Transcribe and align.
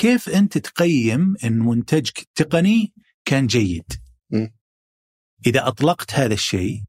كيف 0.00 0.28
أنت 0.28 0.58
تقيم 0.58 1.36
إن 1.44 1.58
منتجك 1.58 2.18
التقني 2.18 2.92
كان 3.24 3.46
جيد؟ 3.46 3.84
م. 4.30 4.46
إذا 5.46 5.68
أطلقت 5.68 6.14
هذا 6.14 6.34
الشيء 6.34 6.82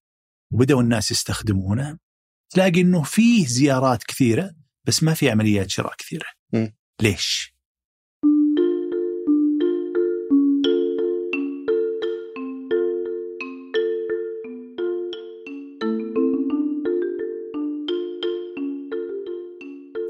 وبدأوا 0.54 0.82
الناس 0.82 1.12
يستخدمونه 1.12 1.98
تلاقي 2.50 2.82
إنه 2.82 3.04
فيه 3.04 3.46
زيارات 3.46 4.04
كثيرة 4.04 4.52
بس 4.88 5.04
ما 5.04 5.14
في 5.14 5.30
عمليات 5.30 5.70
شراء 5.70 5.96
كثيرة. 5.96 6.26
م. 6.54 6.68
ليش؟ 7.02 7.56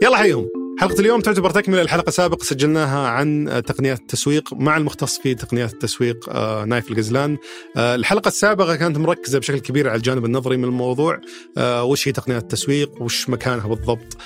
يلا 0.04 0.18
حيهم 0.18 0.61
حلقة 0.82 1.00
اليوم 1.00 1.22
تعتبر 1.22 1.50
تكملة 1.50 1.82
الحلقة 1.82 2.08
السابقة. 2.08 2.44
سجلناها 2.44 3.08
عن 3.08 3.62
تقنيات 3.68 4.00
التسويق 4.00 4.54
مع 4.54 4.78
المختص 4.78 5.20
في 5.20 5.36
تقنيات 5.36 5.74
التسويق 5.74 6.30
آه، 6.30 6.66
نايف 6.66 6.92
الغزلان 6.92 7.38
آه، 7.78 7.96
الحلقة 7.96 8.28
السابقة 8.28 8.76
كانت 8.76 8.98
مركزة 8.98 9.40
بشكل 9.40 9.60
كبير 9.60 9.90
على 9.90 9.98
الجانب 9.98 10.26
النظري 10.26 10.58
من 10.58 10.64
الموضوع. 10.64 11.20
آه، 11.58 11.84
وش 11.84 12.08
هي 12.08 12.12
تقنيات 12.12 12.44
التسويق؟ 12.44 13.02
وش 13.02 13.30
مكانها 13.30 13.68
بالضبط؟ 13.68 14.18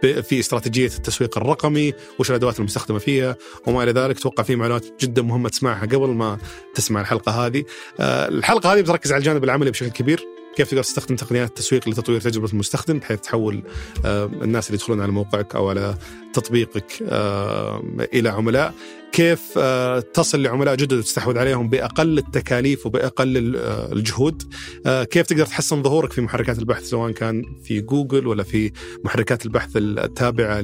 في 0.00 0.40
استراتيجية 0.40 0.86
التسويق 0.86 1.38
الرقمي 1.38 1.92
وش 2.18 2.30
الأدوات 2.30 2.58
المستخدمة 2.58 2.98
فيها؟ 2.98 3.36
وما 3.66 3.82
إلى 3.82 3.92
ذلك 3.92 4.18
توقع 4.18 4.42
في 4.42 4.56
معلومات 4.56 4.86
جدا 5.00 5.22
مهمة 5.22 5.48
تسمعها 5.48 5.86
قبل 5.86 6.08
ما 6.08 6.38
تسمع 6.74 7.00
الحلقة 7.00 7.46
هذه. 7.46 7.64
الحلقة 8.00 8.72
هذه 8.72 8.80
بتركز 8.80 9.12
على 9.12 9.18
الجانب 9.18 9.44
العملي 9.44 9.70
بشكل 9.70 9.90
كبير. 9.90 10.37
كيف 10.58 10.68
تقدر 10.70 10.82
تستخدم 10.82 11.16
تقنيات 11.16 11.48
التسويق 11.48 11.88
لتطوير 11.88 12.20
تجربة 12.20 12.48
المستخدم 12.52 12.98
بحيث 12.98 13.20
تحول 13.20 13.62
آه، 14.04 14.24
الناس 14.24 14.66
اللي 14.66 14.76
يدخلون 14.76 15.00
على 15.00 15.12
موقعك 15.12 15.54
أو 15.54 15.68
على 15.68 15.94
تطبيقك 16.32 17.02
آه، 17.08 17.82
إلى 18.14 18.28
عملاء؟ 18.28 18.74
كيف 19.12 19.40
آه، 19.56 20.00
تصل 20.00 20.42
لعملاء 20.42 20.74
جدد 20.74 20.92
وتستحوذ 20.92 21.38
عليهم 21.38 21.68
بأقل 21.68 22.18
التكاليف 22.18 22.86
وبأقل 22.86 23.56
الجهود؟ 23.92 24.42
كيف 24.86 25.26
تقدر 25.26 25.46
تحسن 25.46 25.82
ظهورك 25.82 26.12
في 26.12 26.20
محركات 26.20 26.58
البحث 26.58 26.84
سواء 26.84 27.12
كان 27.12 27.42
في 27.64 27.80
جوجل 27.80 28.26
ولا 28.26 28.42
في 28.42 28.72
محركات 29.04 29.46
البحث 29.46 29.70
التابعة 29.76 30.60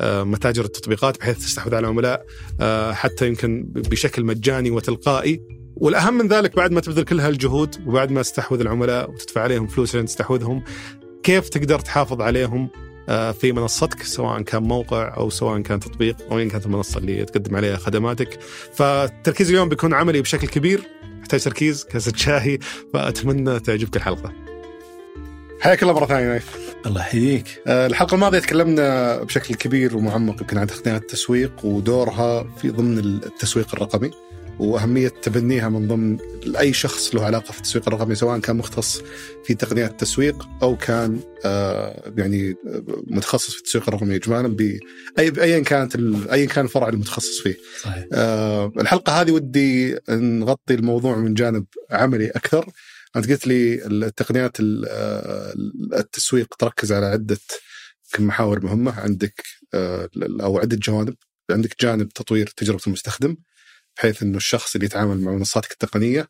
لمتاجر 0.00 0.64
التطبيقات 0.64 1.18
بحيث 1.18 1.38
تستحوذ 1.38 1.74
على 1.74 1.86
عملاء 1.86 2.26
حتى 2.92 3.28
يمكن 3.28 3.64
بشكل 3.74 4.24
مجاني 4.24 4.70
وتلقائي؟ 4.70 5.63
والأهم 5.76 6.14
من 6.14 6.28
ذلك 6.28 6.56
بعد 6.56 6.72
ما 6.72 6.80
تبذل 6.80 7.04
كل 7.04 7.20
هالجهود 7.20 7.76
وبعد 7.86 8.10
ما 8.10 8.22
تستحوذ 8.22 8.60
العملاء 8.60 9.10
وتدفع 9.10 9.40
عليهم 9.40 9.66
فلوس 9.66 9.88
عشان 9.88 10.06
تستحوذهم 10.06 10.62
كيف 11.22 11.48
تقدر 11.48 11.78
تحافظ 11.78 12.20
عليهم 12.20 12.70
آه، 13.08 13.32
في 13.32 13.52
منصتك 13.52 14.02
سواء 14.02 14.42
كان 14.42 14.62
موقع 14.62 15.16
أو 15.16 15.30
سواء 15.30 15.60
كان 15.60 15.80
تطبيق 15.80 16.16
أو 16.30 16.38
ايا 16.38 16.48
كانت 16.48 16.66
المنصة 16.66 16.98
اللي 16.98 17.24
تقدم 17.24 17.56
عليها 17.56 17.76
خدماتك. 17.76 18.38
فالتركيز 18.72 19.48
اليوم 19.50 19.68
بيكون 19.68 19.94
عملي 19.94 20.22
بشكل 20.22 20.48
كبير 20.48 20.82
يحتاج 21.20 21.40
تركيز 21.40 21.84
كاسة 21.84 22.12
شاي 22.16 22.58
فأتمنى 22.92 23.60
تعجبك 23.60 23.96
الحلقة. 23.96 24.32
حياك 25.60 25.82
الله 25.82 25.94
مرة 25.94 26.06
ثانية. 26.06 26.28
نايف 26.28 26.74
الله 26.86 27.00
يحييك. 27.00 27.62
آه، 27.66 27.86
الحلقة 27.86 28.14
الماضية 28.14 28.38
تكلمنا 28.38 29.16
بشكل 29.22 29.54
كبير 29.54 29.96
ومعمق 29.96 30.40
يمكن 30.40 30.58
عن 30.58 30.66
تقنيات 30.66 31.02
التسويق 31.02 31.64
ودورها 31.64 32.46
في 32.62 32.70
ضمن 32.70 32.98
التسويق 32.98 33.74
الرقمي. 33.74 34.10
وأهمية 34.58 35.08
تبنيها 35.08 35.68
من 35.68 35.88
ضمن 35.88 36.18
أي 36.58 36.72
شخص 36.72 37.14
له 37.14 37.24
علاقة 37.24 37.52
في 37.52 37.58
التسويق 37.58 37.88
الرقمي 37.88 38.14
سواء 38.14 38.38
كان 38.38 38.56
مختص 38.56 39.02
في 39.44 39.54
تقنيات 39.54 39.90
التسويق 39.90 40.48
أو 40.62 40.76
كان 40.76 41.20
آه 41.44 42.12
يعني 42.16 42.54
متخصص 43.06 43.52
في 43.52 43.58
التسويق 43.58 43.88
الرقمي 43.88 44.16
اجمالا 44.16 44.48
باي 44.48 44.80
ايا 45.18 45.60
كانت 45.60 45.96
ايا 46.32 46.46
كان 46.46 46.64
الفرع 46.64 46.88
المتخصص 46.88 47.40
فيه. 47.40 47.56
صحيح. 47.82 48.04
آه 48.12 48.72
الحلقة 48.80 49.20
هذه 49.20 49.32
ودي 49.32 49.98
نغطي 50.10 50.74
الموضوع 50.74 51.16
من 51.16 51.34
جانب 51.34 51.64
عملي 51.90 52.30
أكثر. 52.30 52.70
أنت 53.16 53.30
قلت 53.30 53.46
لي 53.46 53.86
التقنيات 53.86 54.56
آه، 54.60 55.54
التسويق 55.92 56.54
تركز 56.54 56.92
على 56.92 57.06
عدة 57.06 57.38
محاور 58.18 58.64
مهمة 58.64 59.00
عندك 59.00 59.42
آه، 59.74 60.08
أو 60.40 60.58
عدة 60.58 60.76
جوانب 60.76 61.14
عندك 61.50 61.82
جانب 61.82 62.08
تطوير 62.08 62.46
تجربة 62.46 62.82
المستخدم 62.86 63.36
بحيث 63.96 64.22
إنه 64.22 64.36
الشخص 64.36 64.74
اللي 64.74 64.86
يتعامل 64.86 65.20
مع 65.20 65.32
منصاتك 65.32 65.72
التقنية 65.72 66.28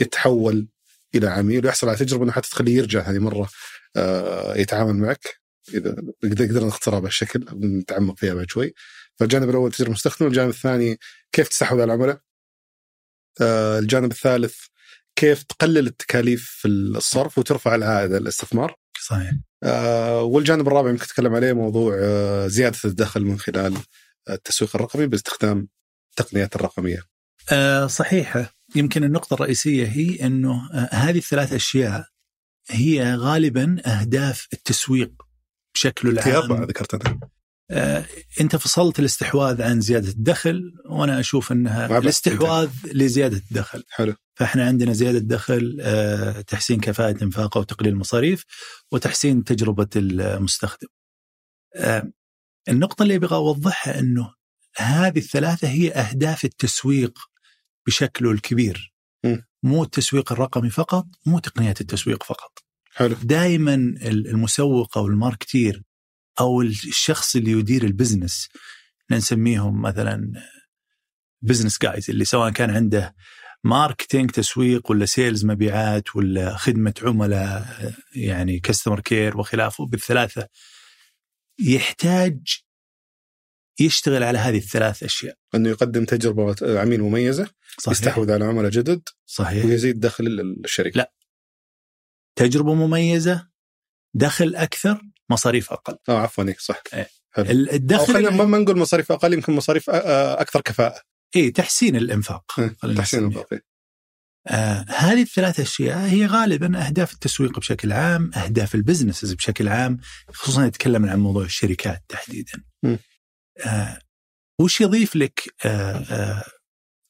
يتحول 0.00 0.68
إلى 1.14 1.28
عميل 1.28 1.64
ويحصل 1.64 1.88
على 1.88 1.96
تجربة 1.96 2.24
إنه 2.24 2.32
حتى 2.32 2.50
تخليه 2.50 2.76
يرجع 2.76 3.00
هذه 3.00 3.18
مرة 3.18 3.48
آه، 3.96 4.56
يتعامل 4.56 4.94
معك. 4.96 5.40
إذا 5.74 5.96
قدرنا 6.24 6.66
نختصرها 6.66 6.98
بهالشكل 6.98 7.46
نتعمق 7.54 8.18
فيها 8.18 8.34
بعد 8.34 8.50
شوي. 8.50 8.74
فالجانب 9.18 9.50
الأول 9.50 9.72
تجربة 9.72 9.88
المستخدم 9.88 10.26
الجانب 10.26 10.48
الثاني 10.48 10.98
كيف 11.32 11.48
تستحوذ 11.48 11.80
على 11.80 11.94
العملاء 11.94 12.20
آه، 13.40 13.78
الجانب 13.78 14.12
الثالث 14.12 14.56
كيف 15.16 15.42
تقلل 15.42 15.86
التكاليف 15.86 16.50
في 16.50 16.68
الصرف 16.68 17.38
وترفع 17.38 17.74
العائد 17.74 18.12
الاستثمار. 18.12 18.76
صحيح. 19.00 19.32
آه 19.62 20.22
والجانب 20.22 20.66
الرابع 20.66 20.90
يمكن 20.90 21.06
تتكلم 21.06 21.34
عليه 21.34 21.52
موضوع 21.52 21.96
زيادة 22.46 22.78
الدخل 22.84 23.24
من 23.24 23.38
خلال 23.38 23.76
التسويق 24.30 24.76
الرقمي 24.76 25.06
باستخدام 25.06 25.68
التقنيات 26.20 26.56
الرقمية. 26.56 27.02
أه 27.52 27.86
صحيحة 27.86 28.52
يمكن 28.74 29.04
النقطة 29.04 29.34
الرئيسية 29.34 29.86
هي 29.86 30.26
إنه 30.26 30.70
آه، 30.72 30.88
هذه 30.94 31.18
الثلاث 31.18 31.52
أشياء 31.52 32.06
هي 32.70 33.14
غالبا 33.14 33.76
أهداف 33.86 34.48
التسويق 34.52 35.12
بشكله 35.74 36.10
العام. 36.10 36.64
ذكرتها. 36.64 37.20
آه 37.70 38.04
أنت 38.40 38.56
فصلت 38.56 38.98
الاستحواذ 38.98 39.62
عن 39.62 39.80
زيادة 39.80 40.08
الدخل 40.08 40.72
وأنا 40.90 41.20
أشوف 41.20 41.52
إنها 41.52 41.98
الاستحواذ 41.98 42.70
لزيادة 42.84 43.36
الدخل. 43.36 43.84
حلو. 43.88 44.14
فإحنا 44.34 44.66
عندنا 44.66 44.92
زيادة 44.92 45.18
دخل 45.18 45.78
آه 45.80 46.40
تحسين 46.40 46.80
كفاءة 46.80 47.24
إنفاقه 47.24 47.58
وتقليل 47.58 47.92
المصاريف 47.92 48.44
وتحسين 48.92 49.44
تجربة 49.44 49.88
المستخدم. 49.96 50.88
آه 51.76 52.12
النقطة 52.68 53.02
اللي 53.02 53.16
أبغى 53.16 53.36
أوضحها 53.36 53.98
إنه 53.98 54.34
هذه 54.76 55.18
الثلاثة 55.18 55.68
هي 55.68 55.92
أهداف 55.92 56.44
التسويق 56.44 57.18
بشكله 57.86 58.30
الكبير 58.30 58.94
م. 59.24 59.36
مو 59.62 59.82
التسويق 59.82 60.32
الرقمي 60.32 60.70
فقط 60.70 61.06
مو 61.26 61.38
تقنيات 61.38 61.80
التسويق 61.80 62.22
فقط 62.22 62.58
حلو. 62.94 63.16
دائما 63.22 63.74
المسوق 64.04 64.98
أو 64.98 65.06
ال 65.06 65.14
marketer 65.14 65.82
أو 66.40 66.62
الشخص 66.62 67.36
اللي 67.36 67.50
يدير 67.50 67.84
ال 67.84 67.91
business 67.91 68.48
نسميهم 69.10 69.82
مثلا 69.82 70.32
business 71.42 71.78
guys 71.82 72.10
اللي 72.10 72.24
سواء 72.24 72.50
كان 72.50 72.70
عنده 72.70 73.14
marketing 73.64 74.30
تسويق 74.30 74.90
ولا 74.90 75.06
sales 75.06 75.44
مبيعات 75.44 76.16
ولا 76.16 76.56
خدمة 76.56 76.94
عملاء 77.02 77.66
يعني 78.14 78.58
كاستمر 78.60 79.00
كير 79.00 79.38
وخلافه 79.38 79.86
بالثلاثة 79.86 80.48
يحتاج 81.58 82.38
يشتغل 83.80 84.22
على 84.22 84.38
هذه 84.38 84.58
الثلاث 84.58 85.02
أشياء 85.02 85.36
أنه 85.54 85.68
يقدم 85.68 86.04
تجربة 86.04 86.80
عميل 86.80 87.02
مميزة 87.02 87.50
صحيح. 87.78 87.98
يستحوذ 87.98 88.32
على 88.32 88.44
عملاء 88.44 88.70
جدد 88.70 89.02
صحيح 89.26 89.64
ويزيد 89.64 90.00
دخل 90.00 90.26
الشركة 90.64 90.98
لا 90.98 91.12
تجربة 92.38 92.74
مميزة 92.74 93.48
دخل 94.14 94.54
أكثر 94.54 95.02
مصاريف 95.30 95.72
أقل 95.72 95.96
آه 96.08 96.18
عفوا 96.18 96.44
إيه، 96.44 96.56
صح 96.58 96.82
إيه. 96.94 97.08
الدخل 97.72 98.14
خلينا 98.14 98.44
ما 98.44 98.58
نقول 98.58 98.78
مصاريف 98.78 99.12
أقل 99.12 99.32
يمكن 99.32 99.52
مصاريف 99.52 99.90
أكثر 99.90 100.60
كفاءة 100.60 101.00
اي 101.36 101.50
تحسين 101.50 101.96
الإنفاق 101.96 102.44
إيه، 102.58 102.94
تحسين 102.94 103.20
الإنفاق 103.20 103.52
إيه. 103.52 103.64
آه 104.46 104.84
هذه 104.88 105.22
الثلاث 105.22 105.60
أشياء 105.60 105.98
هي 105.98 106.26
غالبا 106.26 106.86
أهداف 106.86 107.12
التسويق 107.12 107.58
بشكل 107.58 107.92
عام، 107.92 108.30
أهداف 108.34 108.74
البزنسز 108.74 109.32
بشكل 109.32 109.68
عام، 109.68 109.98
خصوصا 110.32 110.66
نتكلم 110.66 111.06
عن 111.06 111.18
موضوع 111.18 111.44
الشركات 111.44 112.04
تحديدا. 112.08 112.62
م. 112.82 112.96
آه 113.64 113.98
وش 114.60 114.80
يضيف 114.80 115.16
لك 115.16 115.54
آه 115.64 115.96
آه 115.96 116.44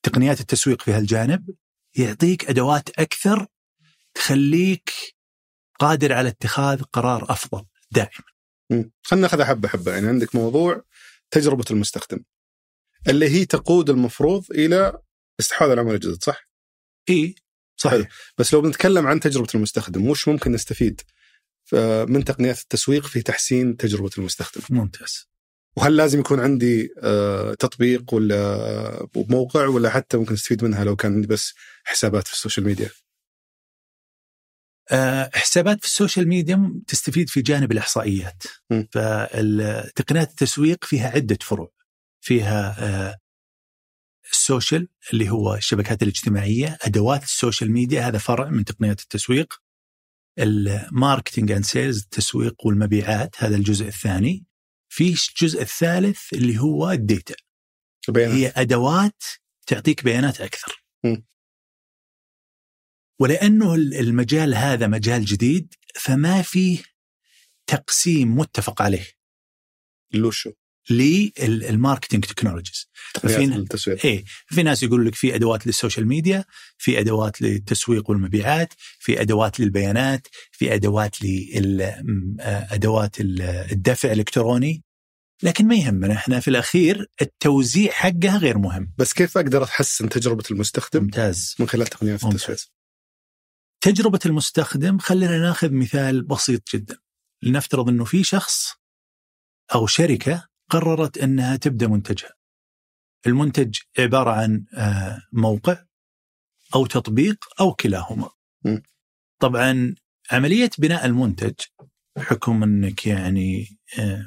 تقنيات 0.03 0.41
التسويق 0.41 0.83
في 0.83 0.93
هالجانب؟ 0.93 1.55
يعطيك 1.99 2.51
أدوات 2.51 2.91
أكثر 2.99 3.47
تخليك 4.15 4.91
قادر 5.79 6.13
على 6.13 6.29
اتخاذ 6.29 6.83
قرار 6.83 7.33
أفضل 7.33 7.65
دائما. 7.91 8.25
خلينا 9.03 9.23
ناخذها 9.23 9.45
حبة 9.45 9.69
حبة 9.69 9.93
يعني 9.93 10.09
عندك 10.09 10.35
موضوع 10.35 10.85
تجربة 11.31 11.65
المستخدم 11.71 12.25
اللي 13.09 13.29
هي 13.29 13.45
تقود 13.45 13.91
المفروض 13.91 14.51
إلى 14.51 14.99
استحواذ 15.41 15.71
العملاء 15.71 15.95
الجدد 15.95 16.23
صح؟ 16.23 16.49
إي 17.11 17.35
صحيح 17.77 18.09
بس 18.39 18.55
لو 18.55 18.61
بنتكلم 18.61 19.07
عن 19.07 19.21
تجربة 19.21 19.49
المستخدم 19.55 20.09
وش 20.09 20.29
ممكن 20.29 20.53
نستفيد 20.53 21.01
من 22.09 22.25
تقنيات 22.25 22.61
التسويق 22.61 23.07
في 23.07 23.23
تحسين 23.23 23.77
تجربة 23.77 24.11
المستخدم؟ 24.19 24.63
ممتاز. 24.71 25.29
وهل 25.77 25.97
لازم 25.97 26.21
يكون 26.21 26.41
عندي 26.41 26.89
آه، 27.03 27.55
تطبيق 27.55 28.15
ولا 28.15 29.09
موقع 29.17 29.67
ولا 29.67 29.91
حتى 29.91 30.17
ممكن 30.17 30.35
استفيد 30.35 30.65
منها 30.65 30.85
لو 30.85 30.97
كان 30.97 31.15
عندي 31.15 31.27
بس 31.27 31.55
حسابات 31.85 32.27
في 32.27 32.33
ال 32.33 32.38
social 32.38 32.67
media؟ 32.67 32.91
آه، 34.93 35.31
حسابات 35.35 35.81
في 35.81 35.87
ال 35.87 35.93
social 35.93 36.29
media 36.29 36.83
تستفيد 36.87 37.29
في 37.29 37.43
جانب 37.43 37.73
الإحصائيات 37.73 38.43
م. 38.71 38.83
فتقنيات 38.93 40.31
التسويق 40.31 40.85
فيها 40.85 41.09
عدة 41.09 41.39
فروع 41.41 41.73
فيها 42.21 42.77
آه، 42.79 43.17
social 44.33 44.89
اللي 45.13 45.31
هو 45.31 45.55
الشبكات 45.55 46.03
الاجتماعية 46.03 46.79
أدوات 46.83 47.23
ال 47.23 47.30
social 47.30 47.73
media 47.73 48.01
هذا 48.09 48.19
فرع 48.19 48.51
من 48.51 48.65
تقنيات 48.65 49.01
التسويق 49.01 49.55
ال 50.39 50.50
marketing 50.50 51.53
and 51.53 51.65
sales 51.65 52.03
التسويق 52.03 52.67
والمبيعات 52.67 53.35
هذا 53.39 53.57
الجزء 53.57 53.87
الثاني 53.87 54.45
في 54.97 55.05
الجزء 55.09 55.63
الثالث 55.63 56.33
اللي 56.33 56.59
هو 56.59 56.91
ال 56.91 57.00
data 57.00 57.35
البيانات. 58.09 58.35
هي 58.37 58.53
أدوات 58.57 59.23
تعطيك 59.67 60.05
بيانات 60.05 60.41
أكثر. 60.41 60.85
م. 61.05 61.17
ولأنه 63.21 63.75
المجال 63.75 64.55
هذا 64.55 64.87
مجال 64.87 65.25
جديد 65.25 65.75
فما 65.95 66.43
فيه 66.43 66.83
تقسيم 67.67 68.35
متفق 68.37 68.83
عليه. 68.83 69.07
اللي 70.15 70.33
شو 70.33 70.53
لل 70.91 71.15
marketing 71.15 72.25
technologies 72.25 72.91
ففينا- 73.15 73.57
التسويق. 73.57 74.07
إيه 74.07 74.25
في 74.47 74.63
ناس 74.63 74.83
يقول 74.83 75.07
لك 75.07 75.15
في 75.15 75.35
أدوات 75.35 75.67
لل 75.67 75.77
social 75.77 76.07
media 76.07 76.45
في 76.79 77.01
أدوات 77.01 77.43
للتسويق 77.43 78.11
والمبيعات 78.11 78.73
في 78.99 79.21
أدوات 79.21 79.61
للبيانات 79.61 80.27
في 80.53 80.75
أدوات 80.75 81.23
لادوات 81.23 83.17
الدفع 83.21 84.13
الإلكتروني. 84.13 84.83
لكن 85.43 85.67
ما 85.67 85.75
يهمنا 85.75 86.15
إحنا 86.15 86.41
في 86.41 86.49
الأخير 86.49 87.07
التوزيع 87.23 87.93
حقها 87.93 88.39
غير 88.39 88.59
مهم. 88.59 88.93
بس 88.99 89.13
كيف 89.13 89.39
أقدر 89.39 89.65
أحسن 89.65 90.09
تجربة 90.09 90.45
المستخدم؟ 90.51 91.03
ممتاز. 91.03 91.55
من 91.61 91.69
خلال 91.69 91.87
تقنيات 91.87 92.25
التسويق. 92.25 92.59
تجربة 93.81 94.21
المستخدم 94.27 94.99
خلينا 94.99 95.39
ناخذ 95.39 95.73
مثال 95.73 96.23
بسيط 96.23 96.75
جدا. 96.75 96.99
لنفترض 97.43 97.89
إنه 97.89 98.05
في 98.05 98.25
شخص 98.25 98.75
أو 99.75 99.87
شركة 99.87 100.49
قررت 100.71 101.19
إنها 101.19 101.57
تبدأ 101.57 101.89
منتجها. 101.89 102.35
المنتج 103.27 103.79
عبارة 103.99 104.31
عن 104.31 104.65
آه، 104.75 105.23
موقع 105.33 105.85
أو 106.75 106.87
تطبيق 106.87 107.45
أو 107.61 107.75
كلاهما. 107.75 108.31
م. 108.65 108.79
طبعا 109.41 109.95
عملية 110.33 110.71
بناء 110.79 111.07
المنتج 111.07 111.55
بحكم 112.17 112.63
إنك 112.63 113.07
يعني 113.07 113.76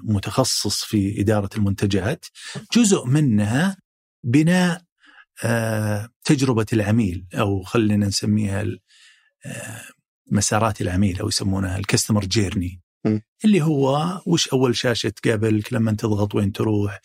متخصص 0.04 0.84
في 0.84 1.22
إدارة 1.22 1.50
المنتجات 1.58 2.26
جزء 2.76 3.06
منها 3.06 3.78
بناء 4.24 4.82
آه، 5.44 6.10
تجربة 6.24 6.66
العميل 6.74 7.26
أو 7.34 7.64
خلينا 7.64 8.08
نسميها 8.08 8.66
آه، 9.46 9.82
مسارات 10.32 10.82
العميل 10.82 11.20
أو 11.20 11.28
يسمونها 11.28 11.78
الكستمر 11.78 12.26
جيرني. 12.26 12.82
اللي 13.46 13.62
هو 13.62 14.22
وش 14.26 14.48
أول 14.48 14.76
شاشة 14.76 15.10
تقابلك 15.10 15.74
لما 15.74 15.92
تضغط 15.92 16.36
وين 16.36 16.52
تروح 16.52 17.00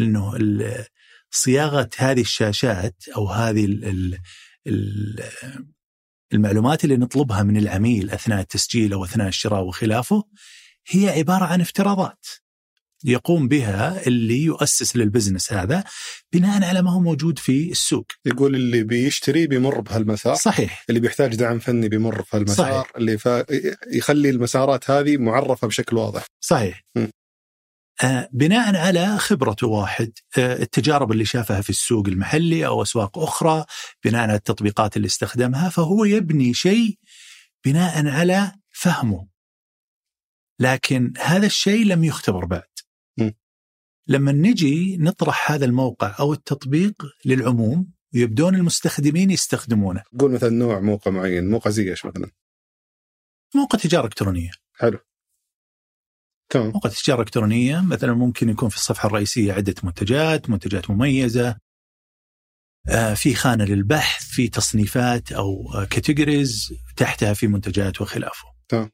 إنه 0.00 0.36
ال- 0.36 0.84
صياغة 1.30 1.90
هذه 1.98 2.20
الشاشات 2.20 3.04
أو 3.16 3.28
هذه 3.28 3.64
ال 3.64 3.84
ال 3.84 4.18
ال 4.66 5.22
المعلومات 6.32 6.84
اللي 6.84 6.96
نطلبها 6.96 7.42
من 7.42 7.56
العميل 7.56 8.10
أثناء 8.10 8.40
التسجيل 8.40 8.92
أو 8.92 9.04
أثناء 9.04 9.28
الشراء 9.28 9.62
وخلافه 9.64 10.24
هي 10.88 11.08
عبارة 11.08 11.44
عن 11.44 11.60
افتراضات 11.60 12.26
يقوم 13.04 13.48
بها 13.48 14.06
اللي 14.06 14.42
يؤسس 14.42 14.96
للبزنس 14.96 15.52
هذا 15.52 15.84
بناء 16.32 16.64
على 16.64 16.82
ما 16.82 16.92
هو 16.92 17.00
موجود 17.00 17.38
في 17.38 17.70
السوق. 17.70 18.06
يقول 18.24 18.54
اللي 18.54 18.82
بيشتري 18.82 19.46
بيمر 19.46 19.80
بهالمسار. 19.80 20.34
صحيح. 20.34 20.84
اللي 20.88 21.00
بيحتاج 21.00 21.34
دعم 21.34 21.58
فني 21.58 21.88
بيمر 21.88 22.22
في 22.22 22.36
المسار 22.36 22.66
صحيح. 22.66 22.92
اللي 22.96 23.18
ف... 23.18 23.28
يخلي 23.92 24.30
المسارات 24.30 24.90
هذه 24.90 25.16
معرفة 25.16 25.66
بشكل 25.66 25.96
واضح. 25.96 26.24
صحيح. 26.40 26.82
م. 26.96 27.06
آه 28.02 28.28
بناء 28.32 28.76
على 28.76 29.18
خبرته 29.18 29.66
واحد 29.66 30.12
آه 30.38 30.62
التجارب 30.62 31.12
اللي 31.12 31.24
شافها 31.24 31.60
في 31.60 31.70
السوق 31.70 32.08
المحلي 32.08 32.66
أو 32.66 32.82
أسواق 32.82 33.18
أخرى 33.18 33.64
بناء 34.04 34.22
على 34.22 34.34
التطبيقات 34.34 34.96
اللي 34.96 35.06
استخدمها 35.06 35.68
فهو 35.68 36.04
يبني 36.04 36.54
شيء 36.54 36.98
بناء 37.64 38.06
على 38.06 38.52
فهمه. 38.70 39.29
لكن 40.60 41.12
هذا 41.18 41.46
الشيء 41.46 41.86
لم 41.86 42.04
يختبر 42.04 42.44
بعد. 42.44 42.68
م. 43.18 43.30
لما 44.06 44.32
نجي 44.32 44.96
نطرح 44.96 45.52
هذا 45.52 45.64
الموقع 45.64 46.16
أو 46.20 46.32
التطبيق 46.32 47.02
للعموم 47.24 47.92
ويبدون 48.14 48.54
المستخدمين 48.54 49.30
يستخدمونه. 49.30 50.02
قول 50.18 50.32
مثلا 50.32 50.50
نوع 50.50 50.80
موقع 50.80 51.10
معين 51.10 51.50
موقع 51.50 51.70
زي 51.70 51.90
إيش 51.90 52.06
مثلا؟ 52.06 52.30
موقع 53.54 53.78
تجارة 53.78 54.04
إلكترونية. 54.04 54.50
حلو. 54.74 54.98
تمام. 56.52 56.70
موقع 56.70 56.90
تجارة 56.90 57.20
إلكترونية 57.20 57.80
مثلا 57.80 58.14
ممكن 58.14 58.48
يكون 58.48 58.68
في 58.68 58.76
الصفحة 58.76 59.06
الرئيسية 59.06 59.52
عدة 59.52 59.74
منتجات 59.84 60.50
منتجات 60.50 60.90
مميزة 60.90 61.56
آه، 62.88 63.14
في 63.14 63.34
خانة 63.34 63.64
للبحث 63.64 64.24
في 64.24 64.48
تصنيفات 64.48 65.32
أو 65.32 65.64
كاتيجوريز 65.90 66.74
تحتها 66.96 67.34
في 67.34 67.46
منتجات 67.46 68.00
وخلافه. 68.00 68.48
تمام. 68.68 68.90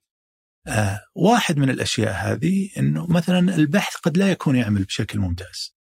آه، 0.69 1.01
واحد 1.15 1.57
من 1.57 1.71
الأشياء 1.71 2.13
هذه 2.13 2.71
أنه 2.79 3.07
مثلا 3.07 3.39
البحث 3.55 3.97
قد 3.97 4.17
لا 4.17 4.31
يكون 4.31 4.57
يعمل 4.57 4.85
بشكل 4.85 5.19
ممتاز 5.19 5.77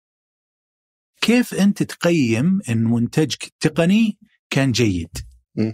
كيف 1.21 1.53
أنت 1.53 1.83
تقيم 1.83 2.61
أن 2.69 2.83
منتجك 2.83 3.43
التقني 3.43 4.19
كان 4.49 4.71
جيد 4.71 5.17
م. 5.55 5.73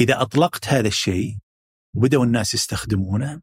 إذا 0.00 0.22
أطلقت 0.22 0.68
هذا 0.68 0.88
الشيء 0.88 1.38
وبدأوا 1.94 2.24
الناس 2.24 2.54
يستخدمونه 2.54 3.40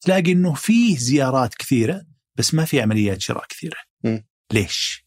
تلاقي 0.00 0.32
إنه 0.32 0.54
فيه 0.54 0.96
زيارات 0.96 1.54
كثيرة 1.54 2.06
بس 2.34 2.54
ما 2.54 2.64
في 2.64 2.80
عمليات 2.80 3.20
شراء 3.20 3.46
كثيرة. 3.46 3.78
م. 4.04 4.18
ليش؟ 4.52 5.06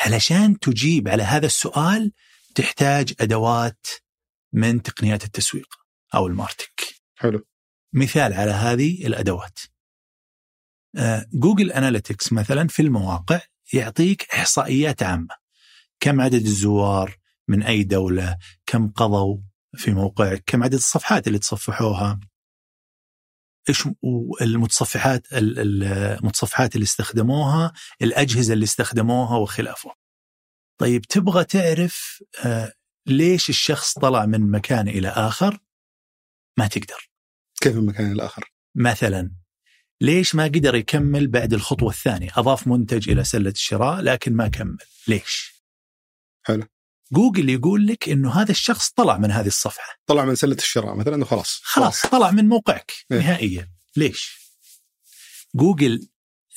علشان 0.00 0.58
تجيب 0.58 1.08
على 1.08 1.22
هذا 1.22 1.46
السؤال 1.46 2.12
تحتاج 2.54 3.14
أدوات 3.20 3.86
من 4.52 4.82
تقنيات 4.82 5.24
التسويق 5.24 5.74
أو 6.14 6.26
ال 6.26 6.32
marketing. 6.32 6.90
حلو 7.14 7.46
مثال 7.92 8.32
على 8.32 8.50
هذه 8.50 9.06
الأدوات. 9.06 9.58
آه، 10.98 11.26
Google 11.32 11.72
Analytics 11.72 12.32
مثلا 12.32 12.68
في 12.68 12.82
المواقع 12.82 13.40
يعطيك 13.72 14.26
إحصائيات 14.34 15.02
عامة. 15.02 15.34
كم 16.00 16.20
عدد 16.20 16.42
الزوار 16.46 17.16
من 17.48 17.62
أي 17.62 17.82
دولة؟ 17.82 18.38
كم 18.66 18.90
قضوا 18.90 19.38
في 19.76 19.90
موقعك؟ 19.90 20.42
كم 20.46 20.62
عدد 20.62 20.74
الصفحات 20.74 21.26
اللي 21.26 21.38
تصفحوها؟ 21.38 22.20
إيش 23.68 23.88
المتصفحات 24.42 25.32
ال- 25.32 25.58
ال- 25.58 25.84
المتصفحات 26.18 26.74
اللي 26.74 26.84
استخدموها، 26.84 27.72
الأجهزة 28.02 28.52
اللي 28.54 28.64
استخدموها 28.64 29.36
وخلافه. 29.38 29.94
طيب 30.80 31.02
تبغى 31.02 31.44
تعرف 31.44 32.22
آه، 32.44 32.72
ليش 33.06 33.48
الشخص 33.48 33.98
طلع 33.98 34.26
من 34.26 34.50
مكان 34.50 34.88
إلى 34.88 35.08
آخر؟ 35.08 35.58
ما 36.58 36.66
تقدر. 36.66 37.09
كيف 37.60 37.76
المكان 37.76 38.12
الآخر 38.12 38.52
مثلا 38.74 39.30
ليش 40.00 40.34
ما 40.34 40.44
قدر 40.44 40.74
يكمل 40.74 41.28
بعد 41.28 41.52
الخطوة 41.52 41.90
الثانية؟ 41.90 42.28
أضاف 42.36 42.66
منتج 42.66 43.10
إلى 43.10 43.24
سلة 43.24 43.50
الشراء 43.50 44.00
لكن 44.00 44.36
ما 44.36 44.48
كمل، 44.48 44.78
ليش؟ 45.08 45.64
حلو. 46.42 46.64
جوجل 47.12 47.48
يقول 47.48 47.86
لك 47.86 48.08
إنه 48.08 48.32
هذا 48.32 48.50
الشخص 48.50 48.90
طلع 48.90 49.18
من 49.18 49.30
هذه 49.30 49.46
الصفحة. 49.46 49.96
طلع 50.06 50.24
من 50.24 50.34
سلة 50.34 50.54
الشراء 50.54 50.94
مثلا 50.94 51.22
وخلاص 51.22 51.60
خلاص 51.62 52.06
طلع 52.06 52.30
من 52.30 52.48
موقعك 52.48 52.92
إيه. 53.12 53.18
نهائيا 53.18 53.70
ليش 53.96 54.40
جوجل 55.54 56.08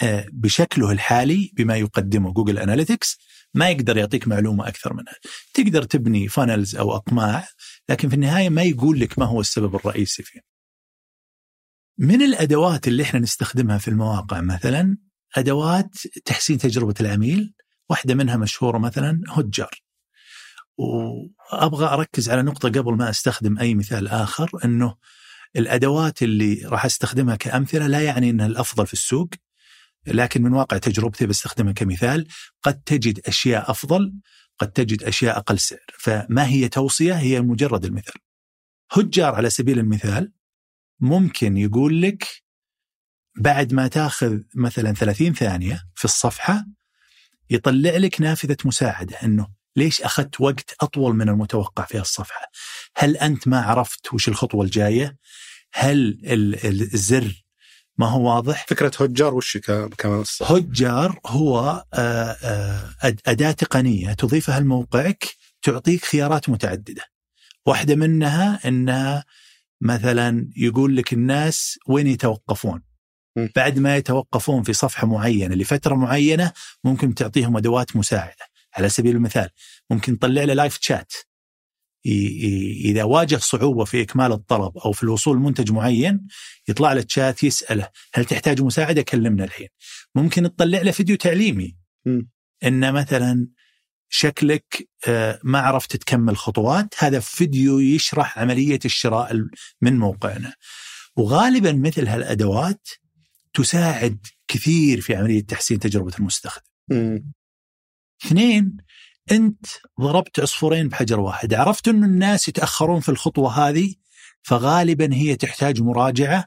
آه، 0.02 0.26
بشكله 0.32 0.92
الحالي 0.92 1.52
بما 1.54 1.78
يقدمه 1.78 2.34
Google 2.34 2.60
Analytics 2.60 3.18
ما 3.54 3.70
يقدر 3.70 3.98
يعطيك 3.98 4.28
معلومة 4.28 4.68
أكثر 4.68 4.94
منها 4.94 5.14
تقدر 5.54 5.84
تبني 5.84 6.28
funnels 6.28 6.76
أو 6.76 6.96
أقماع 6.96 7.48
لكن 7.90 8.10
في 8.10 8.16
النهاية 8.16 8.50
ما 8.50 8.64
يقول 8.64 9.00
لك 9.00 9.20
ما 9.20 9.26
هو 9.26 9.42
السبب 9.42 9.76
الرئيسي 9.76 10.24
فيه 10.24 10.53
من 11.98 12.22
الأدوات 12.22 12.88
اللي 12.88 13.04
إحنا 13.04 13.20
نستخدمها 13.20 13.78
في 13.78 13.88
المواقع؟ 13.88 14.42
مثلا 14.42 14.98
أدوات 15.38 15.98
تحسين 16.26 16.58
تجربة 16.58 16.94
العميل 17.00 17.54
واحدة 17.90 18.16
منها 18.16 18.38
مشهورة 18.38 18.78
مثلا 18.78 19.22
Hotjar 19.30 19.84
وأبغى 20.78 21.86
أركز 21.86 22.30
على 22.30 22.42
نقطة 22.42 22.70
قبل 22.70 22.94
ما 22.94 23.10
أستخدم 23.10 23.58
أي 23.60 23.76
مثال 23.76 24.08
آخر 24.08 24.50
إنه 24.66 24.96
الأدوات 25.56 26.24
اللي 26.24 26.62
راح 26.66 26.86
أستخدمها 26.86 27.36
كأمثلة 27.36 27.88
لا 27.88 28.02
يعني 28.02 28.30
إنها 28.30 28.46
الأفضل 28.48 28.88
في 28.88 28.94
السوق 28.94 29.30
لكن 30.08 30.44
من 30.44 30.54
واقع 30.54 30.78
تجربتي 30.78 31.26
بستخدمها 31.26 31.74
كمثال 31.74 32.28
قد 32.64 32.82
تجد 32.82 33.20
أشياء 33.28 33.72
أفضل 33.72 34.14
قد 34.60 34.72
تجد 34.72 35.04
أشياء 35.04 35.38
أقل 35.38 35.60
سعر. 35.60 35.80
فما 36.00 36.48
هي 36.48 36.70
توصية؟ 36.70 37.14
هي 37.14 37.42
مجرد 37.42 37.86
المثال. 37.86 38.22
هجار 38.92 39.36
على 39.36 39.50
سبيل 39.50 39.80
المثال 39.80 40.32
ممكن 41.04 41.58
يقول 41.58 42.02
لك 42.02 42.28
بعد 43.38 43.74
ما 43.74 43.88
تاخذ 43.88 44.40
مثلا 44.56 44.94
30 44.94 45.34
ثانية 45.34 45.84
في 45.96 46.06
الصفحة 46.06 46.66
يطلع 47.50 47.92
لك 47.98 48.22
نافذة 48.22 48.58
مساعدة 48.66 49.18
إنه 49.24 49.48
ليش 49.76 50.02
أخذت 50.02 50.42
وقت 50.42 50.76
أطول 50.82 51.16
من 51.16 51.30
المتوقع 51.30 51.86
في 51.86 52.00
الصفحة؟ 52.02 52.52
هل 52.98 53.18
أنت 53.18 53.48
ما 53.48 53.62
عرفت 53.62 54.14
وش 54.14 54.28
الخطوة 54.28 54.66
الجاية؟ 54.66 55.18
هل 55.74 55.98
ال- 56.26 56.66
ال- 56.66 56.94
الزر 56.94 57.44
ما 57.98 58.08
هو 58.08 58.36
واضح 58.36 58.66
فكرة 58.68 58.92
هجار 59.00 59.34
وش 59.34 59.58
كمنصه؟ 59.98 60.58
هجار 60.58 61.20
هو 61.26 61.86
آه، 61.94 62.38
آه، 62.44 63.16
أداة 63.26 63.52
تقنية 63.52 64.14
تضيفها 64.14 64.60
لموقعك 64.60 65.26
تعطيك 65.62 66.06
خيارات 66.06 66.50
متعددة. 66.50 67.04
واحدة 67.66 67.96
منها 67.96 68.60
إنها 68.68 69.26
مثلا 69.84 70.50
يقول 70.58 70.98
لك 70.98 71.14
الناس 71.14 71.80
وين 71.88 72.08
يتوقفون. 72.08 72.84
بعد 73.56 73.80
ما 73.80 73.98
يتوقفون 73.98 74.64
في 74.64 74.74
صفحة 74.74 75.08
معينة 75.08 75.56
لفترة 75.56 75.96
معينة 75.96 76.52
ممكن 76.84 77.16
تعطيهم 77.16 77.58
أدوات 77.58 77.96
مساعدة. 77.96 78.46
على 78.78 78.90
سبيل 78.90 79.16
المثال 79.16 79.50
ممكن 79.90 80.20
تطلع 80.20 80.44
له 80.44 80.54
لايف 80.54 80.78
تشات 80.78 81.14
إذا 82.86 83.04
واجه 83.04 83.36
صعوبة 83.36 83.86
في 83.86 84.02
إكمال 84.02 84.32
الطلب 84.32 84.78
أو 84.78 84.92
في 84.92 85.04
الوصول 85.04 85.38
لمنتج 85.38 85.72
معين 85.72 86.28
يطلع 86.68 86.94
له 86.94 87.02
تشات 87.02 87.44
يسأله 87.44 87.90
هل 88.14 88.26
تحتاج 88.26 88.62
مساعدة؟ 88.62 89.02
كلمنا 89.02 89.44
الحين. 89.44 89.68
ممكن 90.16 90.56
تطلع 90.56 90.82
له 90.82 90.92
فيديو 90.92 91.16
تعليمي. 91.16 91.78
إن 92.64 92.94
مثلا 92.94 93.48
شكلك 94.16 94.90
آه، 95.08 95.40
ما 95.44 95.60
عرفت 95.60 95.96
تكمل 95.96 96.38
خطوات. 96.38 96.94
هذا 96.98 97.20
فيديو 97.20 97.80
يشرح 97.80 98.40
عملية 98.40 98.80
الشراء 98.86 99.48
من 99.82 99.98
موقعنا. 99.98 100.54
وغالبا 101.16 101.72
مثل 101.74 102.08
هالأدوات 102.08 102.90
تساعد 103.54 104.28
كثير 104.48 105.02
في 105.02 105.16
عملية 105.16 105.42
تحسين 105.44 105.80
تجربة 105.80 106.12
المستخدم. 106.20 106.64
اثنين 108.26 108.78
أنت 109.32 109.66
ضربت 110.02 110.40
عصفورين 110.40 110.90
بحجر 110.90 111.20
واحد. 111.20 111.54
عرفت 111.54 111.88
إنه 111.88 112.06
الناس 112.06 112.48
يتأخرون 112.48 113.00
في 113.00 113.10
الخطوة 113.10 113.70
هذه 113.70 113.96
فغالبا 114.42 115.14
هي 115.14 115.36
تحتاج 115.36 115.82
مراجعة 115.82 116.46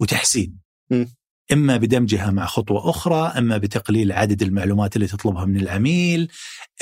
وتحسين. 0.00 0.58
إما 1.52 1.76
بدمجها 1.76 2.30
مع 2.30 2.46
خطوة 2.46 2.90
أخرى 2.90 3.32
إما 3.38 3.58
بتقليل 3.58 4.12
عدد 4.12 4.42
المعلومات 4.42 4.96
اللي 4.96 5.06
تطلبها 5.06 5.44
من 5.44 5.56
العميل 5.56 6.28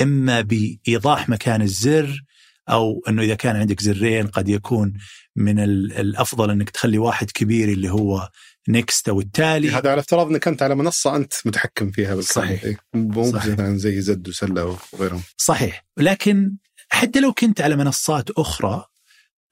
إما 0.01 0.41
بإيضاح 0.41 1.29
مكان 1.29 1.61
الزر 1.61 2.23
أو 2.69 3.03
إنه 3.09 3.21
إذا 3.21 3.35
كان 3.35 3.55
عندك 3.55 3.81
زرين 3.81 4.27
قد 4.27 4.49
يكون 4.49 4.93
من 5.35 5.59
الأفضل 5.59 6.51
إنك 6.51 6.69
تخلي 6.69 6.97
واحد 6.97 7.31
كبير 7.31 7.69
اللي 7.69 7.89
هو 7.91 8.29
نيكست 8.69 9.09
أو 9.09 9.19
التالي. 9.19 9.71
هذا 9.71 9.91
على 9.91 9.99
افتراض 9.99 10.27
إنك 10.27 10.47
أنت 10.47 10.61
على 10.61 10.75
منصة 10.75 11.15
أنت 11.15 11.33
متحكم 11.45 11.91
فيها 11.91 12.15
بالكامل. 12.15 12.47
صحيح. 12.47 12.77
مو 12.93 13.31
مثلا 13.31 13.77
زي 13.77 14.01
زد 14.01 14.27
وسلة 14.27 14.77
وغيرهم. 14.93 15.21
صحيح. 15.37 15.85
لكن 15.97 16.55
حتى 16.89 17.19
لو 17.19 17.33
كنت 17.33 17.61
على 17.61 17.75
منصات 17.75 18.29
أخرى 18.29 18.85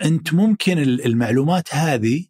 أنت 0.01 0.33
ممكن 0.33 0.77
المعلومات 0.77 1.75
هذه 1.75 2.25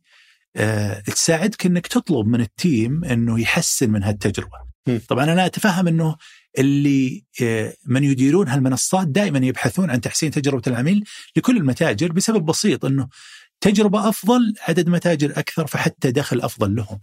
تساعدك 1.05 1.65
إنك 1.65 1.87
تطلب 1.87 2.27
من 2.27 2.41
التيم 2.41 3.03
إنه 3.03 3.39
يحسن 3.39 3.89
من 3.89 4.03
هالتجربة. 4.03 4.57
م. 4.87 4.97
طبعا 5.07 5.23
أنا 5.23 5.45
أتفهم 5.45 5.87
إنه 5.87 6.15
اللي 6.59 7.25
أه 7.41 7.73
من 7.85 8.03
يديرون 8.03 8.47
هالمنصات 8.47 9.07
دائما 9.07 9.39
يبحثون 9.47 9.89
عن 9.89 10.01
تحسين 10.01 10.31
تجربة 10.31 10.61
العميل 10.67 11.03
لكل 11.35 11.57
المتاجر 11.57 12.11
بسبب 12.11 12.45
بسيط 12.45 12.85
إنه 12.85 13.07
تجربة 13.61 14.09
أفضل 14.09 14.53
عدد 14.67 14.89
متاجر 14.89 15.31
أكثر 15.31 15.67
فحتى 15.67 16.11
دخل 16.11 16.41
أفضل 16.41 16.75
لهم 16.75 16.99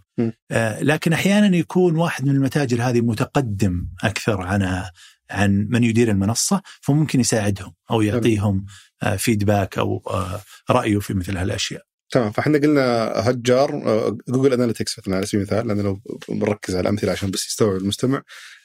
آه 0.51 0.83
لكن 0.83 1.13
أحيانا 1.13 1.57
يكون 1.57 1.95
واحد 1.95 2.25
من 2.25 2.35
المتاجر 2.35 2.81
هذه 2.81 3.01
متقدم 3.01 3.87
أكثر 4.03 4.41
عن 4.41 4.83
عن 5.29 5.67
من 5.69 5.83
يدير 5.83 6.11
المنصة 6.11 6.61
فممكن 6.81 7.19
يساعدهم 7.19 7.73
أو 7.91 8.01
يعطيهم 8.01 8.65
آه 9.03 9.15
feedback 9.15 9.77
أو 9.77 10.03
آه 10.07 10.41
رأيه 10.69 10.99
في 10.99 11.13
مثل 11.13 11.37
هالأشياء 11.37 11.86
تمام 12.09 12.31
فإحنا 12.31 12.57
قلنا 12.57 13.11
Hotjar 13.15 13.83
آه، 13.85 14.17
Google 14.27 14.53
Analytics 14.53 14.99
مثلا 14.99 15.15
على 15.15 15.25
سبيل 15.25 15.41
المثال 15.41 15.67
لأن 15.67 15.79
لو 15.81 16.01
بنركز 16.29 16.75
على 16.75 16.81
الامثله 16.81 17.11
عشان 17.11 17.31
بس 17.31 17.47
يستوعب 17.47 17.75
المستمع 17.75 18.23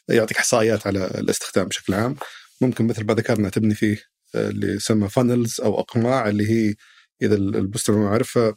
يعطيك 0.08 0.37
إحصائيات 0.37 0.87
على 0.87 1.06
الاستخدام 1.06 1.68
بشكل 1.68 1.94
عام. 1.94 2.16
ممكن 2.61 2.87
مثل 2.87 3.04
ما 3.04 3.14
ذكرنا 3.14 3.49
تبني 3.49 3.75
فيه 3.75 4.02
آه، 4.34 4.50
اللي 4.50 4.66
يسمى 4.66 5.08
فانلز 5.08 5.61
أو 5.61 5.80
أقماع 5.80 6.28
اللي 6.28 6.50
هي 6.50 6.75
إذا 7.22 7.34
المستمع 7.34 7.96
ما 7.96 8.08
عرفها 8.08 8.56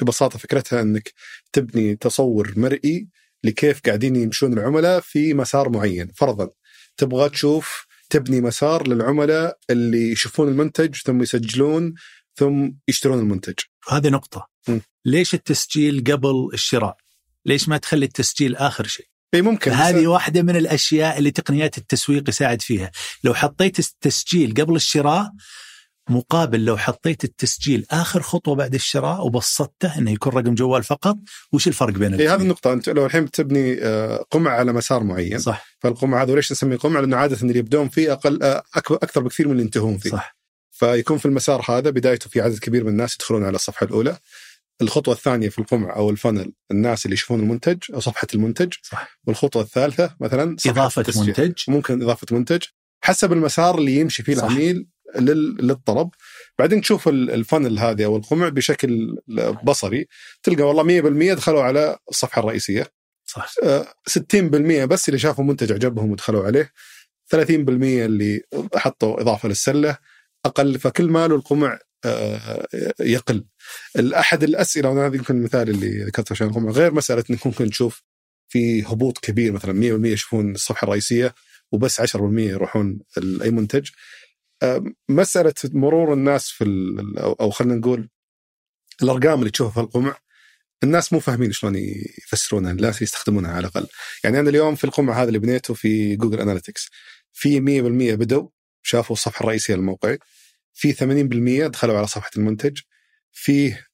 ببساطة 0.00 0.38
فكرتها 0.38 0.80
إنك 0.80 1.12
تبني 1.52 1.96
تصور 1.96 2.52
مرئي 2.56 3.08
لكيف 3.44 3.80
قاعدين 3.86 4.16
يمشون 4.16 4.52
العملاء 4.52 5.00
في 5.00 5.34
مسار 5.34 5.68
معين. 5.68 6.08
فرضا 6.16 6.50
تبغى 6.96 7.28
تشوف 7.28 7.86
تبني 8.10 8.40
مسار 8.40 8.88
للعملاء 8.88 9.58
اللي 9.70 10.12
يشوفون 10.12 10.48
المنتج 10.48 10.96
ثم 10.96 11.22
يسجلون 11.22 11.94
ثم 12.36 12.70
يشترون 12.88 13.18
المنتج. 13.18 13.54
هذه 13.88 14.08
نقطة. 14.08 14.46
م. 14.68 14.78
ليش 15.04 15.34
التسجيل 15.34 16.04
قبل 16.04 16.50
الشراء؟ 16.54 16.96
ليش 17.46 17.68
ما 17.68 17.76
تخلي 17.76 18.06
التسجيل 18.06 18.56
آخر 18.56 18.86
شيء؟ 18.86 19.06
إي 19.34 19.42
ممكن 19.42 19.70
هذه 19.70 20.06
واحدة 20.06 20.42
من 20.42 20.56
الأشياء 20.56 21.18
اللي 21.18 21.30
تقنيات 21.30 21.78
التسويق 21.78 22.28
يساعد 22.28 22.62
فيها. 22.62 22.90
لو 23.24 23.34
حطيت 23.34 23.78
التسجيل 23.78 24.54
قبل 24.54 24.76
الشراء 24.76 25.30
مقابل 26.10 26.64
لو 26.64 26.76
حطيت 26.76 27.24
التسجيل 27.24 27.86
آخر 27.90 28.22
خطوة 28.22 28.54
بعد 28.54 28.74
الشراء 28.74 29.26
وبسطته 29.26 29.98
إنه 29.98 30.10
يكون 30.10 30.32
رقم 30.32 30.54
جوال 30.54 30.82
فقط 30.82 31.16
وش 31.52 31.68
الفرق 31.68 31.92
بين 31.92 32.14
الاثنين؟ 32.14 32.28
هذه 32.30 32.42
النقطة. 32.42 32.72
أنت 32.72 32.88
لو 32.88 33.06
الحين 33.06 33.24
بتبني 33.24 33.78
آه، 33.82 34.24
قمع 34.30 34.50
على 34.50 34.72
مسار 34.72 35.04
معين 35.04 35.38
صح. 35.38 35.66
فالقمع 35.78 36.22
هذا 36.22 36.34
ليش 36.34 36.52
نسميه 36.52 36.76
قمع؟ 36.76 37.00
لأنه 37.00 37.16
عادة 37.16 37.36
اللي 37.42 37.58
يبدون 37.58 37.88
فيه 37.88 38.12
أقل 38.12 38.42
آه، 38.42 38.62
أكثر 38.76 39.20
بكثير 39.20 39.46
من 39.46 39.52
اللي 39.52 39.62
ينتهون 39.62 39.98
فيه. 39.98 40.10
صح. 40.10 40.37
فيكون 40.78 41.18
في 41.18 41.26
المسار 41.26 41.64
هذا 41.68 41.90
بدايته 41.90 42.30
في 42.30 42.40
عدد 42.40 42.58
كبير 42.58 42.84
من 42.84 42.90
الناس 42.90 43.14
يدخلون 43.14 43.44
على 43.44 43.54
الصفحة 43.54 43.86
الأولى. 43.86 44.18
الخطوة 44.82 45.14
الثانية 45.14 45.48
في 45.48 45.58
القمع 45.58 45.96
أو 45.96 46.10
الفنل 46.10 46.52
الناس 46.70 47.04
اللي 47.04 47.14
يشوفون 47.14 47.40
المنتج 47.40 47.78
أو 47.94 48.00
صفحة 48.00 48.26
المنتج. 48.34 48.72
صح. 48.82 49.18
والخطوة 49.26 49.62
الثالثة 49.62 50.16
مثلا 50.20 50.56
إضافة 50.66 51.04
منتج. 51.16 51.54
ممكن 51.68 52.02
إضافة 52.02 52.26
منتج. 52.30 52.62
حسب 53.04 53.32
المسار 53.32 53.78
اللي 53.78 53.96
يمشي 53.96 54.22
فيه 54.22 54.34
صح. 54.34 54.44
العميل 54.44 54.86
للطلب. 55.60 56.10
بعدين 56.58 56.80
تشوف 56.80 57.08
الفنل 57.08 57.78
هذه 57.78 58.04
أو 58.04 58.16
القمع 58.16 58.48
بشكل 58.48 59.16
بصري. 59.64 60.06
تلقى 60.42 60.62
والله 60.62 60.82
100% 60.82 61.34
دخلوا 61.34 61.62
على 61.62 61.98
الصفحة 62.10 62.40
الرئيسية. 62.40 62.86
صح. 63.26 63.54
60% 64.06 64.82
آه، 64.82 64.84
بس 64.84 65.08
اللي 65.08 65.18
شافوا 65.18 65.44
منتج 65.44 65.72
عجبهم 65.72 66.10
ودخلوا 66.10 66.46
عليه. 66.46 66.72
30% 67.26 68.04
اللي 68.04 68.42
حطوا 68.76 69.20
إضافة 69.20 69.48
للسلة. 69.48 69.98
أقل 70.44 70.78
فكل 70.78 71.10
ما 71.10 71.28
له 71.28 71.36
القمع 71.36 71.78
آه، 72.04 72.66
يقل. 73.00 73.44
احد 73.98 74.42
الأسئلة 74.42 74.90
وهذا 74.90 75.16
يمكن 75.16 75.36
المثال 75.36 75.70
اللي 75.70 76.04
ذكرته 76.04 76.32
عشان 76.32 76.46
القمع 76.46 76.70
غير 76.70 76.94
مسألة 76.94 77.24
إنك 77.30 77.46
ممكن 77.46 77.70
تشوف 77.70 78.02
في 78.48 78.82
هبوط 78.82 79.18
كبير 79.18 79.52
مثلا 79.52 79.72
100% 79.72 80.06
يشوفون 80.12 80.54
الصفحة 80.54 80.84
الرئيسية 80.84 81.34
وبس 81.72 82.00
10% 82.00 82.16
يروحون 82.38 82.98
أي 83.42 83.50
منتج. 83.50 83.90
مسألة 85.08 85.54
مرور 85.64 86.12
الناس 86.12 86.48
في 86.48 86.64
أو 87.40 87.50
خلينا 87.50 87.74
نقول 87.74 88.08
الأرقام 89.02 89.38
اللي 89.38 89.50
تشوفها 89.50 89.72
في 89.72 89.80
القمع 89.80 90.16
الناس 90.82 91.12
مو 91.12 91.20
فاهمين 91.20 91.52
شلون 91.52 91.76
يفسرونها 91.76 92.72
الناس 92.72 93.02
يستخدمونها 93.02 93.50
على 93.50 93.60
الأقل. 93.60 93.86
يعني 94.24 94.40
أنا 94.40 94.50
اليوم 94.50 94.74
في 94.74 94.84
القمع 94.84 95.22
هذا 95.22 95.28
اللي 95.28 95.38
بنيته 95.38 95.74
في 95.74 96.16
Google 96.16 96.40
Analytics 96.40 96.88
في 97.32 97.60
100% 97.60 98.14
بدوا 98.14 98.48
شافوا 98.88 99.16
الصفحة 99.16 99.42
الرئيسية 99.42 99.74
للموقع. 99.74 100.16
في 100.74 100.92
80% 100.92 101.68
دخلوا 101.68 101.98
على 101.98 102.06
صفحة 102.06 102.30
المنتج. 102.36 102.78
فيه 103.32 103.86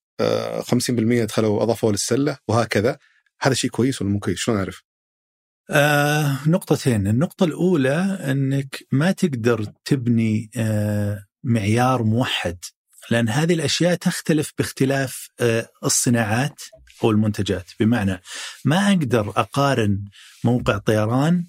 50% 0.63 1.23
آه، 1.23 1.25
دخلوا 1.25 1.63
اضافوا 1.63 1.93
للسلة 1.93 2.39
وهكذا. 2.49 2.99
هذا 3.41 3.55
شيء 3.55 3.71
كويس 3.71 4.03
ولا 4.03 4.11
مو 4.11 4.19
كويس؟ 4.19 4.39
شلون 4.39 4.59
أعرف؟ 4.59 4.83
آه 5.71 6.49
نقطتين. 6.49 7.07
النقطة 7.07 7.45
الأولى 7.45 8.19
أنك 8.31 8.87
ما 8.93 9.13
تقدر 9.13 9.65
تبني 9.85 10.51
آه 10.57 11.25
معيار 11.45 12.03
موحد 12.03 12.59
لأن 13.11 13.29
هذه 13.29 13.55
الأشياء 13.55 13.95
تختلف 13.95 14.53
باختلاف 14.59 15.29
آه 15.41 15.69
الصناعات 15.85 16.61
أو 17.05 17.11
المنتجات. 17.11 17.71
بمعنى 17.81 18.21
ما 18.65 18.89
أقدر 18.89 19.29
أقارن 19.29 20.05
موقع 20.45 20.79
طيران 20.79 21.45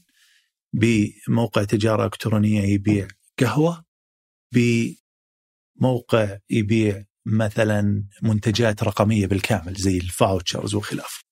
بموقع 0.73 1.63
تجارة 1.63 2.05
إلكترونية 2.05 2.61
يبيع. 2.61 3.07
قهوة 3.39 3.86
بموقع 4.54 6.38
يبيع 6.50 7.04
مثلا 7.25 8.06
منتجات 8.22 8.84
رقمية 8.84 9.27
بالكامل 9.27 9.74
زي 9.74 9.98
ال 9.98 10.06
vouchers 10.06 10.75
وخلافه 10.75 11.25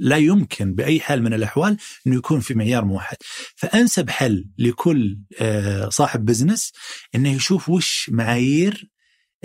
لا 0.00 0.16
يمكن 0.16 0.74
بأي 0.74 1.00
حال 1.00 1.22
من 1.22 1.34
الأحوال 1.34 1.76
إنه 2.06 2.16
يكون 2.16 2.40
في 2.40 2.54
معيار 2.54 2.84
موحد. 2.84 3.16
فأنسب 3.56 4.10
حل 4.10 4.48
لكل 4.58 5.18
آه، 5.40 5.88
صاحب 5.88 6.24
business 6.24 6.72
إنه 7.14 7.32
يشوف 7.32 7.68
وش 7.68 8.10
معايير 8.12 8.90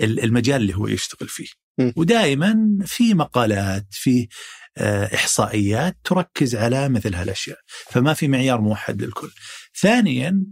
المجال 0.00 0.60
اللي 0.62 0.76
هو 0.76 0.86
يشتغل 0.86 1.28
فيه. 1.28 1.46
ودائما 1.96 2.78
في 2.86 3.14
مقالات 3.14 3.86
في 3.90 4.28
آه، 4.78 5.14
إحصائيات 5.14 5.96
تركز 6.04 6.56
على 6.56 6.88
مثل 6.88 7.14
هالأشياء. 7.14 7.58
فما 7.90 8.14
في 8.14 8.28
معيار 8.28 8.60
موحد 8.60 9.02
للكل. 9.02 9.30
ثانيا 9.80 10.44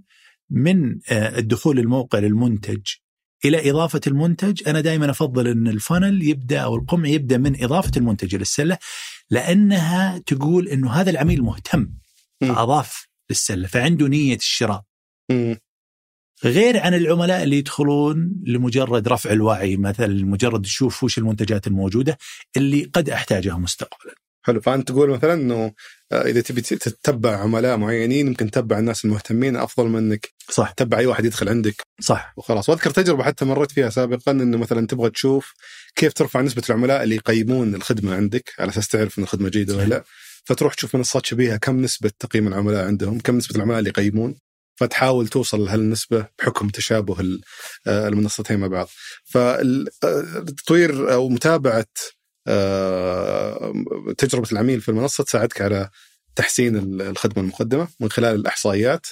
من 0.51 0.99
آه، 1.11 1.39
الدخول 1.39 1.79
الموقع 1.79 2.19
للمنتج 2.19 2.81
إلى 3.45 3.71
إضافة 3.71 4.01
المنتج 4.07 4.69
أنا 4.69 4.81
دائما 4.81 5.11
أفضل 5.11 5.49
إن 5.49 5.69
الفنل 5.69 6.23
يبدأ 6.23 6.61
أو 6.61 6.77
القمع 6.77 7.09
يبدأ 7.09 7.39
من 7.39 7.65
إضافة 7.65 7.91
المنتج 7.97 8.35
إلى 8.35 8.43
السلة 8.43 8.79
لأنها 9.31 10.19
تقول 10.19 10.69
إنه 10.69 10.91
هذا 10.93 11.11
العميل 11.11 11.43
مهتم 11.43 11.91
فاضاف 12.49 13.07
للسلة 13.31 13.67
فعنده 13.69 14.09
نية 14.09 14.37
الشراء. 14.37 14.83
غير 16.45 16.81
عن 16.81 16.95
العملاء 16.95 17.43
اللي 17.43 17.59
يدخلون 17.59 18.43
لمجرد 18.47 19.09
رفع 19.09 19.33
الوعي 19.33 19.77
مثلا 19.77 20.07
لمجرد 20.07 20.67
يشوف 20.67 21.05
وش 21.05 21.19
المنتجات 21.19 21.67
الموجودة 21.67 22.19
اللي 22.57 22.85
قد 22.85 23.11
أحتاجها 23.11 23.57
مستقبلا. 23.59 24.15
حلو. 24.45 24.61
فأنت 24.61 24.89
تقول 24.89 25.11
مثلا 25.11 25.33
إنه 25.33 25.73
آه، 26.13 26.23
إذا 26.23 26.41
تبي 26.41 26.61
تتبع 26.61 27.37
عملاء 27.37 27.77
معينين 27.77 28.27
يمكن 28.27 28.51
تتبع 28.51 28.79
الناس 28.79 29.05
المهتمين 29.05 29.57
أفضل 29.57 29.89
من 29.89 29.99
إنك 29.99 30.29
صح. 30.51 30.71
تتبع 30.71 30.99
أي 30.99 31.07
واحد 31.07 31.25
يدخل 31.25 31.49
عندك. 31.49 31.75
صح. 32.01 32.35
وخلاص. 32.37 32.69
وأذكر 32.69 32.91
تجربة 32.91 33.25
حتى 33.25 33.45
مريت 33.45 33.73
فيها 33.73 33.91
سابقا 33.91 34.33
إنه 34.33 34.59
مثلا 34.59 34.87
تبغى 34.87 35.11
تشوف 35.11 35.55
كيف 35.97 36.13
ترفع 36.13 36.41
نسبة 36.41 36.63
العملاء 36.71 37.03
اللي 37.03 37.15
يقيمون 37.15 37.75
الخدمة 37.75 38.15
عندك 38.15 38.53
على 38.59 38.71
أساس 38.71 38.89
تعرف 38.89 39.19
ان 39.19 39.23
الخدمة 39.23 39.49
جيدة 39.49 39.77
ولا 39.77 39.85
لا. 39.85 40.05
فتروح 40.45 40.75
تشوف 40.75 40.97
منصات 40.97 41.27
شبيهة 41.27 41.57
كم 41.57 41.83
نسبة 41.83 42.11
تقييم 42.19 42.49
العملاء 42.49 42.87
عندهم 42.87 43.21
كم 43.21 43.37
نسبة 43.37 43.57
العملاء 43.57 43.79
اللي 43.79 43.91
يقيمون. 43.91 44.35
فتحاول 44.77 45.29
توصل 45.29 45.61
لهالنسبة 45.61 46.27
بحكم 46.39 46.69
تشابه 46.69 47.41
آه، 47.87 48.09
المنصتين 48.09 48.61
مع 48.61 48.67
بعض. 48.67 48.89
فالتطوير 49.25 51.13
أو 51.13 51.29
متابعة 51.29 51.87
آه، 52.47 53.73
تجربة 54.19 54.49
العميل 54.53 54.81
في 54.81 54.89
المنصة 54.89 55.25
تساعدك 55.25 55.61
على 55.61 55.91
تحسين 56.37 57.01
الخدمة 57.01 57.43
المقدمة 57.43 57.89
من 58.01 58.11
خلال 58.11 58.35
الإحصائيات 58.35 59.07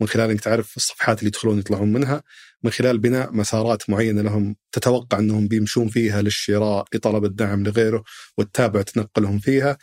من 0.00 0.08
خلال 0.08 0.30
إنك 0.30 0.40
تعرف 0.40 0.76
الصفحات 0.76 1.18
اللي 1.18 1.28
يدخلون 1.28 1.58
يطلعون 1.58 1.92
منها 1.92 2.22
من 2.62 2.70
خلال 2.70 2.98
بناء 2.98 3.32
مسارات 3.32 3.90
معينة 3.90 4.22
لهم 4.22 4.56
تتوقع 4.72 5.18
إنهم 5.18 5.48
بيمشون 5.48 5.88
فيها 5.88 6.22
للشراء 6.22 6.84
لطلب 6.94 7.24
الدعم 7.24 7.64
لغيره 7.64 8.04
وتتابع 8.38 8.82
تنقلهم 8.82 9.38
فيها. 9.38 9.78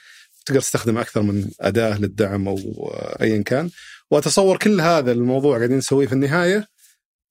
تقدر 0.45 0.61
تستخدم 0.61 0.97
أكثر 0.97 1.21
من 1.21 1.49
أداة 1.61 1.99
للدعم 1.99 2.47
أو 2.47 2.57
ايا 3.21 3.43
كان. 3.43 3.69
وأتصور 4.11 4.57
كل 4.57 4.81
هذا 4.81 5.11
الموضوع 5.11 5.57
قاعدين 5.57 5.77
نسويه 5.77 6.07
في 6.07 6.13
النهاية 6.13 6.67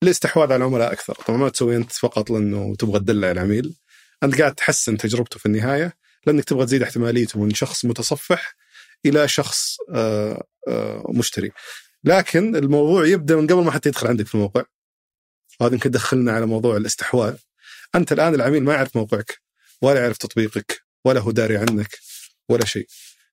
لاستحواذ 0.03 0.53
على 0.53 0.57
العملاء 0.57 0.93
أكثر. 0.93 1.15
طبعا 1.15 1.39
ما 1.39 1.49
تسوي 1.49 1.77
أنت 1.77 1.93
فقط 1.93 2.31
لأنه 2.31 2.75
تبغى 2.75 2.99
تدلع 2.99 3.31
العميل. 3.31 3.75
أنت 4.23 4.41
قاعد 4.41 4.55
تحسن 4.55 4.97
تجربته 4.97 5.39
في 5.39 5.47
النهاية 5.47 5.93
لأنك 6.27 6.45
تبغى 6.45 6.67
تزيد 6.67 6.83
احتماليته 6.83 7.41
من 7.41 7.55
شخص 7.55 7.85
متصفح 7.85 8.57
إلى 9.07 9.29
شخص 9.29 9.77
آه، 9.95 10.47
آه، 10.69 11.07
مشتري. 11.09 11.51
لكن 12.05 12.57
الموضوع 12.57 13.07
يبدأ 13.07 13.37
من 13.37 13.47
قبل 13.47 13.65
ما 13.65 13.71
حتى 13.71 13.89
يدخل 13.89 14.07
عندك 14.07 14.27
في 14.27 14.35
الموقع. 14.35 14.65
وهذا 15.61 15.75
يمكن 15.75 15.91
دخلنا 15.91 16.33
على 16.33 16.47
موضوع 16.47 16.77
الاستحواذ. 16.77 17.37
أنت 17.95 18.13
الآن 18.13 18.35
العميل 18.35 18.63
ما 18.63 18.75
يعرف 18.75 18.97
موقعك 18.97 19.39
ولا 19.83 20.01
يعرف 20.01 20.17
تطبيقك 20.17 20.83
ولا 21.05 21.21
هو 21.21 21.31
داري 21.31 21.57
عنك 21.57 21.99
ولا 22.49 22.65
شيء. 22.65 22.87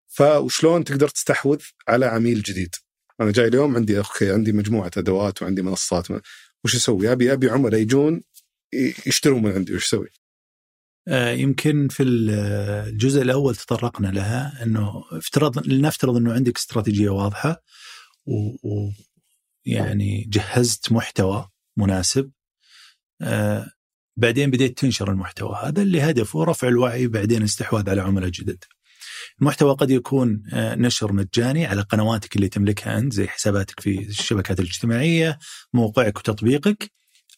فشلون 0.08 0.84
تقدر 0.84 1.08
تستحوذ 1.08 1.62
على 1.88 2.06
عميل 2.06 2.42
جديد؟ 2.42 2.76
أنا 3.22 3.32
جاي 3.32 3.48
اليوم 3.48 3.76
عندي 3.76 3.98
أوكي 3.98 4.32
عندي 4.32 4.52
مجموعة 4.52 4.92
أدوات 4.98 5.42
وعندي 5.42 5.62
منصات. 5.62 6.08
وش 6.64 6.76
أسوي؟ 6.76 7.12
ابي 7.12 7.34
أبي 7.34 7.50
عملاء 7.50 7.82
يجون 7.82 8.22
يشترون 9.06 9.42
من 9.44 9.52
عندي 9.52 9.76
وش 9.76 9.86
أسوي؟ 9.86 10.08
آه، 11.08 11.32
يمكن 11.32 11.88
في 11.88 12.04
الجزء 12.04 13.22
الأول 13.22 13.56
تطرقنا 13.56 14.08
لها 14.08 14.64
إنه 14.64 15.04
افترض 15.12 15.68
لنفترض 15.68 16.16
إنه 16.16 16.34
عندك 16.34 16.58
استراتيجية 16.58 17.10
واضحة 17.10 17.64
ويعني 19.66 20.26
جهزت 20.30 20.92
محتوى 20.92 21.50
مناسب 21.78 22.32
آه، 23.22 23.70
بعدين 24.18 24.52
بديت 24.52 24.80
تنشر 24.80 25.12
المحتوى. 25.12 25.60
هذا 25.64 25.82
اللي 25.82 26.02
هدفه 26.02 26.44
رفع 26.44 26.68
الوعي 26.68 27.08
بعدين 27.08 27.44
استحواذ 27.44 27.90
على 27.90 28.02
عملاء 28.02 28.30
جدد. 28.30 28.64
المحتوى 29.42 29.74
قد 29.74 29.92
يكون 29.92 30.44
آه، 30.54 30.76
نشر 30.76 31.14
مجاني 31.14 31.66
على 31.66 31.82
قنواتك 31.82 32.36
اللي 32.36 32.50
تملكها 32.50 32.98
أنت 32.98 33.14
زي 33.14 33.28
حساباتك 33.28 33.80
في 33.80 34.00
الشبكات 34.00 34.60
الاجتماعية 34.60 35.40
موقعك 35.74 36.18
وتطبيقك 36.18 36.92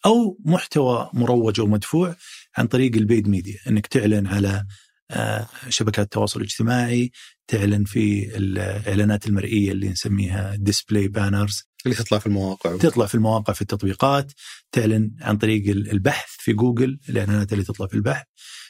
أو 0.06 0.38
محتوى 0.46 1.10
مروج 1.14 1.60
أو 1.60 1.68
مدفوع 1.68 2.16
عن 2.58 2.68
طريق 2.68 2.96
ال 2.96 3.02
paid 3.02 3.28
media 3.28 3.58
إنك 3.68 3.88
تعلن 3.88 4.28
على 4.28 4.66
آه، 5.12 5.48
شبكات 5.70 6.06
التواصل 6.06 6.40
الاجتماعي 6.40 7.12
تعلن 7.48 7.84
في 7.84 8.38
الإعلانات 8.38 9.28
المرئية 9.28 9.72
اللي 9.72 9.90
نسميها 9.90 10.56
display 10.56 11.08
banners 11.08 11.64
اللي 11.86 11.96
تطلع 11.98 12.20
في 12.20 12.28
المواقع. 12.28 12.78
تطلع 12.78 13.06
في 13.06 13.16
المواقع 13.16 13.54
في 13.54 13.62
التطبيقات 13.62 14.32
تعلن 14.72 15.12
عن 15.22 15.38
طريق 15.38 15.70
البحث 15.70 16.30
في 16.40 16.54
جوجل 16.54 17.00
الإعلانات 17.10 17.54
اللي 17.54 17.64
تطلع 17.64 17.88
في 17.88 17.94
البحث. 17.94 18.26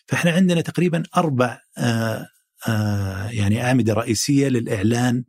فإحنا 0.07 0.31
عندنا 0.31 0.61
تقريبا 0.61 1.03
أربع 1.17 1.59
آه، 1.77 2.27
آه، 2.67 3.29
يعني 3.29 3.63
أعمدة 3.63 3.93
رئيسية 3.93 4.47
للإعلان 4.47 5.23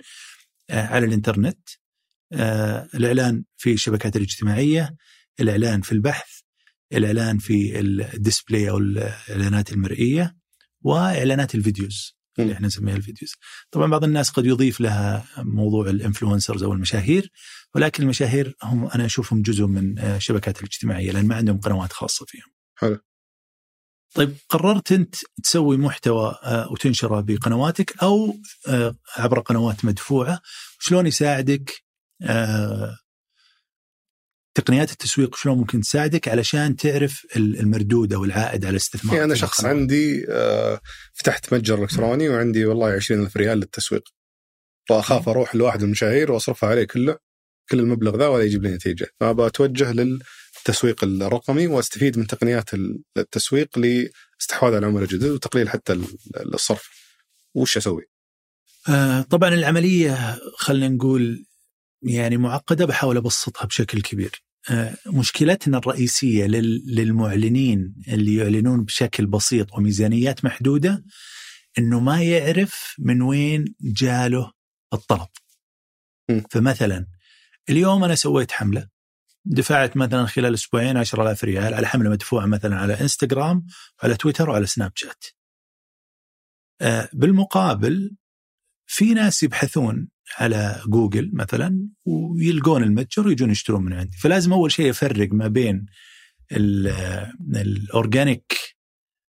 على 0.71 1.07
الإنترنت. 1.07 1.69
الإعلان 2.95 3.45
في 3.57 3.73
الشبكات 3.73 4.17
الاجتماعية 4.17 4.97
الإعلان 5.41 5.81
في 5.81 5.93
البحث 5.93 6.42
الإعلان 6.93 7.39
في 7.39 7.81
ال 7.81 7.92
display 7.92 8.71
أو 8.71 8.79
الإعلانات 8.79 9.73
المرئية 9.73 10.37
وإعلانات 10.81 11.55
ال 11.55 11.63
videos 11.63 12.17
اللي 12.39 12.53
إحنا 12.53 12.67
نسميها 12.67 12.97
ال 12.97 13.01
videos. 13.01 13.33
طبعا 13.71 13.91
بعض 13.91 14.05
الناس 14.05 14.31
قد 14.31 14.47
يضيف 14.47 14.81
لها 14.81 15.25
موضوع 15.39 15.91
ال 15.91 15.97
influencers 15.97 16.63
أو 16.63 16.73
المشاهير 16.73 17.31
ولكن 17.75 18.03
المشاهير 18.03 18.57
هم 18.63 18.87
أنا 18.87 19.05
أشوفهم 19.05 19.43
جزء 19.43 19.67
من 19.67 19.99
الشبكات 19.99 20.59
الاجتماعية 20.59 21.13
لأن 21.13 21.27
ما 21.27 21.35
عندهم 21.35 21.61
قنوات 21.61 21.93
خاصة 21.93 22.27
فيهم. 22.27 22.53
حلو. 22.79 22.99
طيب 24.15 24.37
قررت 24.49 24.93
أنت 24.93 25.15
تسوي 25.43 25.77
محتوى 25.77 26.39
آه، 26.43 26.73
وتنشره 26.73 27.21
بقنواتك 27.21 28.03
أو 28.03 28.37
آه، 28.69 28.97
عبر 29.17 29.41
قنوات 29.41 29.85
مدفوعة 29.85 30.41
شلون 30.81 31.07
يساعدك 31.07 31.83
آه، 32.23 32.99
تقنيات 34.55 34.93
التسويق 34.93 35.37
شلون 35.37 35.59
ممكن 35.59 35.81
تساعدك 35.81 36.29
علشان 36.29 36.77
تعرف 36.77 37.27
المردود 37.37 38.13
أو 38.13 38.25
العائد 38.25 38.65
على 38.65 38.71
الاستثمار 38.71 39.15
يعني 39.15 39.27
أنا 39.27 39.35
شخص. 39.35 39.65
عندي 39.65 40.27
آه، 40.29 40.81
فتحت 41.15 41.55
متجر 41.55 41.83
إلكتروني 41.83 42.29
وعندي 42.29 42.67
والله 42.67 42.93
20000 42.93 43.37
ريال 43.37 43.59
للتسويق 43.59 44.09
فأخاف 44.89 45.29
أروح 45.29 45.55
لواحد 45.55 45.83
المشاهير 45.83 46.33
وأصرفها 46.33 46.69
عليه 46.69 46.85
كله 46.85 47.19
كل 47.71 47.81
المبلغ 47.81 48.17
ذا 48.17 48.27
ولا 48.27 48.45
يجيب 48.45 48.63
لي 48.63 48.71
نتيجة 48.71 49.07
فأبى 49.21 49.47
أتوجه 49.47 49.93
للتسويق 49.93 51.05
الرقمي 51.05 51.67
وأستفيد 51.67 52.19
من 52.19 52.27
تقنيات 52.27 52.71
التسويق 53.17 53.79
لاستحواذ 53.79 54.73
على 54.73 54.79
العملاء 54.79 55.03
الجدد 55.03 55.31
وتقليل 55.31 55.69
حتى 55.69 56.01
الصرف 56.55 56.89
وش 57.55 57.77
أسوي؟ 57.77 58.03
آه 58.89 59.23
طبعا 59.23 59.55
العملية 59.55 60.39
خلينا 60.57 60.89
نقول 60.89 61.45
يعني 62.03 62.37
معقدة 62.37 62.87
بحاول 62.87 63.17
أبسطها 63.17 63.67
بشكل 63.67 64.01
كبير. 64.03 64.45
آه، 64.71 64.95
مشكلتنا 65.07 65.79
الرئيسية 65.79 66.47
للمعلنين 66.87 67.95
اللي 68.09 68.37
يعلنون 68.37 68.85
بشكل 68.85 69.27
بسيط 69.27 69.73
وميزانيات 69.73 70.45
محدودة 70.45 71.05
إنه 71.79 72.01
ما 72.01 72.23
يعرف 72.23 72.95
من 72.99 73.23
وين 73.23 73.75
جاله 73.81 74.53
الطلب. 74.93 75.29
فمثلا 76.51 77.07
اليوم 77.69 78.05
أنا 78.05 78.15
سويت 78.15 78.53
حملة 78.53 78.89
دفعت 79.45 79.97
مثلا 79.97 80.27
خلال 80.27 80.55
أسبوعين 80.55 80.97
10000 80.97 81.45
ريال 81.45 81.75
على 81.75 81.87
حملة 81.87 82.11
مدفوعة 82.11 82.47
مثلا 82.47 82.77
على 82.77 83.01
إنستغرام 83.01 83.67
وعلى 84.03 84.15
تويتر 84.17 84.51
وعلى 84.51 84.67
سناب 84.67 84.93
شات. 84.95 85.25
آه، 86.81 87.09
بالمقابل 87.13 88.17
في 88.87 89.15
ناس 89.15 89.43
يبحثون 89.43 90.09
على 90.37 90.83
جوجل 90.87 91.31
مثلا 91.33 91.89
ويلقون 92.05 92.83
المتجر 92.83 93.27
ويجون 93.27 93.51
يشترون 93.51 93.85
من 93.85 93.93
عندي. 93.93 94.17
فلازم 94.17 94.53
أول 94.53 94.73
شيء 94.73 94.91
أفرق 94.91 95.29
ما 95.33 95.49
بين 95.49 95.87
الأورجانيك 97.57 98.73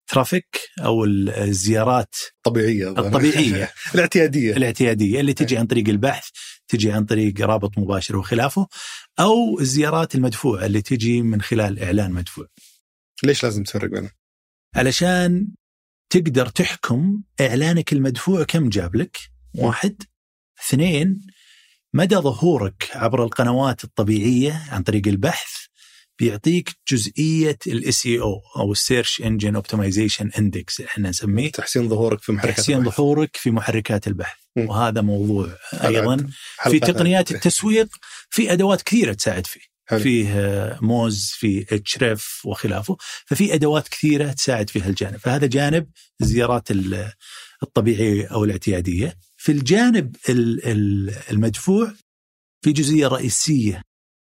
ترافيك 0.08 0.60
أو 0.80 1.06
الزيارات 1.06 2.16
الطبيعية 2.38 2.90
الطبيعية. 2.90 3.72
الاعتيادية. 3.96 4.58
الاعتيادية 4.58 5.20
اللي 5.20 5.34
تجي 5.34 5.58
عن 5.58 5.66
طريق 5.66 5.90
البحث 5.90 6.30
تجي 6.68 6.92
عن 6.92 7.06
طريق 7.06 7.42
رابط 7.42 7.78
مباشر 7.78 8.18
وخلافه 8.18 8.68
أو 9.20 9.60
الزيارات 9.60 10.16
المدفوعة 10.16 10.66
اللي 10.66 10.82
تجي 10.82 11.22
من 11.22 11.42
خلال 11.42 11.80
إعلان 11.80 12.12
مدفوع. 12.12 12.48
ليش 13.24 13.44
لازم 13.44 13.64
تفرق 13.64 13.90
بينهم؟ 13.90 14.10
علشان 14.76 15.48
تقدر 16.10 16.46
تحكم 16.46 17.22
إعلانك 17.42 17.94
المدفوع 17.94 18.44
كم 18.44 18.70
جاب 18.70 18.96
لك. 18.96 19.18
واحد. 19.56 20.04
اثنين 20.68 21.22
مدى 21.94 22.16
ظهورك 22.16 22.90
عبر 22.94 23.24
القنوات 23.24 23.84
الطبيعية 23.84 24.64
عن 24.72 24.84
طريق 24.84 25.08
البحث 25.08 25.50
بيعطيك 26.20 26.70
جزئية 26.92 27.58
ال 27.68 28.06
SEO 28.06 28.20
أو 28.22 28.40
ال 28.58 28.72
search 28.72 29.22
engine 29.22 29.56
optimization 29.56 30.32
index 30.38 30.82
إحنا 30.82 31.10
نسميه. 31.10 31.52
تحسين 31.52 31.90
ظهورك 31.90 32.22
في 32.22 32.32
محركات 32.32 32.58
تحسين 32.58 32.78
البحث. 32.78 32.98
ظهورك 32.98 33.36
في 33.38 33.52
محركات 33.52 34.08
البحث. 34.08 34.38
م. 34.56 34.62
وهذا 34.70 35.02
موضوع 35.02 35.50
أيضا. 35.74 36.28
في 36.64 36.80
تقنيات 36.80 37.32
التسويق 37.32 37.88
في 38.30 38.54
أدوات 38.54 38.82
كثيرة 38.82 39.14
تساعد 39.14 39.48
فيه. 39.48 39.60
حلو. 39.86 40.00
فيه 40.00 40.30
آه، 40.40 40.80
Moz 40.82 41.32
في 41.38 41.66
اتشرف 41.72 42.42
وخلافه. 42.46 42.98
ففي 43.26 43.54
أدوات 43.54 43.88
كثيرة 43.88 44.32
تساعد 44.32 44.70
في 44.70 44.82
هالجانب. 44.82 45.18
فهذا 45.18 45.48
جانب 45.48 45.88
الزيارات 46.22 46.72
ال- 46.72 47.12
الطبيعية 47.64 48.28
أو 48.28 48.44
الاعتيادية. 48.44 49.18
في 49.42 49.52
الجانب 49.52 50.16
ال- 50.30 50.66
ال- 50.66 51.16
المدفوع 51.32 51.94
في 52.62 52.72
جزئية 52.72 53.08
رئيسية 53.08 53.82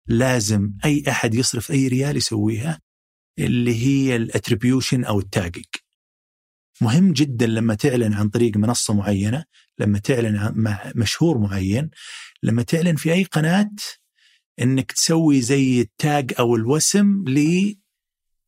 لازم 0.06 0.72
أي 0.84 1.04
أحد 1.08 1.34
يصرف 1.34 1.70
أي 1.70 1.88
ريال 1.88 2.16
يسويها 2.16 2.80
اللي 3.38 3.74
هي 3.86 4.16
ال 4.16 4.23
attribution 4.23 5.04
أو 5.04 5.20
ال 5.20 5.25
tagging 5.25 5.64
مهم 6.80 7.12
جدا 7.12 7.46
لما 7.46 7.74
تعلن 7.74 8.12
عن 8.14 8.28
طريق 8.28 8.56
منصة 8.56 8.94
معينة 8.94 9.44
لما 9.78 9.98
تعلن 9.98 10.36
عن 10.36 10.52
مع 10.56 10.92
مشهور 10.96 11.38
معين 11.38 11.90
لما 12.42 12.62
تعلن 12.62 12.96
في 12.96 13.12
أي 13.12 13.24
قناة 13.24 13.70
إنك 14.60 14.92
تسوي 14.92 15.40
زي 15.40 15.80
ال 15.80 15.93
tag 15.93 16.32
أو 16.38 16.56
الوسم 16.56 17.24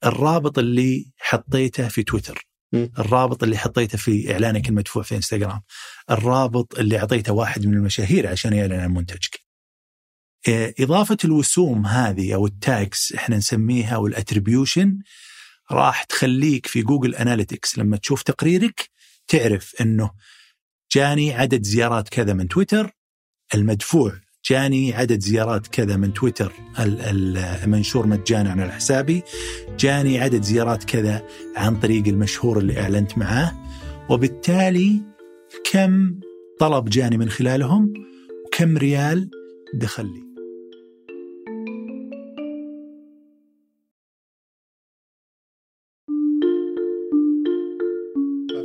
للرابط 0.04 0.58
اللي 0.58 1.12
حطيته 1.18 1.88
في 1.88 2.02
تويتر. 2.02 2.46
الرابط 2.98 3.42
اللي 3.42 3.58
حطيته 3.58 3.98
في 3.98 4.32
إعلانك 4.32 4.68
المدفوع 4.68 5.02
في 5.02 5.16
إنستغرام. 5.16 5.60
الرابط 6.10 6.78
اللي 6.78 6.98
أعطيته 6.98 7.32
واحد 7.32 7.66
من 7.66 7.74
المشاهير 7.74 8.26
عشان 8.26 8.52
يعلن 8.52 8.80
عن 8.80 8.94
منتجك. 8.94 9.40
إيه، 10.48 10.74
إضافة 10.80 11.16
الوسوم 11.24 11.86
هذه 11.86 12.34
أو 12.34 12.46
التاجز 12.46 13.12
إحنا 13.14 13.36
نسميها 13.36 13.94
أو 13.94 14.06
راح 15.70 16.02
تخليك 16.04 16.66
في 16.66 16.82
جوجل 16.82 17.14
أناليتكس 17.14 17.78
لما 17.78 17.96
تشوف 17.96 18.22
تقريرك 18.22 18.90
تعرف 19.28 19.74
إنه 19.80 20.10
جاني 20.94 21.34
عدد 21.34 21.62
زيارات 21.62 22.08
كذا 22.08 22.32
من 22.32 22.48
تويتر 22.48 22.90
المدفوع 23.54 24.12
جاني 24.50 24.94
عدد 24.94 25.20
زيارات 25.20 25.66
كذا 25.66 25.96
من 25.96 26.14
تويتر 26.14 26.52
ال- 26.78 27.00
ال- 27.00 27.36
المنشور 27.38 28.06
مجانا 28.06 28.62
على 28.62 28.72
حسابي 28.72 29.22
جاني 29.78 30.20
عدد 30.20 30.42
زيارات 30.42 30.84
كذا 30.84 31.26
عن 31.56 31.80
طريق 31.80 32.08
المشهور 32.08 32.58
اللي 32.58 32.80
أعلنت 32.80 33.18
معاه 33.18 33.54
وبالتالي 34.10 35.02
كم 35.72 36.20
طلب 36.60 36.88
جاني 36.88 37.18
من 37.18 37.30
خلالهم 37.30 37.92
وكم 38.46 38.78
ريال 38.78 39.30
دخل 39.74 40.04
لي. 40.06 40.24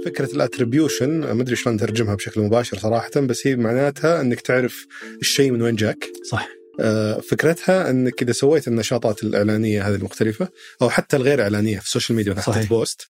فكرة 0.05 0.35
ال 0.35 0.42
attribution 0.42 1.19
ما 1.19 1.41
أدري 1.41 1.55
شلون 1.55 1.75
نترجمها 1.75 2.15
بشكل 2.15 2.41
مباشر 2.41 2.77
صراحة 2.77 3.09
بس 3.15 3.47
هي 3.47 3.55
معناتها 3.55 4.21
إنك 4.21 4.41
تعرف 4.41 4.87
الشيء 5.21 5.51
من 5.51 5.61
وين 5.61 5.75
جاك. 5.75 6.09
صح. 6.23 6.47
آه، 6.79 7.19
فكرتها 7.19 7.89
إنك 7.89 8.21
إذا 8.21 8.31
سويت 8.31 8.67
النشاطات 8.67 9.23
الإعلانية 9.23 9.87
هذه 9.87 9.95
المختلفة 9.95 10.49
أو 10.81 10.89
حتى 10.89 11.17
الغير 11.17 11.41
إعلانية 11.41 11.79
في 11.79 11.85
السوشيال 11.85 12.17
ميديا 12.17 12.33
صحيح. 12.33 12.69
post 12.69 13.09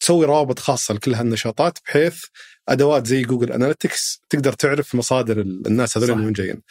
تسوي 0.00 0.26
روابط 0.26 0.58
خاصة 0.58 0.94
لكل 0.94 1.14
هالنشاطات 1.14 1.78
بحيث 1.84 2.24
أدوات 2.68 3.06
زي 3.06 3.22
Google 3.22 3.52
Analytics 3.52 4.20
تقدر 4.30 4.52
تعرف 4.52 4.94
مصادر 4.94 5.40
ال- 5.40 5.66
الناس 5.66 5.98
هذول. 5.98 6.14
من 6.18 6.24
وين 6.24 6.32
جايين. 6.32 6.62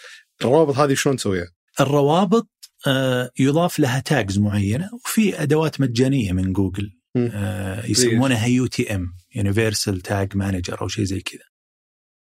الروابط 0.42 0.78
هذه 0.78 0.94
شلون 0.94 1.16
تسويها؟ 1.16 1.48
الروابط 1.80 2.48
آه، 2.88 3.32
يضاف 3.40 3.80
لها 3.80 4.00
tags 4.00 4.40
معينة 4.40 4.90
وفي 4.94 5.42
أدوات 5.44 5.82
مجانية 5.82 6.32
من 6.32 6.54
جوجل. 6.54 6.92
آه، 7.18 7.86
يسمونها 7.86 8.46
UTM 8.46 9.14
universal 9.36 10.02
tag 10.02 10.38
manager 10.38 10.82
أو 10.82 10.88
شيء 10.88 11.06
زي 11.06 11.20
كذا 11.22 11.42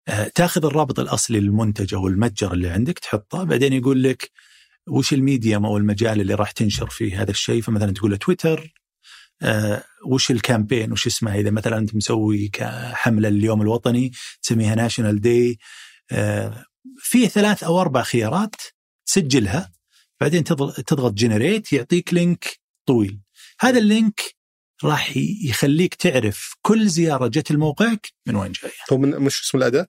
آه، 0.09 0.29
تاخذ 0.35 0.65
الرابط 0.65 1.01
الأصلي 1.01 1.41
للمنتج 1.41 1.95
أو 1.95 2.09
المتجر 2.09 2.53
اللي 2.53 2.69
عندك 2.69 2.99
تحطه 2.99 3.45
بعدين 3.45 3.73
يقول 3.73 4.03
لك 4.03 4.31
وش 4.89 5.13
ال 5.13 5.20
medium 5.20 5.67
أو 5.67 5.77
المجال 5.77 6.21
اللي 6.21 6.35
راح 6.35 6.51
تنشر 6.51 6.91
فيه 6.91 7.23
هذا 7.23 7.31
الشيء 7.31 7.63
فمثلا 7.63 7.93
تقول 7.93 8.11
له 8.11 8.17
تويتر 8.17 8.73
آه، 9.43 9.85
وش 10.07 10.31
ال 10.31 10.37
campaign؟ 10.37 10.93
وش 10.93 11.07
اسمها؟ 11.07 11.35
إذا 11.35 11.51
مثلا 11.51 11.79
أنت 11.79 11.95
مسوي 11.95 12.49
كحملة 12.49 13.29
اليوم 13.29 13.63
الوطني 13.63 14.13
تسميها 14.43 14.75
National 14.75 15.21
Day 15.21 15.59
في 16.99 17.29
ثلاث 17.29 17.65
أو 17.65 17.81
أربع 17.81 18.03
خيارات 18.03 18.55
تسجلها 19.07 19.73
بعدين 20.21 20.45
تضغط 20.45 20.81
تضغط 20.81 21.13
generate 21.13 21.73
يعطيك 21.73 22.15
link 22.15 22.61
طويل. 22.87 23.21
هذا 23.61 23.79
ال 23.79 23.87
link 23.87 24.21
راح 24.85 25.17
يخليك 25.45 25.95
تعرف 25.95 26.55
كل 26.63 26.89
زيارة 26.89 27.27
جت 27.27 27.53
لموقعك 27.53 28.09
من 28.27 28.37
وين 28.37 28.53
جاية. 28.53 28.73
هو 28.93 28.99
من 28.99 29.11
مش 29.11 29.41
اسم 29.43 29.59
الأداة؟ 29.59 29.89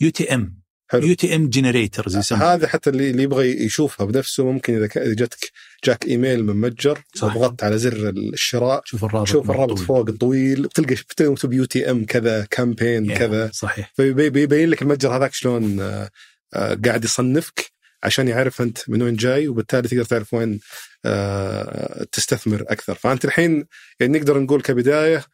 UTM. 0.00 0.65
حلو. 0.88 1.06
UTM 1.06 1.48
generators 1.48 2.32
هذا 2.32 2.68
حتى 2.68 2.90
اللي 2.90 3.10
اللي 3.10 3.22
يبغى 3.22 3.64
يشوفها 3.64 4.06
بنفسه 4.06 4.44
ممكن 4.52 4.76
إذا 4.76 4.86
ك- 4.86 4.98
إذا 4.98 5.14
جتك 5.14 5.50
جاك 5.84 6.06
إيميل 6.06 6.44
من 6.44 6.56
متجر. 6.60 7.02
وضغطت 7.22 7.62
على 7.64 7.78
زر 7.78 8.08
الشراء 8.08 8.82
شوف 8.84 9.04
الرابط 9.04 9.26
شوف 9.28 9.50
الرابط 9.50 9.74
طويل. 9.74 9.86
فوق 9.86 10.08
الطويل 10.08 10.62
بتلقى 10.62 10.94
بتلقى 10.94 11.30
مكتوب 11.32 11.52
UTM 11.52 12.04
كذا 12.04 12.46
campaign 12.50 13.10
يا، 13.10 13.18
كذا 13.18 13.50
صحيح 13.52 13.92
فيبين 13.96 14.70
لك 14.70 14.82
المتجر 14.82 15.16
هذاك 15.16 15.34
شلون 15.34 15.80
آه، 15.80 16.10
آه، 16.54 16.78
قاعد 16.84 17.04
يصنفك 17.04 17.72
عشان 18.02 18.28
يعرف 18.28 18.62
أنت 18.62 18.78
من 18.88 19.02
وين 19.02 19.16
جاي 19.16 19.48
وبالتالي 19.48 19.88
تقدر 19.88 20.04
تعرف 20.04 20.34
وين 20.34 20.60
آه، 21.04 22.06
تستثمر 22.12 22.62
أكثر 22.68 22.94
فأنت 22.94 23.24
الحين 23.24 23.66
يعني 24.00 24.18
نقدر 24.18 24.38
نقول 24.38 24.62
كبداية 24.62 25.24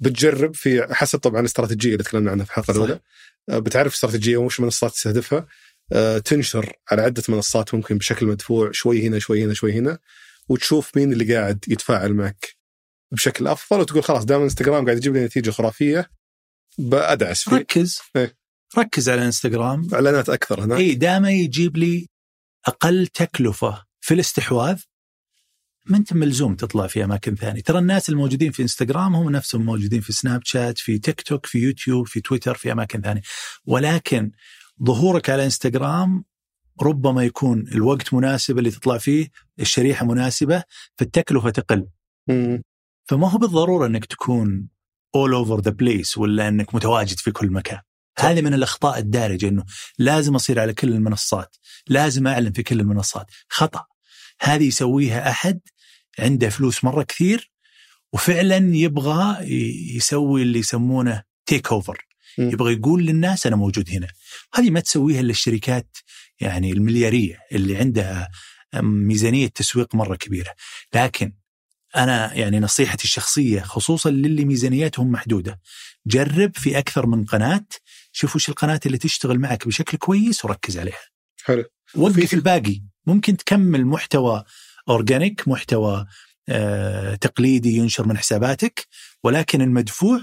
بتجرب 0.00 0.54
في 0.54 0.86
حسب 0.94 1.18
طبعا 1.18 1.40
الاستراتيجيه 1.40 1.92
اللي 1.92 2.04
تكلمنا 2.04 2.30
عنها 2.30 2.44
في 2.44 2.50
الحلقة. 2.50 2.72
الأولى 2.72 3.00
بتعرف 3.48 3.94
استراتيجيه 3.94 4.36
وش 4.36 4.60
منصات 4.60 4.92
تستهدفها؟ 4.92 5.46
آه، 5.92 6.18
تنشر 6.18 6.72
على 6.90 7.02
عدة 7.02 7.22
منصات 7.28 7.74
ممكن 7.74 7.98
بشكل 7.98 8.26
مدفوع 8.26 8.70
شوي 8.72 9.06
هنا 9.06 9.18
شوي 9.18 9.44
هنا 9.44 9.54
شوي 9.54 9.72
هنا 9.72 9.98
وتشوف 10.48 10.96
مين 10.96 11.12
اللي 11.12 11.34
قاعد 11.34 11.64
يتفاعل 11.68 12.14
معك 12.14 12.56
بشكل 13.12 13.46
أفضل 13.46 13.80
وتقول 13.80 14.02
خلاص 14.04 14.24
دام 14.24 14.42
إنستغرام 14.42 14.84
قاعد 14.84 14.96
يجيب 14.96 15.14
لي 15.16 15.24
نتيجة 15.24 15.50
خرافية 15.50 16.10
بأدعس 16.78 17.48
فيه. 17.48 17.56
ركز. 17.56 17.98
إيه. 18.16 18.36
ركز 18.78 19.08
على 19.08 19.24
إنستغرام. 19.24 19.88
إعلانات 19.94 20.28
أكثر 20.28 20.64
هنا 20.64 20.76
اي 20.76 20.94
دائما 20.94 21.30
يجيب 21.30 21.76
لي 21.76 22.08
أقل 22.66 23.06
تكلفة 23.06 23.84
في 24.00 24.14
الاستحواذ 24.14 24.80
ما 25.88 25.96
أنت 25.96 26.12
ملزوم 26.12 26.54
تطلع 26.54 26.86
في 26.86 27.04
أماكن 27.04 27.34
ثانية، 27.34 27.60
ترى 27.60 27.78
الناس 27.78 28.08
الموجودين 28.08 28.52
في 28.52 28.62
انستغرام 28.62 29.14
هم 29.16 29.30
نفسهم 29.30 29.62
موجودين 29.62 30.00
في 30.00 30.12
سناب 30.12 30.40
شات، 30.44 30.78
في 30.78 30.98
تيك 30.98 31.20
توك، 31.20 31.46
في 31.46 31.58
يوتيوب، 31.58 32.06
في 32.06 32.20
تويتر، 32.20 32.54
في 32.54 32.72
أماكن 32.72 33.00
ثانية، 33.00 33.22
ولكن 33.66 34.30
ظهورك 34.84 35.30
على 35.30 35.44
انستغرام 35.44 36.24
ربما 36.82 37.24
يكون 37.24 37.64
الوقت 37.72 38.14
مناسب 38.14 38.58
اللي 38.58 38.70
تطلع 38.70 38.98
فيه، 38.98 39.28
الشريحة 39.60 40.06
مناسبة، 40.06 40.62
فالتكلفة 40.96 41.50
تقل، 41.50 41.86
مم. 42.28 42.62
فما 43.08 43.30
هو 43.30 43.38
بالضرورة 43.38 43.86
إنك 43.86 44.04
تكون 44.04 44.68
all 45.16 45.46
over 45.46 45.62
the 45.62 45.72
place 45.72 46.16
ولا 46.16 46.48
إنك 46.48 46.74
متواجد 46.74 47.18
في 47.18 47.30
كل 47.30 47.50
مكان. 47.50 47.80
هذه 48.18 48.40
من 48.40 48.54
الأخطاء 48.54 48.98
الدارجة 48.98 49.48
إنه 49.48 49.64
لازم 49.98 50.34
أصير 50.34 50.60
على 50.60 50.74
كل 50.74 50.88
المنصات، 50.88 51.56
لازم 51.88 52.26
أعلن 52.26 52.52
في 52.52 52.62
كل 52.62 52.80
المنصات، 52.80 53.26
خطأ. 53.48 53.86
هذه 54.40 54.64
يسويها 54.64 55.30
أحد 55.30 55.60
عنده 56.18 56.48
فلوس 56.48 56.84
مرة 56.84 57.02
كثير 57.02 57.50
وفعلا 58.12 58.76
يبغى 58.76 59.46
يسوي 59.96 60.42
اللي 60.42 60.58
يسمونه 60.58 61.22
تيك 61.46 61.72
اوفر،. 61.72 62.04
يبغى 62.38 62.72
يقول 62.72 63.06
للناس 63.06 63.46
أنا 63.46 63.56
موجود 63.56 63.90
هنا. 63.90 64.08
هذه 64.54 64.70
ما 64.70 64.80
تسويها 64.80 65.20
إلا 65.20 65.30
الشركات 65.30 65.96
يعني 66.40 66.72
المليارية 66.72 67.38
اللي 67.52 67.76
عندها 67.76 68.28
ميزانية 68.82 69.46
تسويق 69.46 69.94
مرة 69.94 70.16
كبيرة، 70.16 70.54
لكن 70.94 71.32
أنا 71.96 72.34
يعني 72.34 72.60
نصيحتي 72.60 73.04
الشخصية 73.04 73.60
خصوصا 73.60 74.10
للي 74.10 74.44
ميزانياتهم 74.44 75.10
محدودة 75.10 75.60
جرب 76.06 76.56
في 76.56 76.78
أكثر 76.78 77.06
من 77.06 77.24
قناة 77.24 77.66
شوف 78.12 78.36
وش 78.36 78.48
القناة 78.48 78.80
اللي 78.86 78.98
تشتغل 78.98 79.38
معك 79.38 79.66
بشكل 79.66 79.98
كويس 79.98 80.44
وركز 80.44 80.78
عليها. 80.78 81.08
حلو. 81.44 81.64
وقف 81.94 82.34
الباقي. 82.34 82.82
ممكن 83.06 83.36
تكمل 83.36 83.84
محتوى 83.86 84.44
اورجانيك 84.88 85.48
محتوى 85.48 86.06
آه 86.48 87.14
تقليدي 87.14 87.76
ينشر 87.76 88.06
من 88.08 88.18
حساباتك 88.18 88.86
ولكن 89.24 89.62
المدفوع 89.62 90.20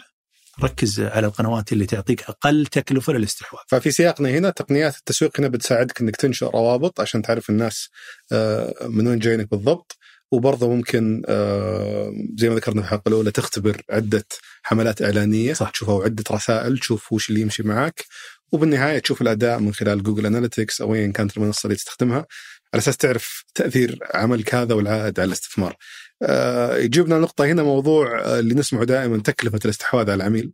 ركز 0.63 0.99
على 0.99 1.27
القنوات 1.27 1.73
اللي 1.73 1.85
تعطيك 1.85 2.23
أقل 2.23 2.65
تكلفة 2.65 3.13
للاستحواذ. 3.13 3.61
ففي 3.67 3.91
سياقنا 3.91 4.29
هنا 4.29 4.49
تقنيات 4.49 4.97
التسويق 4.97 5.39
هنا 5.39 5.47
بتساعدك 5.47 6.01
إنك 6.01 6.15
تنشر 6.15 6.49
روابط 6.49 7.01
عشان 7.01 7.21
تعرف 7.21 7.49
الناس 7.49 7.89
آه، 8.31 8.73
من 8.87 9.07
وين 9.07 9.19
جايينك 9.19 9.51
بالضبط. 9.51 9.97
وبرضه 10.31 10.69
ممكن 10.69 11.23
آه، 11.27 12.13
زي 12.37 12.49
ما 12.49 12.55
ذكرنا 12.55 12.81
في 12.81 12.87
الحلقة 12.87 13.09
الأولى 13.09 13.31
تختبر 13.31 13.81
عدة 13.89 14.25
حملات 14.63 15.01
إعلانية 15.01 15.53
صح. 15.53 15.69
تشوف 15.69 15.89
أو 15.89 16.01
عده 16.01 16.23
رسائل 16.31 16.79
تشوف 16.79 17.13
وش 17.13 17.29
اللي 17.29 17.41
يمشي 17.41 17.63
معك 17.63 18.05
وبالنهاية 18.51 18.99
تشوف 18.99 19.21
الأداء 19.21 19.59
من 19.59 19.73
خلال 19.73 20.03
Google 20.03 20.25
Analytics 20.25 20.81
أو 20.81 20.95
ايا 20.95 21.11
كانت 21.11 21.37
المنصة 21.37 21.67
اللي 21.67 21.75
تستخدمها. 21.75 22.25
على 22.75 22.81
أساس 22.81 22.97
تعرف 22.97 23.45
تأثير 23.55 23.99
عملك 24.13 24.55
هذا 24.55 24.73
والعائد 24.73 25.19
على 25.19 25.27
الاستثمار. 25.27 25.77
آه، 26.21 26.77
يجيبنا 26.77 27.19
نقطة 27.19 27.45
هنا 27.45 27.63
موضوع 27.63 28.21
آه، 28.21 28.39
اللي 28.39 28.55
نسمعه 28.55 28.83
دائما 28.83 29.21
تكلفة 29.21 29.59
الاستحواذ 29.65 30.09
على 30.09 30.13
العميل. 30.13 30.53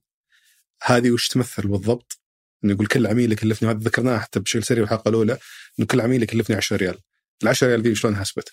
هذه 0.84 1.12
وش 1.12 1.28
تمثل 1.28 1.68
بالضبط؟ 1.68 2.20
إنه 2.64 2.74
يقول 2.74 2.88
كل 2.88 3.08
عميل 3.08 3.32
يكلفني 3.32 3.70
هذا 3.70 3.80
ذكرناها 3.80 4.20
حتى 4.20 4.40
بشكل 4.40 4.64
سريع 4.64 4.84
الحلقة 4.84 5.10
الأولى 5.10 5.38
إنه 5.80 5.88
كل 5.88 6.02
عميل 6.02 6.24
يكلفني 6.24 6.56
10 6.56 6.78
ريال 6.78 6.98
ال 7.44 7.48
10 7.48 7.68
ريال 7.68 7.82
دي 7.82 7.96
شلون 7.96 8.16
حسبت؟ 8.16 8.50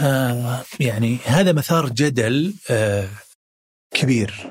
آه 0.00 0.64
يعني 0.80 1.16
هذا 1.16 1.52
مثار 1.52 1.88
جدل 1.88 2.54
آه 2.70 3.08
كبير 3.94 4.50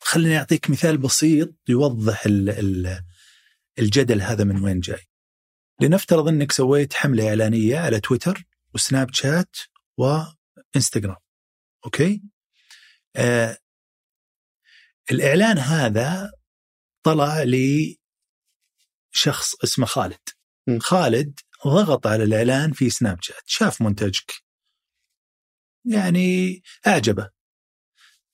خليني 0.00 0.38
أعطيك 0.38 0.70
مثال 0.70 0.98
بسيط 0.98 1.54
يوضح 1.68 2.26
ال 2.26 3.00
الجدل 3.78 4.22
هذا 4.22 4.44
من 4.44 4.64
وين 4.64 4.80
جاي 4.80 5.09
لنفترض 5.80 6.28
أنك 6.28 6.52
سويت 6.52 6.94
حملة 6.94 7.28
إعلانية 7.28 7.78
على 7.78 8.00
تويتر 8.00 8.44
وسناب 8.74 9.14
شات 9.14 9.56
وإنستغرام 9.96 11.16
أوكي؟ 11.84 12.22
آه 13.16 13.58
الإعلان 15.10 15.58
هذا 15.58 16.32
طلع 17.02 17.42
لي 17.42 17.98
شخص 19.12 19.54
اسمه 19.64 19.86
خالد. 19.86 20.28
م. 20.66 20.78
خالد 20.78 21.40
ضغط 21.66 22.06
على 22.06 22.24
الإعلان 22.24 22.72
في 22.72 22.90
سناب 22.90 23.22
شات 23.22 23.42
شاف 23.46 23.82
منتجك. 23.82 24.32
يعني 25.84 26.62
أعجبه. 26.86 27.30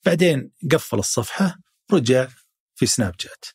بعدين 0.05 0.51
قفل 0.71 0.99
الصفحة 0.99 1.59
رجع 1.91 2.27
في 2.75 2.85
سناب 2.85 3.13
شات. 3.19 3.45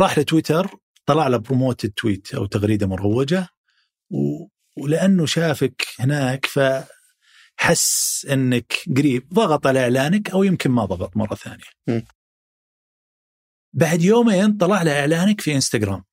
راح 0.00 0.18
لتويتر 0.18 0.76
طلع 1.10 1.28
له 1.28 1.36
promoted 1.36 1.90
tweet 1.90 2.34
أو 2.34 2.46
تغريدة 2.46 2.86
مروجة 2.86 3.48
و... 4.10 4.46
ولأنه 4.82 5.26
شافك 5.26 5.86
هناك 5.98 6.46
فحس 6.46 8.26
أنك 8.30 8.72
قريب 8.96 9.28
ضغط 9.34 9.66
على 9.66 9.80
إعلانك 9.80 10.30
أو 10.30 10.42
يمكن 10.42 10.70
ما 10.70 10.84
ضغط 10.84 11.16
مرة 11.16 11.34
ثانية 11.34 11.64
م. 11.88 12.02
بعد 13.72 14.02
يومين 14.02 14.56
طلع 14.56 14.82
له 14.82 15.00
إعلانك 15.00 15.40
في 15.40 15.54
إنستغرام 15.54 16.04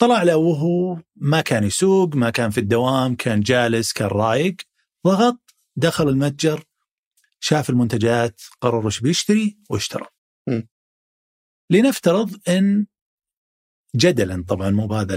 طلع 0.00 0.22
له 0.22 0.36
وهو 0.36 1.02
ما 1.16 1.40
كان 1.40 1.64
يسوق 1.64 2.14
ما 2.14 2.30
كان 2.30 2.50
في 2.50 2.60
الدوام 2.60 3.14
كان 3.14 3.40
جالس 3.40 3.92
كان 3.92 4.08
رايق 4.08 4.56
ضغط 5.06 5.54
دخل 5.76 6.08
المتجر 6.08 6.64
شاف 7.40 7.70
المنتجات 7.70 8.42
قرر 8.60 8.86
وش 8.86 9.00
بيشتري 9.00 9.58
واشترى 9.70 10.06
م. 10.48 10.62
لنفترض 11.70 12.40
إن 12.48 12.86
جدلا 13.96 14.44
طبعا 14.48 14.70
مو 14.70 14.86
بهذا 14.86 15.14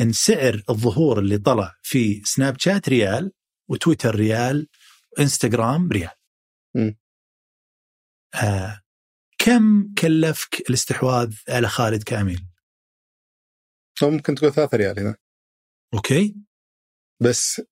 إن 0.00 0.12
سعر 0.12 0.62
الظهور 0.70 1.18
اللي 1.18 1.38
طلع 1.38 1.74
في 1.82 2.22
سناب 2.24 2.58
شات 2.58 2.88
ريال 2.88 3.32
وتويتر 3.70 4.14
ريال 4.14 4.68
وإنستغرام 5.18 5.88
ريال. 5.92 6.10
م. 6.74 6.92
آه 8.34 8.80
كم 9.38 9.94
كلفك 9.98 10.70
الاستحواذ 10.70 11.34
على 11.48 11.68
خالد 11.68 12.02
كامل 12.02 12.38
ممكن 14.02 14.34
تقول 14.34 14.52
3 14.52 14.76
ريال 14.76 15.00
هنا. 15.00 15.16
أوكي. 15.94 16.36
بس 17.22 17.62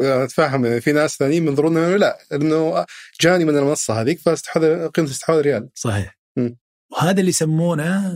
أتفهم. 0.00 0.64
يعني 0.64 0.80
في 0.80 0.92
ناس 0.92 1.16
ثانيين 1.16 1.46
ينظرون 1.46 1.76
إنه 1.76 1.96
لا 1.96 2.18
إنه 2.32 2.86
جاني 3.20 3.44
من 3.44 3.58
المنصة 3.58 4.00
هذيك 4.00 4.18
فاستحواذ 4.20 4.88
قيمة 4.88 5.08
الاستحواذ 5.08 5.40
ريال. 5.40 5.70
صحيح. 5.74 6.18
م. 6.36 6.50
وهذا 6.92 7.20
اللي 7.20 7.28
يسمونه 7.30 8.12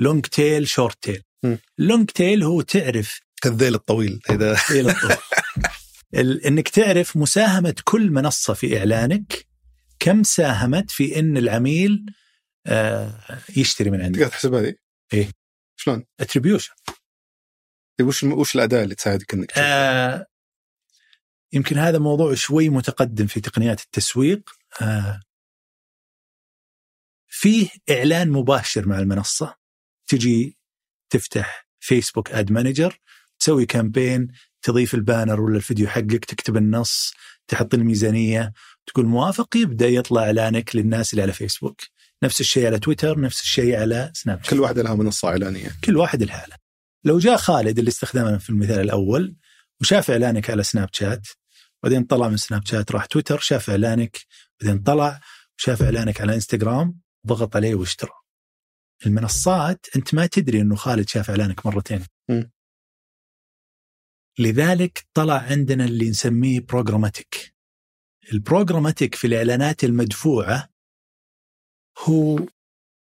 long 0.00 0.26
tail 0.26 0.68
short 0.68 1.02
tail. 1.02 1.22
long 1.78 2.10
tail 2.10 2.42
هو 2.42 2.60
تعرف 2.60 3.20
كالذيل 3.42 3.74
الطويل 3.74 4.20
إذا 4.30 4.56
طويل 4.68 4.90
الطول. 4.90 5.16
ال- 6.14 6.44
إنك 6.46 6.68
تعرف 6.68 7.16
مساهمة 7.16 7.74
كل 7.84 8.10
منصة 8.10 8.54
في 8.54 8.78
إعلانك 8.78 9.46
كم 9.98 10.22
ساهمت 10.22 10.90
في 10.90 11.18
إن 11.18 11.36
العميل 11.36 12.06
آه، 12.66 13.20
يشتري 13.56 13.90
من 13.90 14.00
عندك 14.02 14.18
تقدر 14.20 14.30
تحسبها 14.30 14.60
هذه؟ 14.60 14.74
إيه. 15.12 15.30
شلون؟ 15.76 16.04
اتريبيوشن 16.20 16.72
وش 18.02 18.22
وش 18.24 18.54
الأداة 18.54 18.82
اللي 18.84 18.94
تساعدك 18.94 19.34
إنك؟ 19.34 19.52
آه 19.58 20.26
يمكن 21.52 21.78
هذا 21.78 21.98
موضوع 21.98 22.34
شوي 22.34 22.68
متقدم 22.68 23.26
في 23.26 23.40
تقنيات 23.40 23.80
التسويق 23.80 24.50
آه 24.82 25.20
فيه 27.44 27.68
إعلان 27.90 28.30
مباشر 28.30 28.88
مع 28.88 28.98
المنصة. 28.98 29.54
تجي 30.06 30.58
تفتح 31.10 31.68
Facebook 31.80 32.30
Ad 32.30 32.52
Manager 32.52 32.98
تسوي 33.38 33.66
campaign 33.66 34.28
تضيف 34.62 34.94
ال 34.94 35.01
banner 35.01 35.40
ولا 35.40 35.56
الفيديو 35.56 35.88
حقك 35.88 36.24
تكتب 36.24 36.56
النص 36.56 37.12
تحط 37.48 37.74
الميزانية 37.74 38.52
تقول 38.86 39.06
موافق 39.06 39.56
يبدأ 39.56 39.88
يطلع 39.88 40.22
إعلانك 40.22 40.76
للناس 40.76 41.12
اللي 41.12 41.22
على 41.22 41.32
فيسبوك 41.32 41.80
نفس 42.22 42.40
الشيء 42.40 42.66
على 42.66 42.78
تويتر 42.78 43.20
نفس 43.20 43.40
الشيء 43.40 43.76
على 43.76 44.10
سناب 44.14 44.42
شات 44.42 44.50
كل 44.54 44.60
واحدة 44.60 44.82
لها 44.82 44.94
منصة 44.94 45.28
إعلانية. 45.28 45.70
كل 45.84 45.96
واحد 45.96 46.22
الحالة 46.22 46.56
لو 47.04 47.18
جاء 47.18 47.36
خالد 47.36 47.78
اللي 47.78 47.88
استخدمنا 47.88 48.38
في 48.38 48.50
المثال 48.50 48.80
الأول 48.80 49.36
وشاف 49.80 50.10
إعلانك 50.10 50.50
على 50.50 50.62
سناب 50.62 50.88
شات 50.92 51.28
بعدين 51.82 52.04
طلع 52.04 52.28
من 52.28 52.36
سناب 52.36 52.66
شات 52.66 52.92
راح 52.92 53.06
تويتر 53.06 53.38
شاف 53.38 53.70
إعلانك 53.70 54.20
بعدين 54.60 54.82
طلع 54.82 55.20
وشاف 55.58 55.82
إعلانك 55.82 56.20
على 56.20 56.34
انستغرام 56.34 57.03
ضغط 57.26 57.56
عليه 57.56 57.74
واشترى 57.74 58.12
المنصات 59.06 59.86
أنت 59.96 60.14
ما 60.14 60.26
تدري 60.26 60.60
أنه 60.60 60.76
خالد 60.76 61.08
شاف 61.08 61.30
إعلانك 61.30 61.66
مرتين 61.66 62.06
م. 62.28 62.42
لذلك 64.38 65.06
طلع 65.14 65.38
عندنا 65.38 65.84
اللي 65.84 66.10
نسميه 66.10 66.60
programmatic 66.60 67.54
ال 68.32 68.38
programmatic 68.38 69.14
في 69.14 69.26
الإعلانات 69.26 69.84
المدفوعة 69.84 70.68
هو 71.98 72.46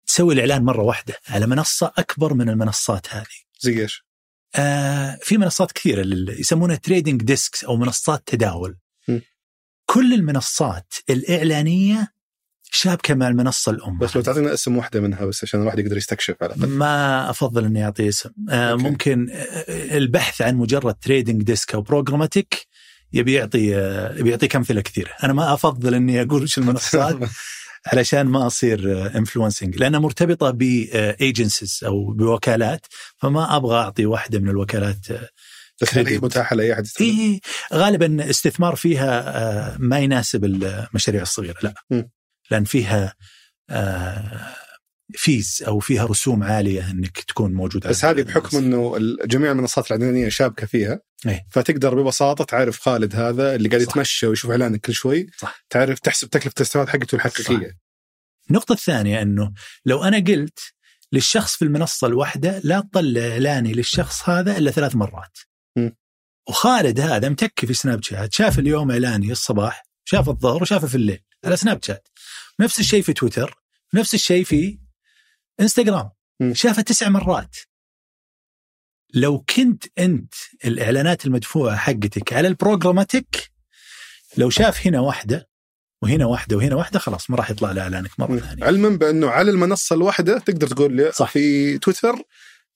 تسوي 0.06 0.34
الإعلان 0.34 0.64
مرة 0.64 0.82
واحدة 0.82 1.14
على 1.28 1.46
منصة 1.46 1.92
أكبر 1.98 2.34
من 2.34 2.48
المنصات 2.48 3.14
هذه 3.14 3.26
زي 3.60 3.82
إيش؟ 3.82 4.04
آه 4.56 5.18
في 5.22 5.38
منصات 5.38 5.72
كثيرة 5.72 6.06
يسمونها 6.38 6.76
trading 6.76 7.22
desks 7.22 7.64
أو 7.64 7.76
منصات 7.76 8.22
تداول 8.26 8.78
م. 9.08 9.20
كل 9.86 10.14
المنصات 10.14 10.94
الإعلانية 11.10 12.12
شابكه 12.70 13.14
مع 13.14 13.28
المنصه 13.28 13.72
الام 13.72 13.98
بس 13.98 14.16
لو 14.16 14.22
تعطينا 14.22 14.54
اسم 14.54 14.76
واحدة 14.76 15.00
منها 15.00 15.24
بس 15.24 15.44
عشان 15.44 15.60
الواحد 15.60 15.78
يقدر 15.78 15.96
يستكشف 15.96 16.34
على 16.42 16.54
الأقل 16.54 16.68
ما 16.68 17.30
أفضل 17.30 17.64
إني 17.64 17.84
أعطي 17.84 18.08
اسم 18.08 18.30
آه 18.50 18.70
أوكي. 18.70 18.82
ممكن 18.82 19.30
آه، 19.30 19.96
البحث 19.96 20.42
عن 20.42 20.56
مجرد 20.56 20.94
trading 20.94 21.42
desk 21.42 21.74
أو 21.74 21.82
programmatic 21.82 22.66
يبي 23.12 23.32
يعطي 23.32 23.76
آه، 23.76 24.18
يبي 24.18 24.30
يعطيك 24.30 24.56
أمثلة 24.56 24.80
كثيرة 24.80 25.10
أنا 25.24 25.32
ما 25.32 25.54
أفضل 25.54 25.94
إني 25.94 26.22
أقول 26.22 26.42
وش 26.42 26.58
المنصات 26.58 27.18
علشان 27.92 28.26
ما 28.26 28.46
أصير 28.46 29.06
influencing 29.16 29.76
لأنها 29.76 30.00
مرتبطة 30.00 30.50
ب 30.50 30.65
agencies 30.65 31.80
أو 31.84 32.12
بوكالات 32.12 32.86
فما 33.16 33.56
أبغى 33.56 33.76
أعطي 33.76 34.06
واحدة 34.06 34.38
من 34.38 34.48
الوكالات 34.48 35.06
بس 35.82 35.98
هي. 35.98 36.18
متاحة 36.18 36.56
لأي 36.56 36.72
أحد 36.72 36.84
يستخدم؟ 36.84 37.06
إيه 37.06 37.40
غالبا 37.74 38.30
استثمار 38.30 38.76
فيها 38.76 39.76
ما 39.78 39.98
يناسب 39.98 40.44
المشاريع 40.44 41.22
الصغيرة 41.22 41.56
لا 41.62 41.74
م. 41.90 42.02
لأن 42.50 42.64
فيها 42.64 43.14
آه، 43.70 44.56
فيز 45.12 45.62
أو 45.66 45.78
فيها 45.78 46.06
رسوم 46.06 46.42
عالية 46.42 46.90
إنك 46.90 47.18
تكون 47.20 47.52
موجود 47.52 47.86
بس 47.86 48.04
هذه 48.04 48.22
بحكم 48.22 48.56
إنه 48.56 48.98
جميع 49.24 49.52
المنصات 49.52 49.92
الاعلانيه 49.92 50.28
شابكة 50.28 50.66
فيها 50.66 51.00
إيه. 51.26 51.46
فتقدر 51.50 52.02
ببساطة 52.02 52.44
تعرف 52.44 52.80
خالد 52.80 53.16
هذا 53.16 53.54
اللي 53.54 53.68
قاعد 53.68 53.82
صح. 53.82 53.90
يتمشى 53.90 54.26
ويشوف 54.26 54.50
إعلانك 54.50 54.80
كل 54.80 54.94
شوي 54.94 55.26
صح. 55.38 55.64
تعرف 55.70 55.98
تحسب 55.98 56.30
تكلفة 56.30 56.54
الاستيراد 56.56 56.88
حقته 56.88 57.14
الحقيقية 57.14 57.78
النقطه 58.50 58.72
الثانية 58.72 59.22
إنه 59.22 59.52
لو 59.86 60.04
أنا 60.04 60.16
قلت 60.16 60.58
للشخص 61.12 61.56
في 61.56 61.64
المنصة 61.64 62.06
الواحدة 62.06 62.60
لا 62.64 62.80
تطلع 62.80 63.20
إعلاني 63.20 63.72
للشخص 63.72 64.28
هذا 64.28 64.58
إلا 64.58 64.70
ثلاث 64.70 64.96
مرات 64.96 65.38
م. 65.76 65.90
وخالد 66.48 67.00
هذا 67.00 67.28
متكي 67.28 67.66
في 67.66 67.74
سناب 67.74 68.02
شات 68.02 68.34
شاف 68.34 68.58
اليوم 68.58 68.90
إعلاني 68.90 69.32
الصباح 69.32 69.82
شاف 70.04 70.28
الظهر 70.28 70.62
وشافه 70.62 70.86
في 70.86 70.94
الليل 70.94 71.20
على 71.44 71.56
سناب 71.56 71.82
شات 71.84 72.08
نفس 72.60 72.80
الشيء 72.80 73.02
في 73.02 73.12
تويتر 73.12 73.54
نفس 73.94 74.14
الشيء 74.14 74.44
في 74.44 74.78
إنستغرام. 75.60 76.10
شافه 76.52 76.82
تسع 76.82 77.08
مرات. 77.08 77.56
لو 79.14 79.44
كنت 79.56 79.84
أنت 79.98 80.34
الإعلانات 80.64 81.26
المدفوعة 81.26 81.76
حقتك 81.76 82.32
على 82.32 82.48
ال 82.48 82.56
programmatic 82.56 83.50
لو 84.36 84.50
شاف 84.50 84.86
هنا 84.86 85.00
واحدة 85.00 85.48
وهنا 86.02 86.26
واحدة 86.26 86.56
وهنا 86.56 86.76
واحدة 86.76 86.98
خلاص 86.98 87.30
ما 87.30 87.36
راح 87.36 87.50
يطلع 87.50 87.72
له 87.72 87.82
إعلانك 87.82 88.20
مرة 88.20 88.38
ثانية. 88.38 88.64
علما 88.64 88.88
بأنه 88.88 89.30
على 89.30 89.50
المنصة 89.50 89.96
الواحدة 89.96 90.38
تقدر 90.38 90.66
تقول 90.66 90.96
لي 90.96 91.12
صح. 91.12 91.30
في 91.30 91.78
تويتر 91.78 92.22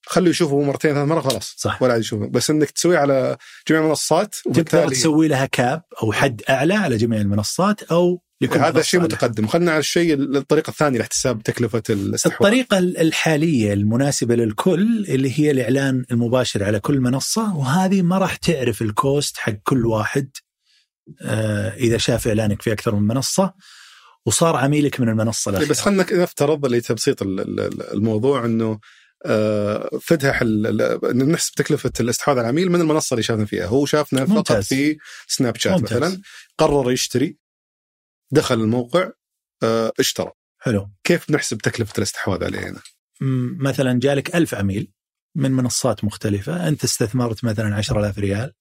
خليه 0.05 0.29
يشوفه 0.29 0.61
مرتين 0.61 0.93
ثلاث 0.93 1.07
مرات 1.07 1.23
خلاص. 1.23 1.55
صح. 1.57 1.81
ولا 1.81 1.93
عاد 1.93 2.01
يشوفه. 2.01 2.27
بس 2.27 2.49
إنك 2.49 2.71
تسويه 2.71 2.97
على 2.97 3.37
جميع 3.67 3.81
المنصات 3.81 4.35
تقدر 4.35 4.51
وبالتالي 4.51 4.95
تسوي 4.95 5.27
لها 5.27 5.45
كاب 5.45 5.83
أو 6.03 6.11
حد 6.11 6.41
أعلى 6.49 6.73
على 6.73 6.97
جميع 6.97 7.21
المنصات 7.21 7.83
أو 7.83 8.21
لكل 8.41 8.59
هذا 8.59 8.81
شيء 8.81 8.99
متقدم. 8.99 9.47
خلينا 9.47 9.71
على 9.71 9.79
الشيء 9.79 10.13
الطريقة 10.13 10.69
الثانية 10.69 10.97
لاحتساب 10.97 11.43
تكلفة 11.43 11.83
الاستحواذ 11.89 12.35
الطريقة 12.35 12.77
الحالية 12.77 13.73
المناسبة 13.73 14.35
للكل 14.35 15.05
اللي 15.09 15.39
هي 15.39 15.51
الإعلان 15.51 16.05
المباشر 16.11 16.63
على 16.63 16.79
كل 16.79 16.99
منصة 16.99 17.55
وهذه 17.57 18.01
ما 18.01 18.17
راح 18.17 18.35
تعرف 18.35 18.81
الكوست 18.81 19.37
حق 19.37 19.53
كل 19.63 19.85
واحد 19.85 20.29
آه، 21.21 21.69
إذا 21.75 21.97
شاف 21.97 22.27
إعلانك 22.27 22.61
في 22.61 22.71
أكثر 22.71 22.95
من 22.95 23.07
منصة 23.07 23.53
وصار 24.25 24.55
عميلك 24.55 24.99
من 24.99 25.09
المنصة 25.09 25.49
إيه، 25.49 25.57
الأخيرة. 25.57 25.71
بس 25.71 25.81
خلينا 25.81 26.05
نفترض 26.13 26.65
اللي 26.65 26.81
تبسيط 26.81 27.21
ال- 27.21 27.39
ال- 27.59 27.93
الموضوع 27.93 28.45
إنه 28.45 28.79
آه، 29.25 29.89
فتح 30.01 30.43
نحسب 31.15 31.53
تكلفة 31.55 31.91
الاستحواذ 31.99 32.37
على 32.37 32.45
العميل 32.45 32.71
من 32.71 32.81
المنصة 32.81 33.13
اللي 33.13 33.23
شافنا 33.23 33.45
فيها. 33.45 33.65
هو 33.65 33.85
شافنا 33.85 34.25
فقط 34.25 34.35
ممتاز. 34.35 34.67
في 34.67 34.97
سناب 35.27 35.55
شات 35.57 35.73
ممتاز. 35.79 35.97
مثلا 35.97 36.21
قرر 36.57 36.91
يشتري. 36.91 37.37
دخل 38.31 38.55
الموقع 38.61 39.11
آه، 39.63 39.91
اشترى. 39.99 40.31
حلو. 40.61 40.91
كيف 41.03 41.31
نحسب 41.31 41.57
تكلفة 41.57 41.93
الاستحواذ 41.97 42.43
عليه 42.43 42.59
هنا؟ 42.69 42.81
مثلا 43.59 43.99
جالك 43.99 44.35
ألف 44.35 44.53
عميل 44.55 44.91
من 45.35 45.51
منصات 45.51 46.03
مختلفة 46.03 46.67
أنت 46.67 46.83
استثمرت 46.83 47.43
مثلا 47.43 47.75
10000 47.75 48.17
ريال 48.19 48.53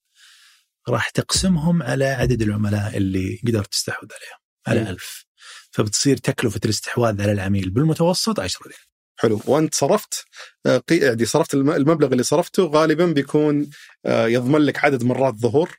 راح 0.88 1.08
تقسمهم 1.10 1.82
على 1.82 2.04
عدد 2.04 2.42
العملاء 2.42 2.96
اللي 2.96 3.40
قدرت 3.48 3.70
تستحوذ 3.72 4.08
عليهم 4.12 4.38
على. 4.82 4.90
ألف. 4.90 5.24
فبتصير 5.70 6.16
تكلفة 6.16 6.60
الاستحواذ 6.64 7.22
على 7.22 7.32
العميل 7.32 7.70
بالمتوسط 7.70 8.40
10 8.40 8.62
ريال. 8.66 8.78
حلو. 9.18 9.40
وأنت 9.46 9.74
صرفت 9.74 10.24
آه، 10.66 10.82
يعني 10.90 11.24
صرفت 11.24 11.54
الم- 11.54 11.70
المبلغ 11.70 12.12
اللي 12.12 12.22
صرفته 12.22 12.62
غالبا 12.64 13.06
بيكون 13.06 13.70
آه، 14.06 14.26
يضمن 14.26 14.60
لك 14.60 14.84
عدد 14.84 15.04
مرات 15.04 15.34
ظهور 15.34 15.78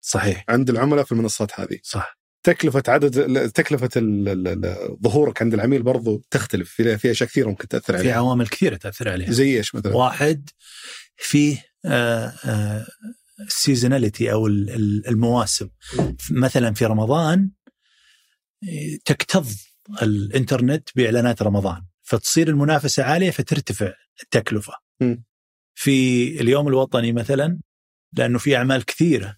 صحيح. 0.00 0.44
عند 0.48 0.70
العملاء 0.70 1.04
في 1.04 1.12
المنصات 1.12 1.60
هذه. 1.60 1.78
صح. 1.82 2.15
تكلفة 2.46 2.82
عدد 2.88 3.50
تكلفة 3.50 3.90
ظهورك 5.02 5.42
عند 5.42 5.54
العميل 5.54 5.82
برضو 5.82 6.22
تختلف 6.30 6.70
في 6.70 6.98
في 6.98 7.10
أشياء 7.10 7.28
كثيرة 7.28 7.48
ممكن 7.48 7.68
تأثر 7.68 7.92
في 7.92 7.98
عليها 7.98 8.14
عوامل 8.14 8.48
كثيرة 8.48 8.76
تأثر 8.76 9.08
عليها 9.08 9.32
زي 9.32 9.56
إيش 9.56 9.74
مثلا؟ 9.74 9.96
واحد 9.96 10.50
فيه 11.16 11.64
سيزوناليتي 13.48 14.32
أو 14.32 14.46
ال- 14.46 14.70
ال- 14.70 15.08
المواسم 15.08 15.68
مثلا 16.30 16.74
في 16.74 16.84
رمضان 16.86 17.50
آه، 18.64 18.98
تكتظ 19.04 19.48
الإنترنت 20.02 20.88
بإعلانات 20.96 21.42
رمضان 21.42 21.82
فتصير 22.02 22.48
المنافسة 22.48 23.02
عالية 23.02 23.30
فترتفع 23.30 23.92
التكلفة. 24.22 24.72
م. 25.00 25.16
في 25.74 26.26
اليوم 26.40 26.68
الوطني 26.68 27.12
مثلا 27.12 27.58
لأنه 28.12 28.38
في 28.38 28.56
أعمال 28.56 28.84
كثيرة 28.84 29.26
آه، 29.26 29.36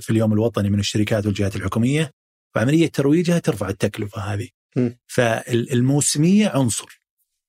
في 0.00 0.10
اليوم 0.10 0.32
الوطني 0.32 0.70
من 0.70 0.78
الشركات 0.78 1.26
والجهات 1.26 1.56
الحكومية 1.56 2.10
وعمليه 2.56 2.86
ترويجها 2.88 3.38
ترفع 3.38 3.68
التكلفة 3.68 4.20
هذه. 4.20 4.48
م. 4.76 4.90
فالموسمية 5.06 6.48
عنصر 6.48 7.00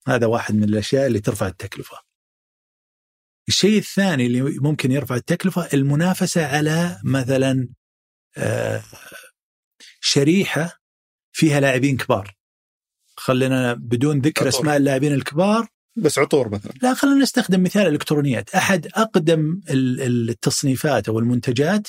هذا 0.07 0.27
واحد 0.27 0.55
من 0.55 0.63
الأشياء 0.63 1.07
اللي 1.07 1.19
ترفع 1.19 1.47
التكلفة. 1.47 1.97
الشيء 3.47 3.77
الثاني 3.77 4.25
اللي 4.25 4.41
ممكن 4.41 4.91
يرفع 4.91 5.15
التكلفة 5.15 5.69
المنافسة 5.73 6.45
على 6.47 6.99
مثلا 7.03 7.69
آه، 8.37 8.83
شريحة 10.01 10.81
فيها 11.31 11.59
لاعبين 11.59 11.97
كبار. 11.97 12.35
خلينا 13.17 13.73
بدون 13.73 14.19
ذكر. 14.19 14.47
أسماء 14.47 14.77
اللاعبين 14.77 15.13
الكبار 15.13 15.67
بس 15.95 16.19
عطور 16.19 16.49
مثلا. 16.49 16.71
لا 16.81 16.93
خلينا 16.93 17.17
نستخدم 17.17 17.63
مثال 17.63 17.87
الالكترونيات 17.87 18.49
أحد 18.55 18.87
أقدم 18.87 19.61
ال- 19.69 20.01
ال- 20.01 20.29
التصنيفات 20.29 21.09
أو 21.09 21.19
المنتجات 21.19 21.87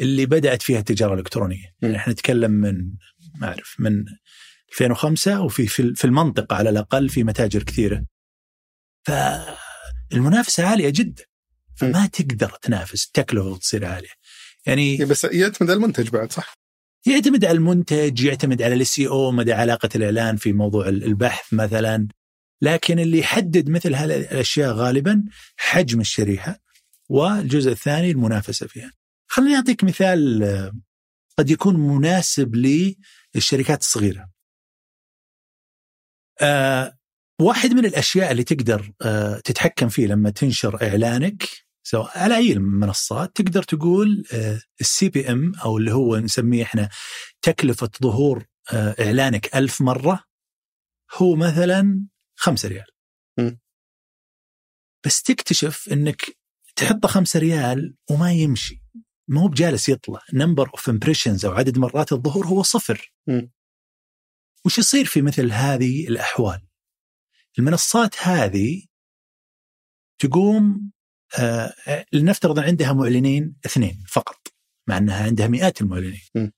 اللي 0.00 0.26
بدأت 0.26 0.62
فيها 0.62 0.78
التجارة 0.78 1.14
الإلكترونية. 1.14 1.66
م. 1.66 1.84
يعني 1.86 1.96
إحنا 1.96 2.12
نتكلم 2.12 2.50
من 2.50 2.92
ما 3.40 3.46
أعرف 3.48 3.76
من 3.78 4.04
2005 4.72 5.40
وفي 5.40 5.66
في 5.66 6.04
المنطقة 6.04 6.56
على 6.56 6.70
الأقل 6.70 7.08
في 7.08 7.24
متاجر 7.24 7.62
كثيرة. 7.62 8.04
فالمنافسة 10.10 10.66
عالية 10.66 10.90
جدا. 10.90 11.24
فما 11.76 12.06
تقدر 12.06 12.52
تنافس 12.62 13.06
التكلفه 13.06 13.56
تصير 13.58 13.84
عالية. 13.84 14.08
يعني 14.66 14.82
إيه 14.98 15.04
بس 15.04 15.24
يعتمد 15.24 15.70
على 15.70 15.76
المنتج 15.76 16.08
بعد 16.08 16.32
صح؟ 16.32 16.54
يعتمد 17.06 17.44
على 17.44 17.56
المنتج 17.58 18.22
يعتمد 18.24 18.62
على 18.62 18.74
الاس 18.74 19.00
أو 19.00 19.30
مدى 19.30 19.52
علاقة 19.52 19.88
الإعلان 19.94 20.36
في 20.36 20.52
موضوع 20.52 20.88
البحث 20.88 21.54
مثلا. 21.54 22.08
لكن 22.62 22.98
اللي 22.98 23.18
يحدد 23.18 23.70
مثل 23.70 23.94
هذه 23.94 24.16
الاشياء 24.16 24.72
غالبا 24.72 25.24
حجم 25.56 26.00
الشريحة 26.00 26.60
والجزء 27.08 27.70
الثاني 27.72 28.10
المنافسة 28.10 28.66
فيها. 28.66 28.92
خليني 29.26 29.56
أعطيك 29.56 29.84
مثال 29.84 30.42
آه، 30.42 30.72
قد 31.38 31.50
يكون 31.50 31.76
مناسب 31.76 32.54
للشركات 33.34 33.80
الصغيرة. 33.80 34.30
آه 36.40 36.98
واحد 37.40 37.70
من 37.70 37.84
الأشياء 37.84 38.32
اللي 38.32 38.44
تقدر 38.44 38.92
آه 39.02 39.38
تتحكم 39.38 39.88
فيه 39.88 40.06
لما 40.06 40.30
تنشر 40.30 40.82
إعلانك 40.82 41.48
سواء 41.82 42.18
على 42.18 42.36
أي 42.36 42.52
المنصات 42.52 43.36
تقدر 43.36 43.62
تقول 43.62 44.24
ال 44.80 45.08
CPM 45.08 45.52
أو 45.64 45.78
اللي 45.78 45.92
هو 45.92 46.16
نسميه 46.16 46.62
إحنا 46.62 46.88
تكلفة 47.42 47.90
ظهور 48.02 48.44
آه، 48.72 48.94
إعلانك 49.00 49.56
ألف 49.56 49.80
مرة 49.80 50.24
هو 51.16 51.36
مثلا 51.36 52.06
خمسة 52.40 52.68
ريال. 52.68 52.86
م. 53.38 53.56
بس 55.06 55.22
تكتشف 55.22 55.88
إنك 55.92 56.22
تحط 56.76 57.06
خمسة 57.06 57.40
ريال 57.40 57.96
وما 58.10 58.32
يمشي. 58.32 58.82
ما 59.28 59.40
هو 59.40 59.48
بجالس 59.48 59.88
يطلع. 59.88 60.20
number 60.32 60.70
of 60.70 60.88
impressions 60.88 61.44
أو 61.44 61.52
عدد 61.52 61.78
مرات 61.78 62.12
الظهور 62.12 62.46
هو 62.46 62.62
صفر. 62.62 63.12
م. 63.28 63.46
وش 64.66 64.78
يصير 64.78 65.04
في 65.04 65.22
مثل 65.22 65.52
هذه 65.52 66.08
الأحوال؟ 66.08 66.66
المنصات 67.58 68.14
هذه 68.18 68.86
تقوم 70.18 70.92
آه 71.38 71.74
لنفترض 72.12 72.58
أن 72.58 72.64
عندها 72.64 72.92
معلنين 72.92 73.56
اثنين 73.66 74.04
فقط 74.08 74.48
مع 74.88 74.98
أنها 74.98 75.24
عندها 75.24 75.46
مئات 75.46 75.80
المعلنين. 75.80 76.22
م. 76.34 76.48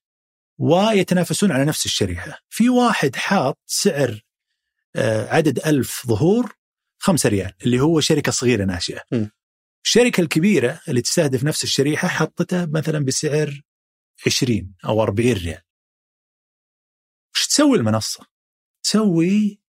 ويتنافسون 0.58 1.52
على 1.52 1.64
نفس 1.64 1.86
الشريحة. 1.86 2.38
في 2.48 2.68
واحد 2.68 3.16
حاط 3.16 3.58
سعر 3.66 4.10
آه 4.10 4.31
عدد 5.28 5.58
ألف 5.66 6.06
ظهور 6.06 6.56
خمسة 6.98 7.28
ريال 7.28 7.54
اللي 7.62 7.80
هو 7.80 8.00
شركة 8.00 8.32
صغيرة 8.32 8.64
ناشئة 8.64 9.02
م. 9.12 9.26
الشركة 9.84 10.20
الكبيرة 10.20 10.80
اللي 10.88 11.02
تستهدف 11.02 11.44
نفس 11.44 11.64
الشريحة 11.64 12.08
حطتها 12.08 12.66
مثلا 12.66 12.98
بسعر 13.04 13.62
20 14.26 14.74
أو 14.84 15.02
40 15.02 15.32
ريال 15.32 15.62
وش 17.34 17.46
تسوي 17.46 17.78
المنصة؟ 17.78 18.26
تسوي 18.84 19.60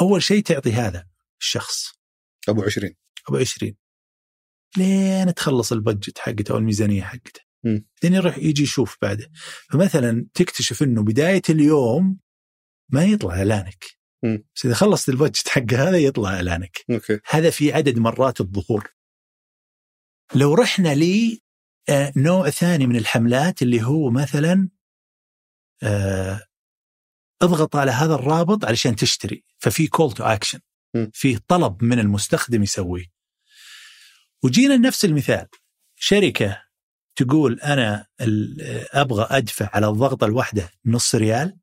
أول 0.00 0.22
شيء 0.22 0.42
تعطي 0.42 0.72
هذا 0.72 1.08
الشخص 1.40 1.92
أبو 2.48 2.62
20 2.62 2.94
أبو 3.28 3.36
20 3.36 3.76
لين 4.76 5.34
تخلص 5.34 5.72
البجت 5.72 6.18
حقته 6.18 6.52
أو 6.52 6.58
الميزانية 6.58 7.02
حقته. 7.02 7.40
بعدين 7.64 8.14
يروح 8.18 8.38
يجي 8.38 8.62
يشوف 8.62 8.96
بعده 9.02 9.30
فمثلا 9.72 10.26
تكتشف 10.34 10.82
إنه 10.82 11.02
بداية 11.04 11.42
اليوم 11.50 12.18
ما 12.92 13.04
يطلع 13.04 13.34
إعلانك 13.34 13.84
مم. 13.84 13.99
بس 14.24 14.64
إذا 14.66 14.74
خلصت 14.74 15.08
البجت 15.08 15.48
حق 15.48 15.72
هذا 15.72 15.98
يطلع 15.98 16.30
إعلانك. 16.30 16.84
أوكي. 16.90 17.20
هذا 17.30 17.50
في 17.50 17.72
عدد 17.72 17.98
مرات 17.98 18.40
الظهور. 18.40 18.94
لو 20.34 20.54
رحنا 20.54 20.94
لي 20.94 21.40
آه، 21.88 22.12
نوع 22.16 22.50
ثاني 22.50 22.86
من 22.86 22.96
الحملات 22.96 23.62
اللي 23.62 23.82
هو 23.82 24.10
مثلا 24.10 24.68
آه، 25.82 26.46
اضغط 27.42 27.76
على 27.76 27.90
هذا 27.90 28.14
الرابط 28.14 28.64
علشان 28.64 28.96
تشتري. 28.96 29.44
ففي 29.58 29.86
call 29.86 30.12
to 30.12 30.24
action. 30.24 30.60
في 31.12 31.38
طلب 31.38 31.84
من 31.84 31.98
المستخدم 31.98 32.62
يسويه. 32.62 33.06
وجينا 34.42 34.74
لنفس 34.74 35.04
المثال. 35.04 35.46
شركة 35.96 36.62
تقول 37.16 37.60
أنا 37.60 38.06
ال- 38.20 38.86
أبغى 38.92 39.26
أدفع 39.30 39.70
على 39.72 39.88
الضغطة 39.88 40.24
الواحدة 40.24 40.70
نص 40.86 41.14
ريال. 41.14 41.59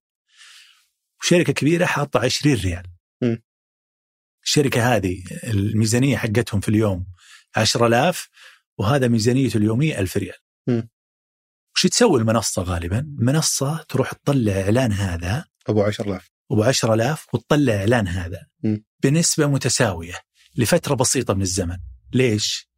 وشركه 1.21 1.53
كبيرة 1.53 1.85
حاطة 1.85 2.19
20 2.19 2.55
ريال 2.55 2.83
م. 3.23 3.35
الشركة 4.43 4.95
هذه 4.95 5.23
الميزانية 5.43 6.17
حقتهم 6.17 6.59
في 6.61 6.69
اليوم 6.69 7.05
10000 7.55 8.29
وهذا 8.77 9.07
ميزانيته 9.07 9.57
اليومية 9.57 9.99
1000 9.99 10.17
ريال 10.17 10.37
م. 10.67 10.81
وش 11.75 11.87
تسوي 11.87 12.19
المنصة 12.19 12.61
غالبا؟ 12.61 12.99
المنصه 12.99 13.83
تروح 13.89 14.11
تطلع 14.11 14.61
إعلان 14.61 14.91
هذا 14.91 15.45
أبو 15.67 15.83
10000 15.83 16.31
أبو 16.51 16.63
10000 16.63 17.25
وتطلع 17.33 17.73
إعلان 17.73 18.07
هذا 18.07 18.47
م. 18.63 18.77
بنسبة 19.03 19.47
متساوية 19.47 20.15
لفترة 20.55 20.95
بسيطة 20.95 21.33
من 21.33 21.41
الزمن 21.41 21.77
ليش؟ 22.13 22.69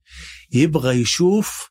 يبغى 0.51 1.01
يشوف 1.01 1.69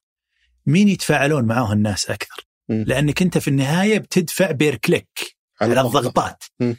مين 0.67 0.89
يتفاعلون 0.89 1.45
معاه 1.45 1.73
الناس 1.73 2.11
أكثر 2.11 2.47
م. 2.69 2.83
لأنك 2.83 3.23
أنت 3.23 3.39
في 3.39 3.49
النهاية 3.49 3.99
بتدفع 3.99 4.51
بير 4.51 4.77
كليك 4.77 5.38
على 5.61 5.81
الضغط. 5.81 5.97
الضغطات 5.97 6.45
م. 6.61 6.75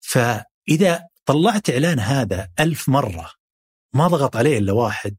فإذا 0.00 1.06
طلعت 1.26 1.70
إعلان 1.70 2.00
هذا 2.00 2.48
ألف 2.60 2.88
مرة 2.88 3.32
ما 3.94 4.08
ضغط 4.08 4.36
عليه 4.36 4.58
إلا 4.58 4.72
واحد 4.72 5.16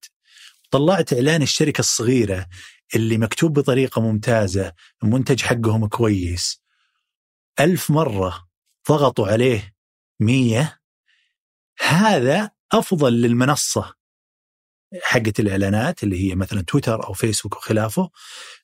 طلعت 0.71 1.13
إعلان 1.13 1.41
الشركة 1.41 1.79
الصغيرة 1.79 2.47
اللي 2.95 3.17
مكتوب 3.17 3.59
بطريقة 3.59 4.01
ممتازة 4.01 4.73
المنتج 5.03 5.41
حقهم 5.41 5.87
كويس 5.87 6.61
ألف 7.59 7.91
مرة 7.91 8.47
ضغطوا 8.89 9.27
عليه 9.27 9.73
مية 10.19 10.79
هذا 11.79 12.51
أفضل 12.71 13.13
للمنصة 13.13 13.93
حقت 15.01 15.39
الإعلانات 15.39 16.03
اللي 16.03 16.29
هي 16.29 16.35
مثلا 16.35 16.61
تويتر 16.61 17.07
أو 17.07 17.13
فيسبوك 17.13 17.55
وخلافه 17.55 18.09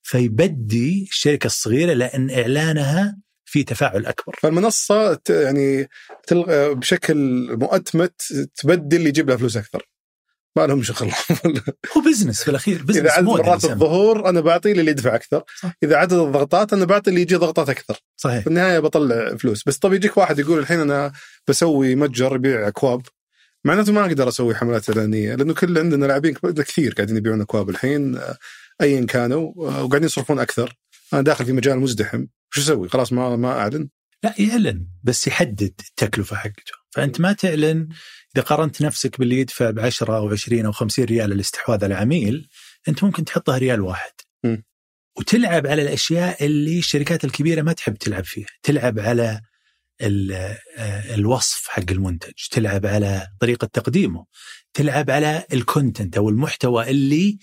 فيبدي 0.02 1.04
الشركة 1.12 1.48
الصغيرة 1.48 1.94
لأن 1.94 2.30
إعلانها 2.30 3.18
في 3.54 3.64
تفاعل 3.64 4.06
أكبر. 4.06 4.36
فالمنصة 4.42 5.20
يعني 5.30 5.90
تلغى 6.28 6.74
بشكل 6.76 7.48
مؤتمت 7.58 8.22
تبدل 8.56 8.98
اللي 8.98 9.10
يجيب 9.10 9.30
لها 9.30 9.38
فلوس 9.38 9.58
أكثر. 9.58 9.90
ما 10.56 10.68
لهم 10.68 10.84
شغل. 10.84 11.12
هو 11.98 12.02
business 12.02 12.44
في 12.44 12.52
الأخير 12.52 12.84
business 12.84 12.98
إذا 12.98 13.12
عدد 13.12 13.26
مرات. 13.26 13.66
الظهور 13.66 14.30
أنا 14.30 14.42
بعطي 14.42 14.72
اللي 14.72 14.92
يدفع 14.92 15.16
أكثر. 15.16 15.44
صح. 15.62 15.74
إذا 15.84 15.96
عدد 15.96 16.14
الضغطات 16.14 16.74
أنا 16.74 16.86
بعطي 16.86 17.10
اللي 17.10 17.22
يجي 17.22 17.36
ضغطات 17.36 17.70
أكثر. 17.70 18.00
صحيح. 18.18 18.42
في 18.42 18.48
النهاية 18.48 18.80
بطلع 18.80 19.36
فلوس. 19.36 19.64
بس 19.68 19.78
طب 19.78 19.94
يجيك 19.94 20.18
واحد 20.18 20.40
يقول 20.40 20.60
الحين 20.60 20.80
أنا 20.80 21.14
بسوي 21.48 21.96
متجر 21.96 22.36
يبيع 22.36 22.68
أكواب. 22.68 23.02
معناته 23.66 23.92
ما 23.92 24.06
أقدر 24.06 24.28
أسوي 24.28 24.56
حملات 24.56 24.90
إعلانية 24.90 25.36
لأنه 25.36 25.54
كل 25.54 25.78
عندنا 25.78 26.06
لاعبين 26.06 26.34
كثير 26.34 26.94
قاعدين 26.94 27.18
يبيعون 27.18 27.42
أكواب 27.42 27.70
الحين 27.70 28.16
آه، 28.16 28.38
ايا 28.82 29.06
كانوا 29.06 29.48
آه، 29.48 29.84
وقاعدين 29.84 30.04
يصرفون 30.04 30.40
أكثر. 30.40 30.78
أنا 31.14 31.22
داخل 31.22 31.46
في 31.46 31.52
مجال 31.52 31.80
مزدحم. 31.80 32.26
شو 32.54 32.62
أسوي 32.62 32.90
خلاص 32.90 33.14
ما 33.14 33.36
ما 33.36 33.52
أعلن؟ 33.60 33.90
لا 34.24 34.36
يعلن 34.40 34.88
بس 35.04 35.28
يحدد 35.28 35.74
التكلفة 35.90 36.36
حقته. 36.36 36.74
فأنت 36.92 37.22
ما 37.22 37.34
تعلن 37.34 37.90
إذا 38.36 38.44
قارنت 38.44 38.82
نفسك 38.82 39.20
باللي 39.20 39.40
يدفع 39.40 39.70
ب 39.70 39.80
10 39.80 40.18
أو 40.18 40.30
20 40.30 40.66
أو 40.66 40.72
50 40.72 41.06
ريال 41.06 41.32
الاستحواذ 41.32 41.84
على 41.84 41.96
عميل 41.96 42.50
أنت 42.88 43.04
ممكن 43.04 43.26
تحطها 43.26 43.58
ريال 43.58 43.82
واحد. 43.82 44.12
م. 44.44 44.58
وتلعب 45.18 45.68
على 45.68 45.82
الأشياء 45.82 46.46
اللي 46.46 46.80
الشركات 46.80 47.26
الكبيرة 47.26 47.62
ما 47.62 47.74
تحب 47.74 47.98
تلعب 47.98 48.24
فيها. 48.24 48.48
تلعب 48.64 49.00
على 49.00 49.42
آه، 50.02 51.16
الوصف 51.16 51.68
حق 51.68 51.92
المنتج 51.92 52.34
تلعب 52.52 52.86
على 52.86 53.28
طريقة 53.40 53.68
تقديمه 53.74 54.26
تلعب 54.74 55.10
على 55.10 55.46
الكونتنت 55.54 56.18
أو 56.18 56.30
المحتوى 56.30 56.90
اللي 56.90 57.38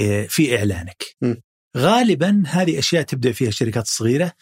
آه، 0.00 0.26
في 0.26 0.58
إعلانك. 0.58 1.04
م. 1.22 1.34
غالبا 1.76 2.42
هذه 2.46 2.78
أشياء 2.78 3.02
تبدأ 3.02 3.32
فيها 3.32 3.48
الشركات 3.48 3.84
الصغيرة. 3.84 4.32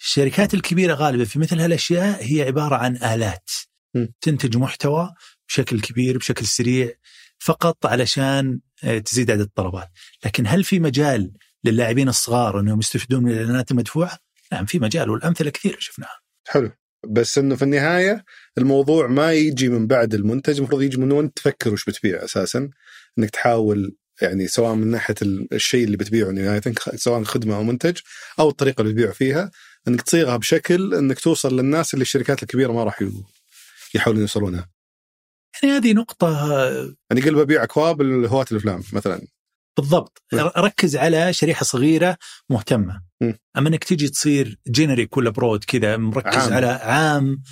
الشركات 0.00 0.54
الكبيرة 0.54 0.94
غالبا 0.94 1.24
في 1.24 1.38
مثل 1.38 1.60
هالأشياء 1.60 2.24
هي 2.24 2.42
عبارة 2.42 2.76
عن 2.76 2.96
آلات. 2.96 3.50
م. 3.94 4.06
تنتج 4.20 4.56
محتوى 4.56 5.14
بشكل 5.48 5.80
كبير 5.80 6.18
بشكل 6.18 6.46
سريع 6.46 6.92
فقط 7.38 7.86
علشان 7.86 8.60
آه، 8.84 8.98
تزيد 8.98 9.30
عدد 9.30 9.40
الطلبات. 9.40 9.88
لكن 10.24 10.46
هل 10.46 10.64
في 10.64 10.80
مجال 10.80 11.32
للاعبين 11.64 12.08
الصغار 12.08 12.60
أنهم 12.60 12.78
يستفيدون 12.78 13.22
من 13.22 13.30
الإعلانات 13.30 13.70
المدفوعة؟ 13.70 14.18
نعم 14.52 14.66
في 14.66 14.78
مجال 14.78 15.10
والأمثلة 15.10 15.50
كثير 15.50 15.76
شفناها. 15.80 16.20
حلو. 16.48 16.70
بس 17.08 17.38
إنه 17.38 17.56
في 17.56 17.62
النهاية 17.62 18.24
الموضوع 18.58 19.06
ما 19.06 19.32
يجي 19.32 19.68
من 19.68 19.86
بعد 19.86 20.14
المنتج 20.14 20.56
المفروض 20.56 20.82
يجي 20.82 20.96
من 20.96 21.12
وانت 21.12 21.36
تفكر 21.36 21.72
وش 21.72 21.84
بتبيع 21.84 22.24
أساسا. 22.24 22.70
إنك 23.18 23.30
تحاول 23.30 23.96
يعني 24.22 24.46
سواء 24.48 24.74
من 24.74 24.88
ناحية 24.90 25.14
ال- 25.22 25.48
الشيء 25.54 25.84
اللي 25.84 25.96
بتبيعه 25.96 26.30
نهايه 26.30 26.62
سواء 26.94 27.24
خدمة 27.24 27.56
أو 27.56 27.62
منتج 27.62 27.98
أو 28.38 28.48
الطريقة 28.48 28.80
اللي 28.80 28.92
بتبيع 28.92 29.12
فيها 29.12 29.50
إنك 29.88 30.02
تصيغها 30.02 30.36
بشكل 30.36 30.94
إنك 30.94 31.18
توصل 31.20 31.56
للناس 31.56 31.94
اللي 31.94 32.02
الشركات 32.02 32.42
الكبيرة 32.42 32.72
ما 32.72 32.84
راح 32.84 33.04
يحاولون 33.94 34.20
يوصلونها 34.22 34.68
يعني 35.62 35.76
هذه 35.76 35.92
نقطة 35.92 36.52
آه، 36.52 36.94
يعني 37.10 37.22
قل 37.22 37.34
ببيع 37.34 37.62
أكواب 37.62 38.02
لهواة 38.02 38.46
الأفلام 38.52 38.82
مثلا 38.92 39.26
بالضبط 39.76 40.22
م. 40.32 40.36
ركز 40.58 40.96
على 40.96 41.32
شريحة 41.32 41.64
صغيرة 41.64 42.16
مهتمة 42.50 43.02
م. 43.20 43.32
أما 43.58 43.68
إنك 43.68 43.84
تجي 43.84 44.08
تصير 44.08 44.58
generic 44.68 45.16
ولا 45.16 45.30
broad 45.30 45.64
كذا 45.64 45.96
مركز 45.96 46.36
عام. 46.36 46.52
على 46.52 46.66
عام 46.66 47.42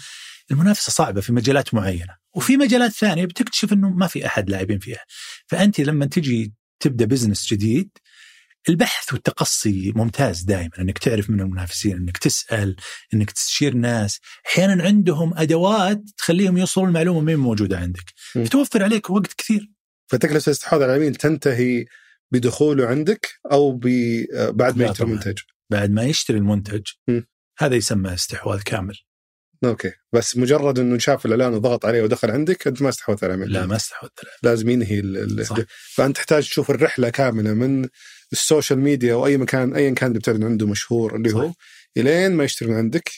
المنافسة 0.50 0.90
صعبة 0.92 1.20
في 1.20 1.32
مجالات 1.32 1.74
معينة 1.74 2.21
وفي 2.35 2.57
مجالات 2.57 2.91
ثانية 2.93 3.24
بتكتشف 3.24 3.72
إنه 3.72 3.91
ما 3.91 4.07
في 4.07 4.26
أحد 4.26 4.51
لاعبين 4.51 4.78
فيها 4.78 5.05
فأنت 5.47 5.80
لما 5.80 6.07
تجي 6.07 6.55
تبدأ 6.80 7.05
business 7.05 7.53
جديد 7.53 7.91
البحث 8.68 9.12
والتقصي 9.12 9.93
ممتاز 9.97 10.43
دائما 10.43 10.70
إنك 10.78 10.99
تعرف 10.99 11.30
من 11.30 11.41
المنافسين 11.41 11.97
إنك 11.97 12.18
تسأل 12.18 12.76
إنك 13.14 13.30
تستشير 13.30 13.74
ناس 13.74 14.20
أحيانا 14.47 14.83
عندهم 14.83 15.35
أدوات 15.39 16.01
تخليهم 16.16 16.59
يوصلون 16.59 16.89
المعلومة 16.89 17.33
هي 17.33 17.37
موجودة 17.37 17.78
عندك 17.78 18.12
م. 18.37 18.45
فتوفر 18.45 18.83
عليك 18.83 19.11
وقت 19.11 19.33
كثير 19.33 19.70
فتكلفة 20.07 20.47
الاستحواذ 20.47 20.83
على 20.83 20.93
العميل 20.95 21.14
تنتهي 21.14 21.85
بدخوله 22.30 22.87
عندك 22.87 23.28
أو 23.53 23.72
ب- 23.72 24.26
بعد 24.57 24.76
ما 24.78 24.85
يشتري. 24.85 25.07
المنتج 25.09 25.39
بعد 25.70 25.91
ما 25.91 26.05
يشتري 26.05 26.39
المنتج 26.39 26.83
م. 27.09 27.20
هذا 27.59 27.74
يسمى 27.76 28.14
استحواذ 28.14 28.62
كامل 28.62 28.95
okay 29.64 29.92
بس 30.12 30.36
مجرد 30.36 30.78
إنه 30.78 30.98
شاف 30.98 31.26
الإعلان 31.26 31.54
وضغط 31.54 31.86
عليه 31.86 32.02
ودخل 32.02 32.30
عندك 32.30 32.66
انت 32.66 32.82
ما 32.82 32.88
استحوذت 32.88 33.24
على 33.24 33.34
العميل 33.34 33.52
لا 33.52 33.66
ما 33.66 33.76
استحوذ 33.76 34.08
عليه. 34.22 34.32
لازم 34.42 34.68
ينهي 34.68 34.98
ال- 35.00 35.46
صح. 35.46 35.56
فأنت 35.94 36.16
تحتاج 36.16 36.42
تشوف 36.48 36.70
الرحلة 36.70 37.08
كاملة 37.10 37.52
من 37.54 37.88
ال 38.32 38.39
social 38.39 38.78
media 38.78 39.12
أو 39.14 39.26
اي 39.26 39.36
مكان 39.36 39.74
ايا 39.74 39.90
كان 39.94 40.08
اللي 40.08 40.18
بتعلن 40.18 40.44
عنده 40.44 40.66
مشهور 40.66 41.16
اللي 41.16 41.32
هو 41.34 41.48
صح. 41.48 41.54
إلين 41.96 42.32
ما 42.32 42.44
يشتري 42.44 42.68
من 42.68 42.74
عندك 42.76 43.10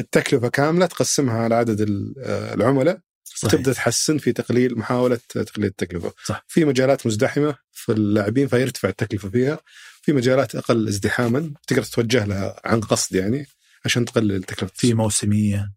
التكلفة 0.00 0.48
كاملة 0.48 0.86
تقسمها 0.86 1.38
على 1.38 1.54
عدد 1.54 1.80
ال- 1.80 2.14
العملاء 2.54 2.98
صحيح. 3.24 3.52
تبدا 3.52 3.72
تحسن 3.72 4.18
في 4.18 4.32
تقليل 4.32 4.78
محاولة 4.78 5.18
تقليل 5.28 5.66
التكلفة 5.68 6.12
صح. 6.26 6.44
في 6.48 6.64
مجالات 6.64 7.06
مزدحمة 7.06 7.54
في 7.72 7.92
اللاعبين 7.92 8.48
فيرتفع 8.48 8.88
التكلفة 8.88 9.28
فيها 9.30 9.58
في 10.02 10.12
مجالات 10.12 10.54
أقل 10.54 10.88
ازدحاما 10.88 11.52
تقدر 11.66 11.82
تتوجه 11.82 12.24
لها 12.24 12.60
عن 12.64 12.80
قصد 12.80 13.14
يعني 13.16 13.46
عشان 13.84 14.04
تقلل 14.04 14.32
التكلفة 14.32 14.72
في 14.76 14.94
موسمية 14.94 15.72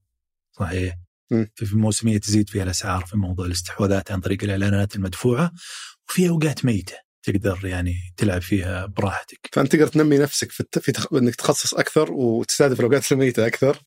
صحيح. 0.60 0.96
في 1.56 1.76
موسميه 1.76 2.18
تزيد 2.18 2.50
فيها 2.50 2.64
الأسعار 2.64 3.06
في 3.06 3.18
موضوع 3.18 3.46
الاستحواذات 3.46 4.12
عن 4.12 4.20
طريق 4.20 4.44
الإعلانات 4.44 4.96
المدفوعة 4.96 5.52
وفي 6.10 6.30
أوقات 6.30 6.66
ميتة 6.66 6.96
تقدر 7.24 7.60
يعني 7.64 7.96
تلعب 8.18 8.42
فيها 8.42 8.86
براحتك 8.86 9.40
فأنت 9.52 9.72
تقدر 9.72 9.88
تنمي 9.88 10.18
نفسك 10.18 10.52
في, 10.52 10.60
الت... 10.60 10.80
في 10.80 10.92
تخ... 10.92 11.14
إنك 11.14 11.36
تخصص 11.36 11.74
أكثر 11.74 12.12
وتستهدف 12.12 12.80
الأوقات 12.80 13.12
الميتة 13.12 13.48
أكثر 13.48 13.78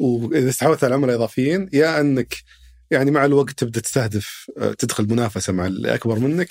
وإذا 0.00 0.48
استحوذت 0.48 0.84
على 0.84 0.94
عملاء 0.94 1.16
إضافيين 1.16 1.68
يا 1.72 2.00
إنك 2.00 2.34
يعني 2.90 3.10
مع 3.10 3.24
الوقت 3.24 3.50
تبدأ 3.50 3.80
تستهدف 3.80 4.50
آه، 4.58 4.72
تدخل 4.72 5.08
منافسة 5.10 5.52
مع 5.52 5.66
اللي 5.66 5.94
أكبر 5.94 6.18
منك 6.18 6.48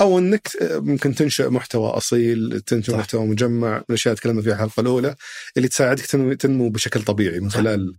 أو 0.00 0.18
إنك 0.18 0.48
آه، 0.62 0.78
ممكن 0.78 1.14
تنشأ 1.14 1.48
محتوى 1.48 1.88
أصيل 1.88 2.60
تنشأ 2.60 2.92
صح. 2.92 2.98
محتوى 2.98 3.26
مجمع 3.26 3.76
من 3.76 3.84
الأشياء 3.90 4.12
اللي 4.12 4.20
تكلمنا 4.20 4.42
فيها 4.42 4.54
الحلقة 4.54 4.80
الأولى 4.80 5.14
اللي 5.56 5.68
تساعدك 5.68 6.06
تنمو, 6.06 6.32
تنمو 6.32 6.70
بشكل 6.70 7.02
طبيعي 7.02 7.40
من. 7.40 7.50
خلال 7.50 7.96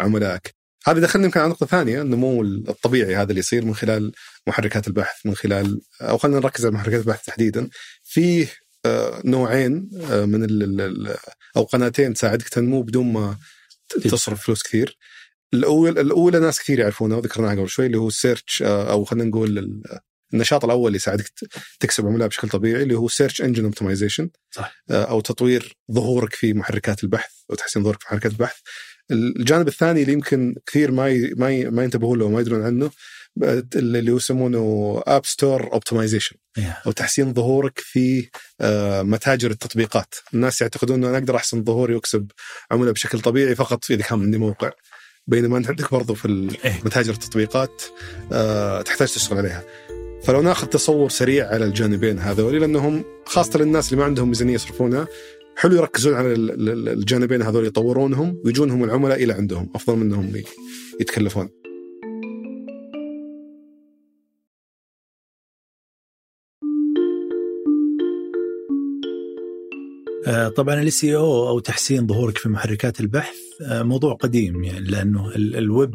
عملائك 0.00 0.54
هذا 0.86 1.00
دخلنا 1.00 1.26
يمكن 1.26 1.40
على 1.40 1.48
نقطة 1.48 1.66
ثانية 1.66 2.02
النمو 2.02 2.42
الطبيعي 2.42 3.16
هذا 3.16 3.30
اللي 3.30 3.38
يصير 3.40 3.64
من 3.64 3.74
خلال 3.74 4.12
محركات 4.46 4.88
البحث 4.88 5.26
من 5.26 5.34
خلال 5.34 5.80
أو 6.00 6.18
خلينا 6.18 6.38
نركز 6.38 6.64
على 6.66 6.74
محركات 6.74 7.00
البحث 7.00 7.24
تحديدا 7.24 7.68
فيه 8.04 8.48
آه، 8.86 9.22
نوعين 9.24 9.90
آه، 10.10 10.24
من 10.24 10.46
أو 11.56 11.62
قناتين 11.64 12.14
تساعدك 12.14 12.48
تنمو 12.48 12.82
بدون 12.82 13.12
ما. 13.12 13.36
تصرف 14.04 14.42
فلوس 14.44 14.62
كثير. 14.62 14.98
الأول 15.54 15.98
الأولى 15.98 16.38
ناس 16.40 16.60
كثير 16.60 16.78
يعرفونها 16.78 17.16
وذكرناها 17.16 17.54
قبل 17.54 17.68
شوي 17.68 17.86
اللي 17.86 17.98
هو 17.98 18.08
ال 18.08 18.16
search 18.16 18.62
آه، 18.66 18.90
أو 18.90 19.04
خلينا 19.04 19.24
نقول 19.28 19.58
ال- 19.58 19.82
النشاط 20.34 20.64
الأول 20.64 20.86
اللي 20.86 20.96
يساعدك 20.96 21.30
تكسب 21.80 22.06
عملاء 22.06 22.28
بشكل 22.28 22.48
طبيعي 22.48 22.82
اللي 22.82 22.94
هو 22.94 23.08
search 23.08 23.42
engine 23.42 23.64
optimization 23.64 24.30
صح. 24.50 24.82
أو 24.90 25.20
تطوير 25.20 25.76
ظهورك 25.92 26.34
في 26.34 26.54
محركات 26.54 27.04
البحث 27.04 27.30
أو 27.50 27.54
تحسين 27.54 27.82
ظهورك 27.82 28.00
في 28.00 28.06
محركات 28.06 28.32
البحث. 28.32 28.56
الجانب 29.10 29.68
الثاني 29.68 30.02
اللي 30.02 30.12
يمكن 30.12 30.54
كثير 30.66 30.90
ما 30.90 31.08
ي... 31.08 31.34
ما 31.36 31.50
ي... 31.50 31.64
ما 31.64 31.84
ينتبهون 31.84 32.18
له 32.18 32.24
وما 32.24 32.40
يدرون 32.40 32.62
عنه 32.62 32.90
اللي 33.76 34.12
يسمونه 34.12 35.02
app 35.06 35.26
store 35.26 35.72
optimization. 35.72 36.36
أو 36.86 36.92
تحسين 36.92 37.34
ظهورك 37.34 37.78
في 37.78 38.28
آه، 38.60 39.02
متاجر 39.02 39.50
التطبيقات، 39.50 40.14
الناس 40.34 40.60
يعتقدون 40.60 40.96
إنه 40.96 41.08
أنا 41.08 41.18
أقدر 41.18 41.36
أحسن 41.36 41.64
ظهوري 41.64 41.94
وأكسب 41.94 42.30
عملاء 42.70 42.92
بشكل 42.92 43.20
طبيعي 43.20 43.54
فقط 43.54 43.90
إذا 43.90 44.02
كان 44.02 44.22
عندي 44.22 44.38
موقع. 44.38 44.70
بينما 45.26 45.58
أنت 45.58 45.68
عندك 45.68 45.90
برضو 45.90 46.14
في 46.14 46.56
إيه. 46.64 46.80
متاجر 46.84 47.12
التطبيقات 47.12 47.82
آه، 48.32 48.82
تحتاج 48.82 49.08
تشتغل 49.08 49.38
عليها. 49.38 49.64
فلو 50.24 50.42
ناخذ 50.42 50.66
تصور 50.66 51.08
سريع 51.08 51.48
على 51.48 51.64
الجانبين 51.64 52.18
هذول 52.18 52.60
لأنهم 52.60 53.04
خاصة 53.26 53.58
للناس 53.58 53.86
اللي 53.86 54.00
ما 54.00 54.04
عندهم 54.04 54.28
ميزانية 54.28 54.54
يصرفونها 54.54 55.08
حلو 55.56 55.76
يركزون 55.76 56.14
على 56.14 56.32
ال- 56.32 56.68
ال- 56.70 56.88
الجانبين 56.88 57.42
هذول 57.42 57.66
يطورونهم 57.66 58.42
ويجونهم 58.44 58.84
العملاء 58.84 59.22
إلى 59.24 59.32
عندهم 59.32 59.70
أفضل 59.74 59.96
منهم 59.96 60.36
ي- 60.36 60.44
يتكلفون. 61.00 61.48
آه، 70.26 70.48
طبعا 70.48 70.82
ال 70.82 70.87
SEO 70.87 71.04
أو 71.04 71.58
تحسين 71.58 72.06
ظهورك 72.06 72.38
في 72.38 72.48
محركات 72.48 73.00
البحث 73.00 73.36
آه، 73.66 73.82
موضوع 73.82 74.14
قديم 74.14 74.64
يعني 74.64 74.80
لأنه 74.86 75.28
ال- 75.28 75.56
الويب 75.56 75.94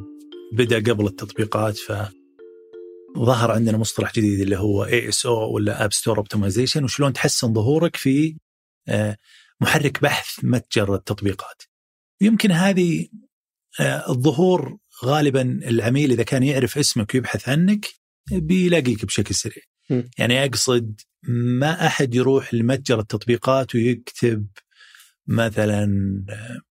بدأ 0.53 0.79
قبل 0.93 1.05
التطبيقات 1.07 1.77
ف 1.77 1.91
ظهر 3.17 3.51
عندنا 3.51 3.77
مصطلح 3.77 4.13
جديد 4.13 4.39
اللي 4.39 4.57
هو 4.57 4.85
ASO 4.85 5.51
ولا 5.55 5.85
app 5.85 5.93
store 5.93 6.17
optimization 6.17 6.83
وشلون 6.83 7.13
تحسن 7.13 7.53
ظهورك 7.53 7.95
في 7.95 8.37
آه، 8.87 9.17
محرك 9.61 10.01
بحث 10.01 10.43
متجر 10.43 10.95
التطبيقات. 10.95 11.63
يمكن 12.21 12.51
هذه 12.51 13.07
آه، 13.79 14.09
الظهور 14.09 14.77
غالبا 15.05 15.41
العميل 15.41 16.11
إذا 16.11 16.23
كان 16.23 16.43
يعرف 16.43 16.77
اسمك 16.77 17.13
ويبحث 17.13 17.49
عنك 17.49 17.87
بيلاقيك 18.31 19.05
بشكل 19.05 19.35
سريع. 19.35 19.63
م. 19.89 20.01
يعني 20.17 20.45
أقصد 20.45 21.01
ما 21.59 21.85
أحد 21.85 22.15
يروح 22.15 22.53
لمتجر 22.53 22.99
التطبيقات 22.99 23.75
ويكتب 23.75 24.47
مثلا 25.27 25.83
آه، 26.29 26.61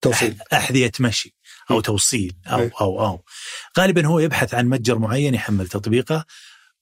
توصيل 0.00 0.36
أحذية 0.52 0.92
مشي 1.00 1.34
أو 1.70 1.80
توصيل 1.80 2.36
أو. 2.46 2.70
أو 2.80 3.06
أو 3.06 3.24
غالبا 3.78 4.06
هو 4.06 4.18
يبحث 4.18 4.54
عن 4.54 4.68
متجر 4.68 4.98
معين 4.98 5.34
يحمل 5.34 5.68
تطبيقه 5.68 6.24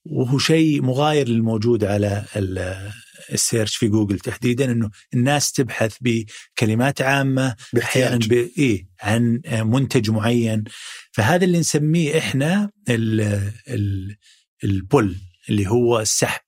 وهو 0.05 0.39
شيء 0.39 0.83
مغاير 0.83 1.29
للموجود 1.29 1.85
على 1.85 2.25
ال- 2.37 2.91
السيرش 3.33 3.77
في 3.77 3.89
جوجل 3.89 4.19
تحديدا 4.19 4.73
إنه 4.73 4.91
الناس 5.15 5.53
تبحث 5.53 5.97
بكلمات 6.01 7.03
عامة 7.03 7.57
أحيانا. 7.83 8.19
إيه 8.59 8.87
عن 9.03 9.41
منتج 9.47 10.11
معين. 10.11 10.65
فهذا 11.13 11.45
اللي 11.45 11.59
نسميه 11.59 12.19
إحنا 12.19 12.71
ال... 12.89 13.21
ال... 13.69 14.17
البول 14.65 15.17
اللي 15.49 15.67
هو 15.67 16.01
السحب. 16.01 16.41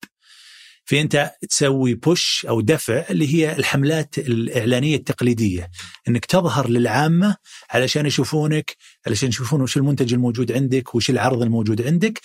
في 0.87 1.01
أنت 1.01 1.33
تسوي 1.51 1.95
بوش 1.95 2.47
أو 2.49 2.61
دفع 2.61 3.05
اللي 3.11 3.35
هي 3.35 3.57
الحملات 3.57 4.19
الإعلانية 4.19 4.97
التقليدية. 4.97 5.71
إنك 6.09 6.25
تظهر 6.25 6.69
للعامة 6.69 7.37
علشان 7.71 8.07
يشوفونك 8.07 8.77
علشان 9.07 9.29
يشوفون 9.29 9.61
وش 9.61 9.77
المنتج 9.77 10.15
الموجود 10.15 10.53
عندك 10.53 10.95
وش 10.95 11.11
العرض 11.11 11.43
الموجود 11.43 11.83
عندك. 11.87 12.21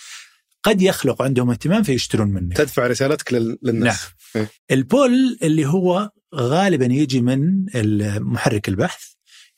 قد 0.62 0.82
يخلق 0.82 1.22
عندهم 1.22 1.50
اهتمام 1.50 1.82
فيشترون 1.82 2.28
منك. 2.28 2.56
تدفع 2.56 2.86
رسالتك 2.86 3.32
لل- 3.32 3.58
للناس. 3.62 4.06
نعم. 4.36 4.46
البول 4.70 5.38
اللي 5.42 5.66
هو 5.66 6.10
غالبا 6.34 6.86
يجي 6.86 7.20
من 7.20 7.66
محرك 8.22 8.68
البحث 8.68 9.02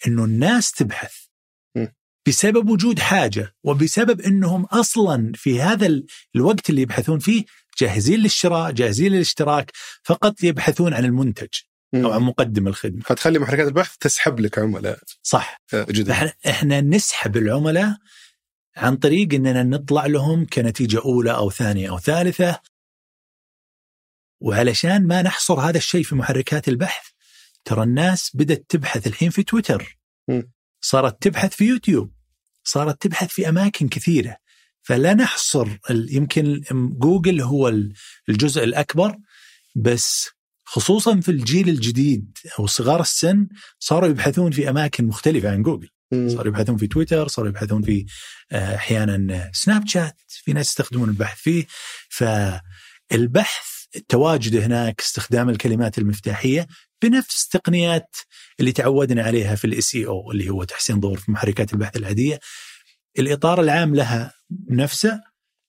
إنه 0.06 0.24
الناس 0.24 0.72
تبحث. 0.72 1.12
م. 1.76 1.86
بسبب 2.28 2.70
وجود 2.70 2.98
حاجة 2.98 3.54
وبسبب 3.64 4.20
إنهم 4.20 4.64
أصلا 4.64 5.32
في 5.34 5.60
هذا 5.60 5.86
ال- 5.86 6.06
الوقت 6.36 6.70
اللي 6.70 6.82
يبحثون 6.82 7.18
فيه 7.18 7.44
جاهزين 7.80 8.20
للشراء 8.20 8.70
جاهزين 8.72 9.12
للاشتراك 9.12 9.70
فقط 10.02 10.44
يبحثون 10.44 10.94
عن 10.94 11.04
المنتج. 11.04 11.48
أو 11.94 12.12
عن 12.12 12.22
مقدم 12.22 12.68
الخدمة. 12.68 13.02
فتخلي 13.02 13.38
محركات 13.38 13.68
البحث 13.68 13.96
تسحب 14.00 14.40
لك 14.40 14.58
عملاء. 14.58 14.98
صح. 15.22 15.62
آه، 15.74 15.86
إحنا 16.10 16.32
إحنا 16.46 16.80
نسحب 16.80 17.36
العملاء 17.36 17.96
عن 18.76 18.96
طريق 18.96 19.34
إننا 19.34 19.62
نطلع 19.62 20.06
لهم 20.06 20.46
كنتيجة 20.46 21.00
أولى 21.04 21.30
أو 21.34 21.50
ثانية 21.50 21.90
أو 21.90 21.98
ثالثة 21.98 22.60
وعلشان 24.40 25.06
ما 25.06 25.22
نحصر 25.22 25.60
هذا 25.60 25.76
الشيء 25.78 26.02
في 26.02 26.14
محركات 26.14 26.68
البحث 26.68 27.06
ترى 27.64 27.82
الناس 27.82 28.30
بدأت 28.34 28.64
تبحث 28.68 29.06
الحين 29.06 29.30
في 29.30 29.42
تويتر. 29.42 29.98
صارت 30.80 31.22
تبحث 31.22 31.54
في 31.54 31.64
يوتيوب 31.64 32.12
صارت 32.64 33.02
تبحث 33.02 33.28
في 33.28 33.48
أماكن 33.48 33.88
كثيرة 33.88 34.36
فلا 34.82 35.14
نحصر 35.14 35.68
يمكن 35.90 36.60
جوجل 36.98 37.40
هو 37.40 37.68
ال- 37.68 37.92
الجزء 38.28 38.64
الأكبر 38.64 39.16
بس 39.76 40.28
خصوصا 40.64 41.20
في 41.20 41.30
الجيل 41.30 41.68
الجديد 41.68 42.38
أو 42.58 42.66
صغار 42.66 43.00
السن 43.00 43.48
صاروا 43.78 44.08
يبحثون 44.08 44.50
في 44.52 44.70
أماكن 44.70 45.04
مختلفة 45.06 45.50
عن 45.50 45.62
جوجل. 45.62 45.88
صاروا 46.12 46.46
يبحثون 46.46 46.76
في 46.76 46.86
تويتر 46.86 47.28
صاروا 47.28 47.50
يبحثون 47.50 47.82
في 47.82 48.06
آه، 48.52 48.74
أحيانا 48.74 49.50
سناب 49.54 49.88
شات 49.88 50.16
في 50.28 50.52
ناس 50.52 50.68
يستخدمون 50.68 51.08
البحث 51.08 51.38
فيه. 51.38 51.66
فالبحث 53.10 53.66
التواجد 53.96 54.56
هناك 54.56 55.00
استخدام 55.00 55.48
الكلمات 55.50 55.98
المفتاحية 55.98 56.66
بنفس 57.02 57.48
تقنيات 57.48 58.16
اللي 58.60 58.72
تعودنا 58.72 59.22
عليها 59.22 59.54
في 59.54 59.64
الاس 59.66 59.94
إي 59.94 60.06
أو 60.06 60.30
اللي 60.32 60.50
هو 60.50 60.64
تحسين 60.64 61.00
ظهور 61.00 61.18
في 61.18 61.30
محركات 61.30 61.72
البحث 61.72 61.96
العادية. 61.96 62.40
الإطار 63.18 63.60
العام 63.60 63.94
لها 63.94 64.32
نفسه 64.70 65.20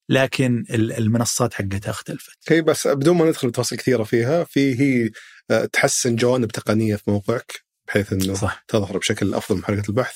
لكن 0.09 0.65
ال- 0.69 0.91
المنصات 0.93 1.53
حقتها 1.53 1.89
اختلفت. 1.89 2.37
هي 2.51 2.61
بس 2.61 2.87
بدون 2.87 3.17
ما 3.17 3.25
ندخل 3.25 3.47
بتفاصيل 3.47 3.77
كثيرة 3.77 4.03
فيها 4.03 4.43
في 4.43 4.79
هي 4.79 5.09
آه، 5.51 5.65
تحسن 5.65 6.15
جوانب 6.15 6.51
تقنية 6.51 6.95
في 6.95 7.11
موقعك؟ 7.11 7.62
بحيث 7.87 8.13
إنه 8.13 8.33
صح. 8.33 8.63
تظهر 8.67 8.97
بشكل 8.97 9.33
أفضل 9.33 9.55
من 9.55 9.61
محركه 9.61 9.89
البحث. 9.89 10.15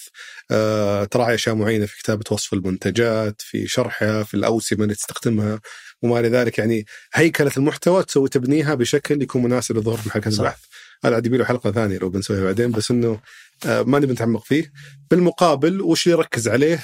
آه، 0.52 1.04
تراعي 1.04 1.36
اشياء 1.36 1.56
معينة 1.56 1.86
في 1.86 1.98
كتابة 2.00 2.24
وصف 2.32 2.54
المنتجات 2.54 3.42
في 3.42 3.68
شرحها 3.68 4.24
في 4.24 4.34
الأوسمة 4.34 4.84
اللي 4.84 4.96
تستخدمها 4.96 5.60
وما 6.02 6.20
إلى 6.20 6.30
ذلك. 6.30 6.58
يعني 6.58 6.86
هيكلة 7.14 7.52
المحتوى 7.58 8.04
تسوي 8.04 8.30
تبنيها 8.30 8.76
بشكل 8.76 9.22
يكون 9.22 9.44
مناسب 9.44 9.78
لظهور 9.78 9.98
في 9.98 10.10
محركه 10.10 10.30
صح. 10.30 10.40
البحث. 10.40 10.60
هذا 11.06 11.16
عاد 11.16 11.26
يبي 11.26 11.38
له 11.38 11.46
حلقة 11.46 11.72
ثانية 11.72 11.98
لو 11.98 12.10
بنسويها 12.10 12.44
بعدين 12.44 12.72
بس 12.72 12.92
إنه 12.92 13.20
آه، 13.66 13.82
ما 13.82 14.00
نبي 14.00 14.14
نتعمق 14.14 14.44
فيه. 14.44 14.72
بالمقابل 15.12 15.82
وش 15.82 16.08
يركز 16.08 16.48
عليه؟ 16.48 16.76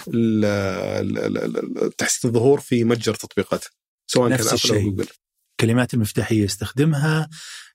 تحسين 1.97 2.29
الظهور 2.31 2.59
في 2.59 2.83
متجر 2.83 3.13
تطبيقات 3.15 3.65
سواء 4.07 4.29
نفس 4.29 4.67
كان 4.67 4.77
ابل 4.77 4.85
أو. 4.85 4.91
جوجل. 4.91 5.07
الكلمات 5.51 5.93
المفتاحية 5.93 6.43
يستخدمها 6.43 7.29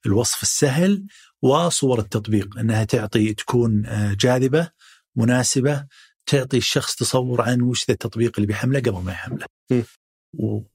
الوصف 0.06 0.42
السهل 0.42 1.04
وصور 1.42 1.98
التطبيق 1.98 2.58
إنها 2.58 2.84
تعطي 2.84 3.34
تكون 3.34 3.86
آه، 3.86 4.16
جاذبة 4.20 4.70
مناسبة 5.16 5.86
تعطي 6.26 6.56
الشخص 6.56 6.96
تصور 6.96 7.42
عن 7.42 7.60
وش 7.60 7.84
ذا 7.88 7.94
التطبيق 7.94 8.32
اللي 8.36 8.46
بيحمله 8.46 8.80
قبل 8.80 9.04
ما 9.04 9.12
يحمله. 9.12 9.46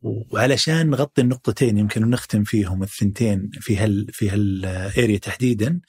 وعلشان 0.01 0.89
نغطي 0.89 1.21
النقطتين 1.21 1.77
يمكن 1.77 2.09
نختم 2.09 2.43
فيهم 2.43 2.83
الثنتين 2.83 3.49
في 3.53 3.77
هال 3.77 4.07
في 4.13 4.29
هال 4.29 4.59
area 4.59 5.17
تحديدا. 5.17 5.81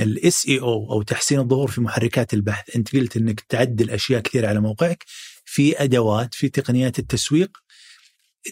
ال 0.00 0.46
SEO 0.48 0.60
أو 0.60 1.02
تحسين 1.02 1.38
الظهور 1.38 1.70
في 1.70 1.80
محركات 1.80 2.34
البحث 2.34 2.76
أنت 2.76 2.96
قلت 2.96 3.16
إنك 3.16 3.40
تعدل 3.40 3.90
أشياء 3.90 4.20
كثيرة 4.20 4.48
على 4.48 4.60
موقعك 4.60 5.04
في 5.44 5.82
أدوات 5.82 6.34
في 6.34 6.48
تقنيات 6.48 6.98
التسويق 6.98 7.58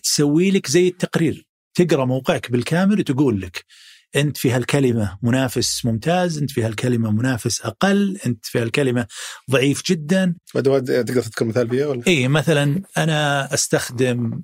تسوي 0.03 0.51
لك 0.51 0.67
زي 0.67 0.89
التقرير. 0.89 1.47
تقرأ 1.75 2.05
موقعك 2.05 2.51
بالكامل 2.53 3.01
وتقول 3.01 3.41
لك 3.41 3.65
أنت 4.17 4.37
في 4.37 4.51
هالكلمة 4.51 5.19
منافس 5.23 5.85
ممتاز 5.85 6.39
أنت 6.39 6.51
في 6.51 6.63
هالكلمة 6.63 7.11
منافس 7.11 7.61
أقل 7.61 8.19
أنت 8.27 8.47
في 8.47 8.59
هالكلمة 8.59 9.07
ضعيف 9.51 9.83
جدا 9.87 10.35
ادوات 10.57 10.87
تقدر 10.87 11.23
تذكر 11.23 11.45
مثال 11.45 11.69
فيها 11.69 11.87
ولا؟ 11.87 12.03
اي 12.07 12.29
مثلا 12.29 12.83
أنا 12.97 13.55
أستخدم 13.55 14.43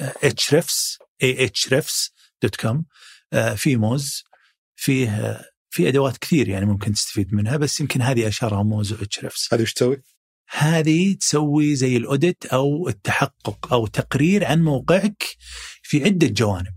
Ahrefs 0.00 0.98
اي 1.22 1.44
Ahrefs 1.44 2.10
dot 2.42 2.56
com 2.56 2.84
في 3.56 3.76
Moz 3.76 4.24
فيه 4.76 5.40
في 5.70 5.88
أدوات 5.88 6.18
كثير 6.18 6.48
يعني 6.48 6.66
ممكن 6.66 6.92
تستفيد 6.92 7.34
منها 7.34 7.56
بس 7.56 7.80
يمكن 7.80 8.02
هذه 8.02 8.28
أشهرها 8.28 8.62
Moz 8.62 8.92
و 8.92 9.01
Ahrefs 9.01 9.54
هذه 9.54 9.62
وش 9.62 9.72
تسوي؟ 9.72 10.02
هذه 10.48 11.14
تسوي 11.14 11.74
زي 11.74 11.96
ال 11.96 12.04
audit 12.04 12.46
أو 12.46 12.88
التحقق 12.88 13.72
أو 13.72 13.86
تقرير 13.86 14.44
عن 14.44 14.62
موقعك 14.62 15.24
في 15.82 16.04
عدة 16.04 16.26
جوانب 16.26 16.75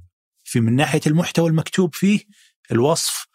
في 0.49 0.59
من 0.59 0.75
ناحية 0.75 1.01
المحتوى 1.07 1.49
المكتوب 1.49 1.95
فيه 1.95 2.19
الوصف 2.71 3.25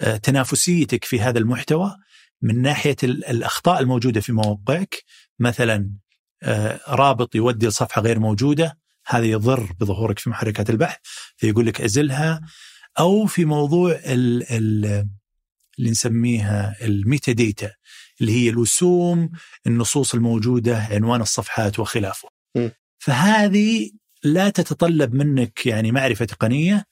آه، 0.00 0.16
تنافسيتك 0.16 1.04
في 1.04 1.20
هذا 1.20 1.38
المحتوى 1.38 1.96
من 2.42 2.62
ناحية 2.62 2.96
ال- 3.04 3.24
الأخطاء 3.26 3.80
الموجودة 3.80 4.20
في 4.20 4.32
موقعك 4.32 5.02
مثلا 5.38 5.90
آه، 6.42 6.80
رابط 6.88 7.34
يودي 7.34 7.66
لصفحة 7.66 8.02
غير 8.02 8.18
موجودة 8.18 8.78
هذا 9.06 9.24
يضر 9.24 9.72
بظهورك 9.80 10.18
في 10.18 10.30
محركات 10.30 10.70
البحث 10.70 10.96
فيقول 11.36 11.66
لك 11.66 11.80
أزلها 11.80 12.40
أو 12.98 13.26
في 13.26 13.44
موضوع 13.44 13.92
ال 13.92 14.42
ال 14.52 15.06
اللي 15.78 15.90
نسميها 15.90 16.76
الميتا 16.84 17.32
ديتا 17.32 17.70
اللي 18.20 18.32
هي 18.32 18.48
الوسوم 18.48 19.30
النصوص 19.66 20.14
الموجودة 20.14 20.78
عنوان 20.90 21.20
الصفحات 21.20 21.78
وخلافه 21.78 22.28
م. 22.56 22.68
فهذه 22.98 23.90
لا 24.24 24.50
تتطلب 24.50 25.14
منك 25.14 25.66
يعني 25.66 25.92
معرفة 25.92 26.24
تقنية 26.24 26.84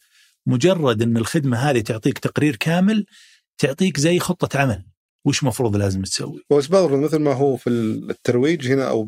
مجرد 0.46 1.02
إن 1.02 1.16
الخدمة 1.16 1.56
هذه 1.56 1.80
تعطيك 1.80 2.18
تقرير 2.18 2.56
كامل 2.56 3.06
تعطيك 3.58 4.00
زي 4.00 4.18
خطة 4.18 4.58
عمل 4.58 4.84
وش 5.24 5.44
مفروض 5.44 5.76
لازم 5.76 6.02
تسوي 6.02 6.42
بس 6.50 6.66
برضه 6.66 6.96
مثل 6.96 7.18
ما 7.18 7.32
هو 7.32 7.56
في 7.56 7.70
الترويج 7.70 8.72
هنا 8.72 8.88
أو 8.88 9.06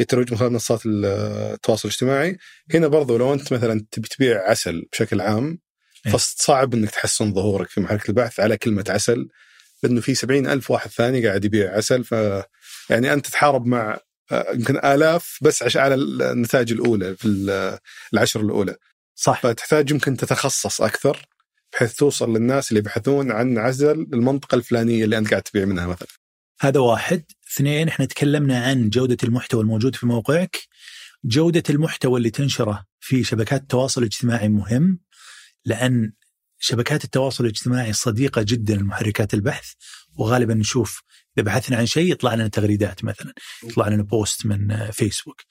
الترويج 0.00 0.32
من 0.32 0.38
خلال 0.38 0.52
منصات 0.52 0.80
التواصل 0.86 1.88
الاجتماعي 1.88 2.38
هنا 2.74 2.86
برضو 2.86 3.16
لو 3.16 3.34
أنت 3.34 3.52
مثلا 3.52 3.86
تبي 3.90 4.08
تبيع 4.08 4.50
عسل 4.50 4.86
بشكل 4.92 5.20
عام 5.20 5.58
إيه. 6.06 6.12
فصعب 6.12 6.74
إنك 6.74 6.90
تحسن 6.90 7.34
ظهورك 7.34 7.68
في 7.68 7.80
محرك 7.80 8.08
البحث 8.08 8.40
على 8.40 8.56
كلمة 8.56 8.84
عسل 8.88 9.28
لأنه 9.82 10.00
في 10.00 10.14
سبعين 10.14 10.46
ألف 10.46 10.70
واحد 10.70 10.90
ثاني 10.90 11.26
قاعد 11.26 11.44
يبيع 11.44 11.76
عسل 11.76 12.04
ف 12.04 12.12
يعني 12.90 13.12
أنت 13.12 13.26
تتحارب 13.26 13.66
مع 13.66 13.98
يمكن 14.32 14.76
آلاف 14.76 15.38
بس 15.42 15.62
عش 15.62 15.76
على 15.76 15.94
النتائج 15.94 16.72
الأولى 16.72 17.16
في 17.16 17.28
ال- 17.28 17.78
العشر 18.12 18.40
الأولى. 18.40 18.76
صح. 19.14 19.40
فتحتاج 19.42 19.90
يمكن 19.90 20.16
تتخصص 20.16 20.80
أكثر 20.80 21.26
بحيث 21.72 21.94
توصل 21.94 22.32
للناس 22.36 22.68
اللي 22.68 22.78
يبحثون 22.78 23.32
عن 23.32 23.58
عزل 23.58 23.90
المنطقة 23.90 24.54
الفلانية 24.54 25.04
اللي 25.04 25.18
أنت 25.18 25.30
قاعد 25.30 25.42
تبيع 25.42 25.64
منها 25.64 25.86
مثلا. 25.86 26.08
هذا 26.60 26.80
واحد. 26.80 27.24
اثنين 27.54 27.88
إحنا 27.88 28.04
تكلمنا 28.06 28.64
عن 28.64 28.88
جودة 28.88 29.16
المحتوى 29.24 29.60
الموجود 29.60 29.96
في 29.96 30.06
موقعك. 30.06 30.56
جودة 31.24 31.62
المحتوى 31.70 32.18
اللي 32.18 32.30
تنشره 32.30 32.84
في 33.00 33.24
شبكات 33.24 33.60
التواصل 33.62 34.00
الاجتماعي 34.00 34.48
مهم 34.48 35.00
لأن 35.64 36.12
شبكات 36.58 37.04
التواصل 37.04 37.44
الاجتماعي 37.44 37.92
صديقة 37.92 38.42
جدا 38.42 38.74
لمحركات 38.74 39.34
البحث. 39.34 39.72
وغالبا 40.18 40.54
نشوف 40.54 41.02
إذا 41.38 41.44
بحثنا 41.46 41.76
عن 41.76 41.86
شيء 41.86 42.12
يطلع 42.12 42.34
لنا 42.34 42.48
تغريدات 42.48 43.04
مثلا 43.04 43.32
يطلع 43.64 43.88
لنا 43.88 44.02
بوست 44.02 44.46
من 44.46 44.70
آه، 44.70 44.90
فيسبوك. 44.90 45.42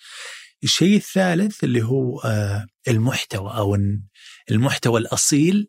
الشيء 0.63 0.95
الثالث 0.97 1.63
اللي 1.63 1.83
هو 1.83 2.19
آه، 2.19 2.65
المحتوى 2.87 3.75
الن- 3.75 4.01
المحتوى 4.51 4.99
الأصيل 4.99 5.67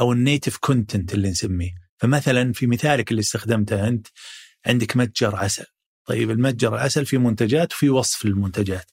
أو 0.00 0.12
النيتف 0.12 0.56
كونتنت 0.56 1.14
اللي 1.14 1.30
نسميه. 1.30 1.70
فمثلا 1.98 2.52
في 2.52 2.66
مثالك 2.66 3.10
اللي 3.10 3.20
استخدمته 3.20 3.88
أنت 3.88 4.06
عندك 4.66 4.96
متجر 4.96 5.36
عسل. 5.36 5.64
طيب 6.04 6.30
المتجر 6.30 6.74
العسل 6.74 7.06
في 7.06 7.18
منتجات 7.18 7.72
وفي 7.72 7.90
وصف 7.90 8.24
للمنتجات 8.24 8.90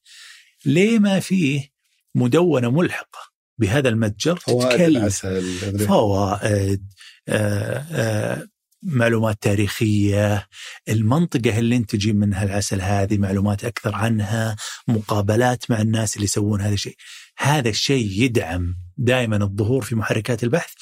ليه 0.66 1.00
ما 1.00 1.20
فيه 1.20 1.70
مدونة 2.16 2.72
ملحقة 2.72 3.20
بهذا 3.58 3.89
المتجر 3.89 4.36
فوائد 4.36 4.82
العسل 4.82 5.78
فوائد 5.88 6.93
آآ 7.28 7.86
آآ 7.91 8.47
معلومات 8.84 9.38
تاريخية 9.41 10.47
المنطقة 10.89 11.59
اللي 11.59 11.75
انت 11.75 11.91
تجيب 11.91 12.15
منها 12.15 12.43
العسل 12.43 12.82
هذه 12.82 13.17
معلومات 13.17 13.65
أكثر 13.65 13.95
عنها 13.95 14.55
مقابلات 14.88 15.71
مع 15.71 15.82
الناس 15.82 16.15
اللي 16.15 16.25
يسوون 16.25 16.61
هذا 16.61 16.73
الشيء 16.73 16.95
هذا 17.38 17.69
الشيء 17.69 18.23
يدعم 18.23 18.75
دائما 18.97 19.38
الظهور 19.38 19.82
في 19.82 19.95
محركات 19.95 20.43
البحث 20.43 20.73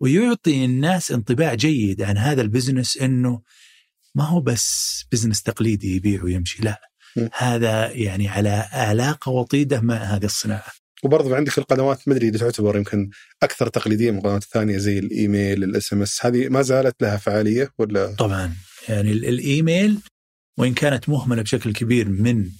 ويعطي 0.00 0.64
الناس 0.64 1.12
انطباع 1.12 1.54
جيد 1.54 2.02
عن 2.02 2.18
هذا 2.18 2.42
ال 2.42 2.48
business 2.48 2.96
إنه 2.96 3.42
ما 4.14 4.24
هو 4.24 4.40
بس 4.40 5.04
business 5.12 5.42
تقليدي 5.42 5.96
يبيع 5.96 6.24
ويمشي 6.24 6.62
لا. 6.62 6.80
هذا 7.36 7.90
يعني 7.90 8.28
على 8.28 8.68
علاقه 8.72 9.30
وطيدة 9.30 9.80
مع 9.80 9.94
هذه 9.94 10.24
الصناعة. 10.24 10.72
وبرضه 11.04 11.36
عندك 11.36 11.58
القنوات 11.58 12.08
ما 12.08 12.14
أدري 12.14 12.28
إذا 12.28 12.38
تعتبر 12.38 12.76
يمكن 12.76 13.10
أكثر 13.42 13.68
تقليدية 13.68 14.10
من 14.10 14.18
القنوات 14.18 14.42
الثانية 14.42 14.78
زي 14.78 14.98
الإيميل 14.98 15.64
ال 15.64 15.92
SMS 15.92 16.26
هذه 16.26 16.48
ما 16.48 16.62
زالت 16.62 17.02
لها 17.02 17.16
فعالية 17.16 17.70
ولا؟ 17.78 18.14
طبعا 18.14 18.54
يعني 18.88 19.12
الإيميل 19.12 19.98
وإن 20.58 20.74
كانت 20.74 21.08
مهملة 21.08 21.42
بشكل 21.42 21.72
كبير 21.72 22.08
من 22.08 22.50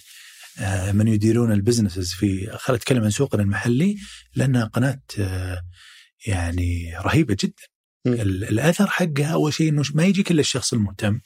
آه، 0.58 0.92
من 0.92 1.08
يديرون 1.08 1.52
البزنسز 1.52 2.12
في 2.12 2.50
خل 2.56 2.74
أتكلم 2.74 3.04
عن 3.04 3.10
سوقنا 3.10 3.42
المحلي 3.42 3.96
لأنها 4.34 4.64
قناة 4.64 5.02
آه، 5.18 5.62
يعني 6.26 6.98
رهيبة 6.98 7.36
جدا. 7.40 7.62
الأثر 8.06 8.86
حقها 8.86 9.32
أول 9.32 9.52
شيء 9.52 9.68
إنه 9.68 9.82
ما 9.94 10.04
يجيك 10.04 10.30
إلا 10.30 10.40
الشخص 10.40 10.72
المهتم 10.72 11.20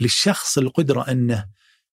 للشخص 0.00 0.58
القدرة 0.58 1.10
أنه 1.10 1.48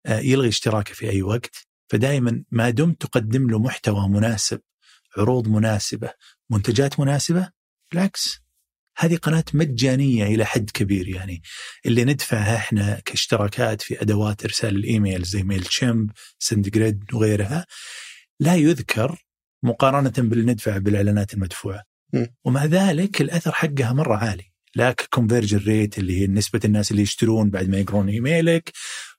آه، 0.05 0.19
يلغي 0.19 0.47
اشتراكه 0.47 0.93
في 0.93 1.09
أي 1.09 1.21
وقت. 1.21 1.67
فدائما 1.93 2.43
ما 2.51 2.69
دمت 2.69 3.01
تقدم 3.01 3.49
له 3.49 3.59
محتوى 3.59 4.09
مناسب 4.09 4.61
عروض 5.17 5.47
مناسبة 5.47 6.13
منتجات 6.49 6.99
مناسبة؟ 6.99 7.49
بالعكس. 7.91 8.39
هذه 8.97 9.15
قناة 9.15 9.43
مجانية 9.53 10.25
إلى 10.25 10.45
حد 10.45 10.69
كبير 10.69 11.07
يعني. 11.07 11.41
اللي 11.85 12.03
ندفعها 12.05 12.55
إحنا 12.55 12.99
كاشتراكات 13.05 13.81
في 13.81 14.01
أدوات 14.01 14.43
إرسال 14.43 14.75
الإيميل 14.75 15.23
زي 15.23 15.43
Mailchimp 15.43 16.11
SendGrid 16.39 17.03
وغيرها 17.13 17.65
لا 18.39 18.55
يذكر 18.55 19.25
مقارنة 19.63 20.13
باللي 20.17 20.51
ندفع 20.51 20.77
بالإعلانات 20.77 21.33
المدفوعة. 21.33 21.83
ومع 22.43 22.65
ذلك 22.65 23.21
الأثر 23.21 23.51
حقها 23.51 23.93
مرة 23.93 24.15
عالي. 24.15 24.51
لا 24.75 24.95
conversion 25.09 25.57
rate 25.57 25.97
اللي 25.97 26.21
هي 26.21 26.27
نسبة 26.27 26.59
الناس 26.65 26.91
اللي 26.91 27.01
يشترون 27.01 27.49
بعد 27.49 27.69
ما 27.69 27.77
يقرون 27.77 28.09
إيميلك 28.09 28.71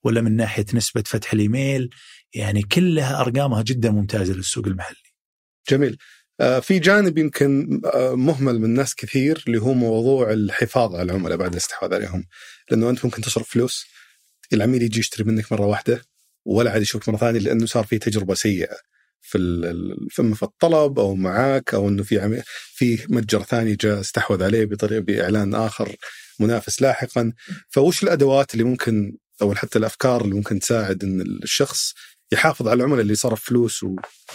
ولا 0.03 0.21
من 0.21 0.37
ناحية 0.37 0.67
نسبة 0.75 1.03
فتح 1.07 1.33
الإيميل. 1.33 1.91
يعني 2.35 2.63
كلها 2.63 3.21
أرقامها 3.21 3.63
جدا 3.63 3.91
ممتازة 3.91 4.35
للسوق 4.35 4.67
المحلي. 4.67 4.97
جميل. 5.71 5.99
آه، 6.41 6.61
في 6.61 6.79
جانب 6.79 7.19
يمكن 7.19 7.81
آه، 7.95 8.15
مهمل 8.15 8.59
من 8.61 8.71
ناس 8.71 8.95
كثير 8.95 9.45
اللي 9.47 9.59
هو 9.59 9.75
موضوع 9.75 10.33
الحفاظ 10.33 10.95
على 10.95 11.03
العملاء 11.03 11.39
بعد 11.39 11.51
الاستحواذ 11.51 11.95
عليهم 11.95 12.25
لأنه 12.71 12.91
أنت 12.91 13.05
ممكن 13.05 13.23
تصرف 13.23 13.49
فلوس 13.51 13.87
العميل 14.53 14.83
يجي 14.83 15.01
يشتري 15.01 15.25
منك 15.25 15.53
مرة 15.53 15.67
واحدة 15.67 16.03
ولا 16.45 16.71
عاد 16.71 16.83
يشوفك 16.83 17.09
مرة 17.09 17.17
ثانية 17.17 17.41
لأنه 17.41 17.67
صار 17.67 17.85
في 17.85 17.99
تجربة 17.99 18.35
سيئة 18.35 18.77
في 19.21 19.39
في 20.11 20.43
الطلب 20.43 20.99
أو 20.99 21.15
معاك 21.15 21.75
أو 21.75 21.89
إنه 21.89 22.03
في 22.03 22.21
عمي 22.21 22.43
في 22.75 23.07
متجر 23.09 23.43
ثاني 23.43 23.75
جاء 23.75 24.01
استحوذ 24.01 24.43
عليه 24.43 24.65
بطريقة 24.65 25.01
بإعلان 25.01 25.55
آخر 25.55 25.97
منافس 26.41 26.83
لاحقا 26.83 27.33
فوش 27.71 28.03
الأدوات 28.03 28.55
اللي 28.55 28.65
ممكن 28.65 29.17
أو 29.43 29.55
حتى 29.55 29.79
الأفكار 29.79 30.25
اللي 30.25 30.35
ممكن 30.35 30.59
تساعد 30.59 31.05
إن 31.05 31.21
الشخص 31.21 31.95
يحافظ 32.33 32.69
على 32.69 32.77
العملاء 32.77 33.01
اللي 33.01 33.15
صرف 33.15 33.45
فلوس 33.45 33.87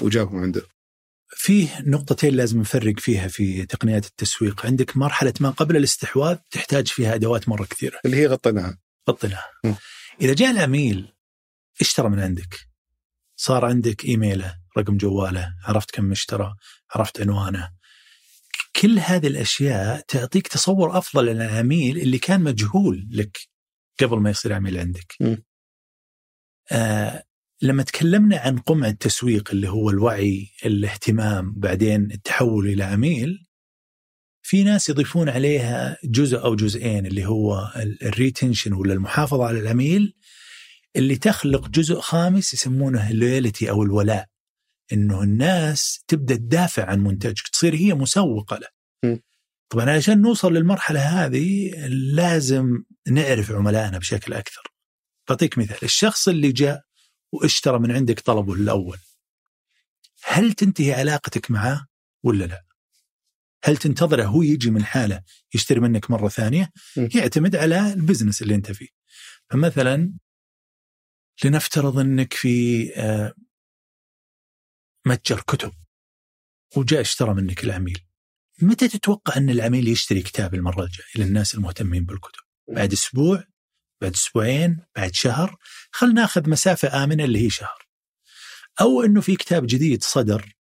وجابهم 0.02 0.40
عنده. 0.40 0.62
فيه 1.32 1.82
نقطتين 1.82 2.34
لازم 2.34 2.60
نفرق 2.60 3.00
فيها 3.00 3.28
في 3.28 3.66
تقنيات 3.66 4.06
التسويق. 4.06 4.66
عندك 4.66 4.98
مرحلة 4.98 5.34
ما 5.40 5.50
قبل 5.50 5.78
الاستحواذ 5.78 6.38
تحتاج 6.52 6.88
فيها 6.88 7.16
أدوات 7.16 7.50
مرة 7.50 7.66
كثيرة. 7.66 8.00
اللي 8.06 8.18
هي 8.18 8.28
غطيناها. 8.28 8.78
غطيناها. 9.10 9.52
إذا 10.22 10.34
جاء 10.34 10.52
العميل 10.52 11.14
اشترى 11.82 12.10
من 12.10 12.20
عندك. 12.20 12.60
صار 13.36 13.66
عندك 13.66 14.06
إيميله 14.06 14.60
رقم 14.78 14.98
جواله 14.98 15.56
عرفت 15.64 15.92
كم 15.92 16.12
اشترى 16.12 16.56
عرفت 16.96 17.22
عنوانه. 17.22 17.72
كل 18.76 19.00
هذه 19.00 19.28
الأشياء 19.28 20.00
تعطيك 20.08 20.48
تصور 20.48 20.98
أفضل 20.98 21.30
عن 21.30 21.42
العميل 21.42 21.98
اللي 21.98 22.20
كان 22.20 22.42
مجهول 22.42 23.08
لك 23.12 23.38
قبل 24.00 24.18
ما 24.18 24.30
يصير 24.30 24.54
عميل 24.54 24.78
عندك. 24.78 25.16
آه 26.72 27.24
لما 27.62 27.84
تكلمنا 27.84 28.38
عن 28.38 28.58
قمع 28.58 28.88
التسويق 28.88 29.52
اللي 29.52 29.70
هو 29.70 29.90
الوعي 29.90 30.48
الاهتمام 30.66 31.54
بعدين 31.58 32.12
التحول 32.12 32.68
إلى 32.68 32.84
عميل 32.84 33.46
في 34.42 34.64
ناس 34.64 34.90
يضيفون 34.90 35.30
عليها 35.30 35.98
جزء 36.04 36.44
أو 36.44 36.56
جزئين 36.56 37.06
اللي 37.06 37.26
هو 37.26 37.74
ال 38.04 38.11
retention 38.11 38.74
ولا 38.74 38.94
المحافظة 38.94 39.46
على 39.46 39.60
العميل 39.60 40.14
اللي 40.96 41.16
تخلق 41.16 41.68
جزء 41.68 42.00
خامس 42.00 42.54
يسمونه 42.54 43.10
ال 43.10 43.17
loyalty 43.17 43.70
أو 43.70 43.84
الولاء. 43.84 44.26
إنه 44.94 45.24
الناس 45.24 46.04
تبدأ 46.08 46.36
تدافع 46.36 46.86
عن 46.86 47.00
منتجك 47.00 47.48
تصير 47.48 47.76
هي 47.76 47.94
مسوقة 47.94 48.58
له. 48.58 48.68
طبعا 49.70 49.90
عشان 49.90 50.22
نوصل 50.22 50.54
للمرحلة 50.54 51.00
هذه 51.00 51.72
لازم 51.90 52.84
نعرف 53.08 53.52
عملائنا 53.52 53.98
بشكل 53.98 54.34
أكثر. 54.34 54.62
بعطيك 55.30 55.58
مثال 55.58 55.78
الشخص 55.84 56.28
اللي 56.28 56.52
جاء 56.52 56.89
واشترى 57.32 57.80
من 57.80 57.92
عندك 57.92 58.20
طلبه 58.20 58.54
الأول 58.54 58.98
هل 60.24 60.54
تنتهي 60.54 60.94
علاقتك 60.94 61.52
معه 61.52 61.88
ولا 62.24 62.46
لا؟ 62.46 62.66
هل 63.64 63.78
تنتظره 63.78 64.24
هو 64.24 64.42
يجي 64.42 64.70
من 64.72 64.84
حاله 64.86 65.24
يشتري 65.54 65.80
منك 65.80 66.12
مرة 66.12 66.30
ثانية؟ 66.30 66.72
يعتمد 67.16 67.56
على 67.56 67.94
البزنس 67.94 68.42
اللي 68.42 68.56
أنت 68.56 68.72
فيه. 68.72 68.88
فمثلا 69.50 70.14
لنفترض 71.46 72.00
أنك 72.00 72.34
في 72.34 72.86
آه، 72.96 73.34
متجر 75.06 75.42
كتب 75.42 75.72
وجاء 76.78 77.02
اشترى 77.02 77.34
منك 77.34 77.64
العميل 77.64 78.06
متى 78.62 78.88
تتوقع 78.88 79.38
أن 79.38 79.50
العميل 79.50 79.88
يشتري 79.88 80.22
كتاب 80.22 80.54
المرة 80.54 80.84
الجاية 80.84 81.26
للناس 81.26 81.56
المهتمين 81.56 82.06
بالكتب؟ 82.06 82.42
بعد 82.68 82.92
أسبوع؟ 82.92 83.44
بعد 84.02 84.14
أسبوعين؟ 84.14 84.78
بعد 84.96 85.14
شهر؟ 85.14 85.56
خلنا 85.92 86.22
ناخذ 86.22 86.50
مسافة 86.50 87.04
آمنة 87.04 87.24
اللي 87.24 87.46
هي 87.46 87.50
شهر. 87.50 87.90
أو 88.82 89.04
إنه 89.04 89.22
في 89.22 89.36
كتاب 89.36 89.68
جديد 89.68 90.04
صدر 90.04 90.56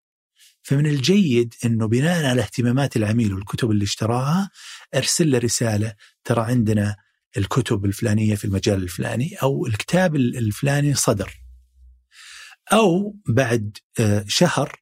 فمن 0.63 0.87
الجيد 0.87 1.55
إنه 1.65 1.89
بناء 1.89 2.25
على 2.25 2.43
اهتمامات 2.43 2.97
العميل 2.97 3.35
والكتب 3.35 3.71
اللي 3.71 3.85
اشتراها 3.85 4.51
أرسل 4.95 5.31
له 5.31 5.39
رسالة 5.39 5.95
ترى 6.25 6.43
عندنا 6.43 6.97
الكتب 7.37 7.85
الفلانية 7.85 8.35
في 8.35 8.45
المجال 8.45 8.83
الفلاني 8.83 9.35
أو 9.43 9.67
الكتاب 9.67 10.17
الفلاني 10.17 10.95
صدر 10.95 11.41
أو 12.73 13.17
بعد 13.29 13.79
آه، 14.01 14.25
شهر 14.29 14.81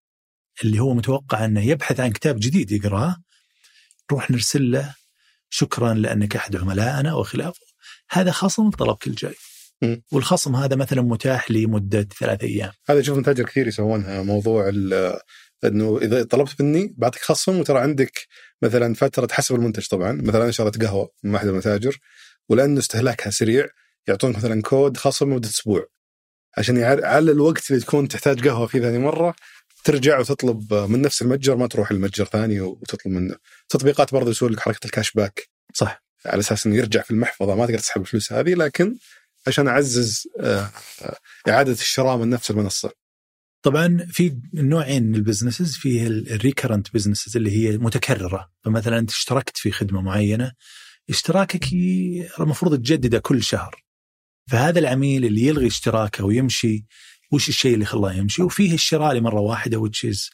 اللي 0.65 0.81
هو 0.81 0.95
متوقع 0.95 1.45
إنه 1.45 1.61
يبحث 1.61 2.01
عن 2.01 2.11
كتاب 2.11 2.37
جديد 2.39 2.73
يقراه 2.73 3.17
نروح 4.11 4.31
نرسل 4.31 4.71
له 4.71 4.95
شكرا 5.51 5.95
لأنك 5.95 6.37
أحد 6.37 6.57
عملائنا 6.57 7.15
وخلافه 7.15 7.67
هذا 8.11 8.31
خصم 8.31 8.71
طلبك 8.71 9.07
الجاي 9.07 9.35
والخصم 10.13 10.57
هذا 10.57 10.77
مثلا 10.77 11.03
متاح 11.03 11.51
لمدة 11.51 12.09
ثلاث 12.21 12.45
أيام. 12.45 12.73
هذا 12.89 13.03
شوف 13.03 13.19
متاجر 13.19 13.45
كثير 13.45 13.67
يسوونها. 13.67 14.23
موضوع 14.23 14.69
إنه 15.65 15.99
إذا 16.03 16.23
طلبت 16.23 16.63
مني 16.63 16.95
بعطيك 16.97 17.23
خصم 17.23 17.61
وترى 17.61 17.79
عندك 17.79 18.27
مثلا 18.63 18.95
فترة 18.95 19.29
حسب 19.31 19.55
المنتج 19.55 19.87
طبعا. 19.87 20.13
مثلا 20.13 20.43
أنا 20.43 20.51
شريت 20.51 20.83
قهوة 20.83 21.11
من 21.23 21.35
أحد 21.35 21.47
المتاجر. 21.47 21.99
ولأنه 22.49 22.79
استهلاكها 22.79 23.31
سريع 23.31 23.67
يعطونك 24.09 24.37
مثلا 24.37 24.63
كود 24.63 24.97
خصم 24.97 25.31
لمدة 25.31 25.49
أسبوع. 25.49 25.87
عشان 26.59 26.83
على 26.83 27.33
الوقت 27.33 27.71
اللي 27.71 27.83
تكون 27.83 28.09
تحتاج 28.09 28.49
قهوة 28.49 28.67
فيه 28.67 28.81
ثاني 28.81 28.99
مرة 28.99 29.35
ترجع 29.85 30.19
وتطلب 30.19 30.75
من 30.75 31.03
نفس 31.03 31.23
المتجر. 31.23 31.57
ما 31.57 31.67
تروح 31.67 31.91
المتجر 31.91 32.25
ثاني 32.25 32.61
وتطلب 32.61 33.13
منه 33.13 33.37
تطبيقات 33.69 34.15
برضه 34.15 34.31
يسوي 34.31 34.49
لك 34.49 34.61
حركة 34.61 34.85
ال 34.85 34.90
cash 34.90 35.13
back. 35.13 35.49
صح. 35.75 36.06
على 36.27 36.41
أساس 36.41 36.67
إنه 36.67 36.77
يرجع 36.77 37.03
في 37.03 37.11
المحفظة 37.11 37.55
ما 37.55 37.67
تقدر 37.67 37.79
تسحب 37.79 38.01
الفلوس 38.01 38.33
هذه 38.33 38.55
لكن 38.55 38.97
عشان 39.47 39.69
أعزز 39.69 40.29
آه، 40.41 40.71
إعادة 41.49 41.73
الشراء 41.73 42.17
من 42.17 42.31
نفس 42.31 42.51
المنصة. 42.51 42.91
طبعا 43.63 44.07
في 44.11 44.37
نوعين 44.55 45.03
من 45.03 45.15
ال 45.15 45.20
businesses 45.20 45.77
في 45.77 46.07
ال 46.07 46.16
recurrent 46.16 46.95
businesses 46.95 47.37
اللي 47.37 47.51
هي 47.51 47.79
متكررة. 47.79 48.51
فمثلا 48.65 48.99
أنت 48.99 49.11
اشتركت 49.11 49.57
في 49.57 49.71
خدمة 49.71 50.01
معينة 50.01 50.53
اشتراكك 51.11 51.65
المفروض 52.41 52.77
تجدده 52.79 53.19
كل 53.19 53.43
شهر. 53.43 53.83
فهذا 54.51 54.79
العميل 54.79 55.25
اللي 55.25 55.43
يلغي 55.43 55.67
اشتراكه 55.67 56.25
ويمشي 56.25 56.85
وش 57.33 57.49
الشيء 57.49 57.75
اللي 57.75 57.85
خلاه 57.85 58.13
يمشي؟ 58.13 58.43
وفيه 58.43 58.75
الشراء 58.75 59.15
لمرة 59.15 59.41
واحدة 59.41 59.79
وتشيز 59.79 60.31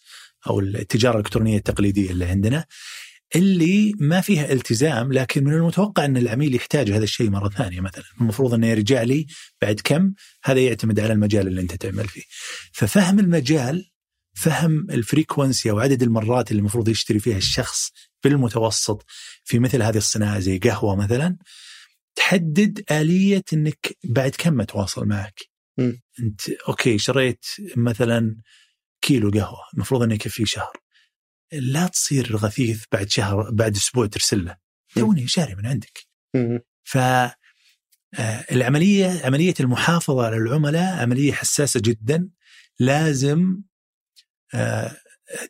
أو 0.47 0.61
التجارة 0.61 1.15
الإلكترونية 1.15 1.57
التقليدية 1.57 2.11
اللي 2.11 2.25
عندنا. 2.25 2.65
اللي 3.37 3.95
ما 4.01 4.21
فيها 4.21 4.53
التزام 4.53 5.13
لكن 5.13 5.45
من 5.45 5.53
المتوقع 5.53 6.05
أن 6.05 6.17
العميل 6.17 6.55
يحتاج 6.55 6.91
هذا 6.91 7.05
الشيء 7.05 7.31
مرة 7.31 7.49
ثانية 7.49 7.81
مثلا. 7.81 8.05
المفروض 8.21 8.55
أنه 8.55 8.67
يرجع 8.67 9.03
لي 9.03 9.27
بعد 9.63 9.81
كم 9.85 10.13
هذا 10.45 10.61
يعتمد 10.61 11.01
على 11.01 11.13
المجال 11.13 11.47
اللي 11.47 11.61
أنت 11.61 11.75
تعمل 11.75 12.09
فيه. 12.09 12.23
ففهم 12.73 13.19
المجال 13.19 13.91
فهم 14.35 14.87
الفريكونسي 14.91 15.71
أو 15.71 15.79
عدد 15.79 16.03
المرات 16.03 16.51
اللي 16.51 16.61
المفروض 16.61 16.89
يشتري 16.89 17.19
فيها 17.19 17.37
الشخص 17.37 17.91
بالمتوسط 18.25 19.05
في 19.45 19.59
مثل 19.59 19.83
هذه 19.83 19.97
الصناعة 19.97 20.39
زي 20.39 20.59
قهوة 20.59 20.97
مثلا 20.97 21.37
تحدد 22.15 22.85
آلية 22.91 23.45
إنك 23.53 23.97
بعد 24.05 24.31
كم 24.39 24.61
أتواصل 24.61 25.07
معك. 25.07 25.41
م. 25.79 25.93
أنت 26.21 26.41
أوكي 26.69 26.99
شريت 26.99 27.47
مثلا 27.77 28.37
كيلو 29.01 29.31
قهوة 29.31 29.61
المفروض 29.75 30.03
انه 30.03 30.15
يكفي 30.15 30.47
شهر. 30.47 30.73
لا 31.53 31.87
تصير 31.87 32.37
غثيث 32.37 32.85
بعد 32.93 33.11
شهر 33.11 33.51
بعد 33.51 33.77
أسبوع 33.77 34.07
ترسل 34.07 34.45
له. 34.45 34.57
توني 34.95 35.29
شاري 35.29 35.55
من 35.55 35.67
عندك. 35.67 36.07
ف 36.85 36.99
آه، 38.19 38.45
العملية 38.53 39.21
عملية 39.25 39.55
المحافظة 39.61 40.27
على 40.27 40.37
العملاء 40.37 41.03
عملية 41.03 41.33
حساسة 41.33 41.81
جدا. 41.85 42.29
لازم 42.81 43.59
آه، 44.55 44.97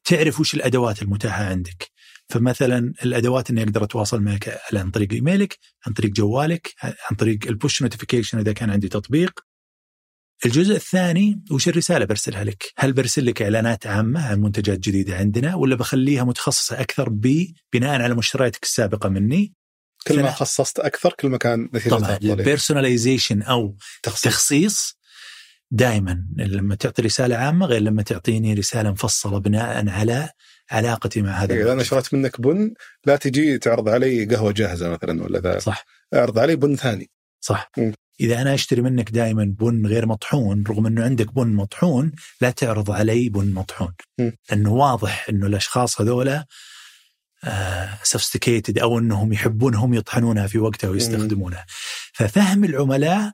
تعرف 0.04 0.40
وش 0.40 0.54
الأدوات 0.54 1.02
المتاحة 1.02 1.44
عندك. 1.44 1.90
فمثلا 2.28 2.92
الأدوات 3.04 3.50
إني 3.50 3.62
أقدر 3.62 3.84
أتواصل 3.84 4.20
معك 4.20 4.60
عن 4.72 4.90
طريق 4.90 5.12
إيميلك 5.12 5.58
عن 5.86 5.92
طريق 5.92 6.10
جوالك 6.10 6.74
عن 6.82 7.16
طريق 7.16 7.38
ال 7.46 7.54
push 7.54 7.82
notification 7.82 8.38
إذا 8.38 8.52
كان 8.52 8.70
عندي 8.70 8.88
تطبيق. 8.88 9.40
الجزء 10.46 10.76
الثاني 10.76 11.44
وش 11.50 11.68
الرسالة 11.68 12.04
برسلها 12.04 12.44
لك؟ 12.44 12.72
هل 12.78 12.92
برسل 12.92 13.26
لك 13.26 13.42
إعلانات 13.42 13.86
عامة 13.86 14.26
عن 14.26 14.40
منتجات 14.40 14.78
جديدة 14.78 15.16
عندنا 15.16 15.54
ولا 15.54 15.76
بخليها 15.76 16.24
متخصصة 16.24 16.80
أكثر 16.80 17.08
بناء 17.72 18.02
على 18.02 18.14
مشترياتك 18.14 18.62
السابقة 18.62 19.08
مني؟ 19.08 19.54
كل 20.06 20.22
ما 20.22 20.30
خصصت 20.30 20.80
أكثر 20.80 21.12
كل 21.12 21.28
ما 21.28 21.38
كان 21.38 21.68
طبعا 21.90 22.18
ال 22.22 22.30
personalization 22.30 23.42
أو 23.42 23.76
تخصيص, 24.02 24.22
تخصيص 24.22 24.98
دائما 25.70 26.26
لما 26.36 26.74
تعطي 26.74 27.02
رسالة 27.02 27.36
عامة 27.36 27.66
غير 27.66 27.80
لما 27.80 28.02
تعطيني 28.02 28.54
رسالة 28.54 28.90
مفصلة 28.90 29.38
بناء 29.38 29.88
على 29.88 30.30
علاقتي 30.70 31.22
مع 31.22 31.30
هذا 31.30 31.54
إذا 31.54 31.72
أنا 31.72 31.82
شريت 31.82 32.14
منك 32.14 32.40
بن 32.40 32.74
لا 33.06 33.16
تجي 33.16 33.58
تعرض 33.58 33.88
علي 33.88 34.24
قهوة 34.24 34.52
جاهزة 34.52 34.88
مثلا 34.88 35.22
ولا 35.22 35.38
ذا 35.38 35.58
صح 35.58 35.84
أعرض 36.14 36.38
علي 36.38 36.56
بن 36.56 36.76
ثاني 36.76 37.10
صح 37.40 37.70
م. 37.78 37.92
إذا 38.22 38.42
أنا 38.42 38.54
أشتري 38.54 38.82
منك 38.82 39.10
دائما 39.10 39.44
بن 39.44 39.86
غير 39.86 40.06
مطحون 40.06 40.64
رغم 40.68 40.86
إنه 40.86 41.04
عندك 41.04 41.34
بن 41.34 41.48
مطحون 41.48 42.12
لا 42.40 42.50
تعرض 42.50 42.90
علي 42.90 43.28
بن 43.28 43.52
مطحون. 43.54 43.94
لأنه 44.50 44.72
واضح 44.72 45.26
إنه 45.28 45.46
الأشخاص 45.46 46.00
هذولا 46.00 46.46
sophisticated 48.02 48.78
أو 48.78 48.98
إنهم 48.98 49.32
يحبون 49.32 49.74
هم 49.74 49.94
يطحنونها 49.94 50.46
في 50.46 50.58
وقتها 50.58 50.90
ويستخدمونها. 50.90 51.66
ففهم 52.12 52.64
العملاء 52.64 53.32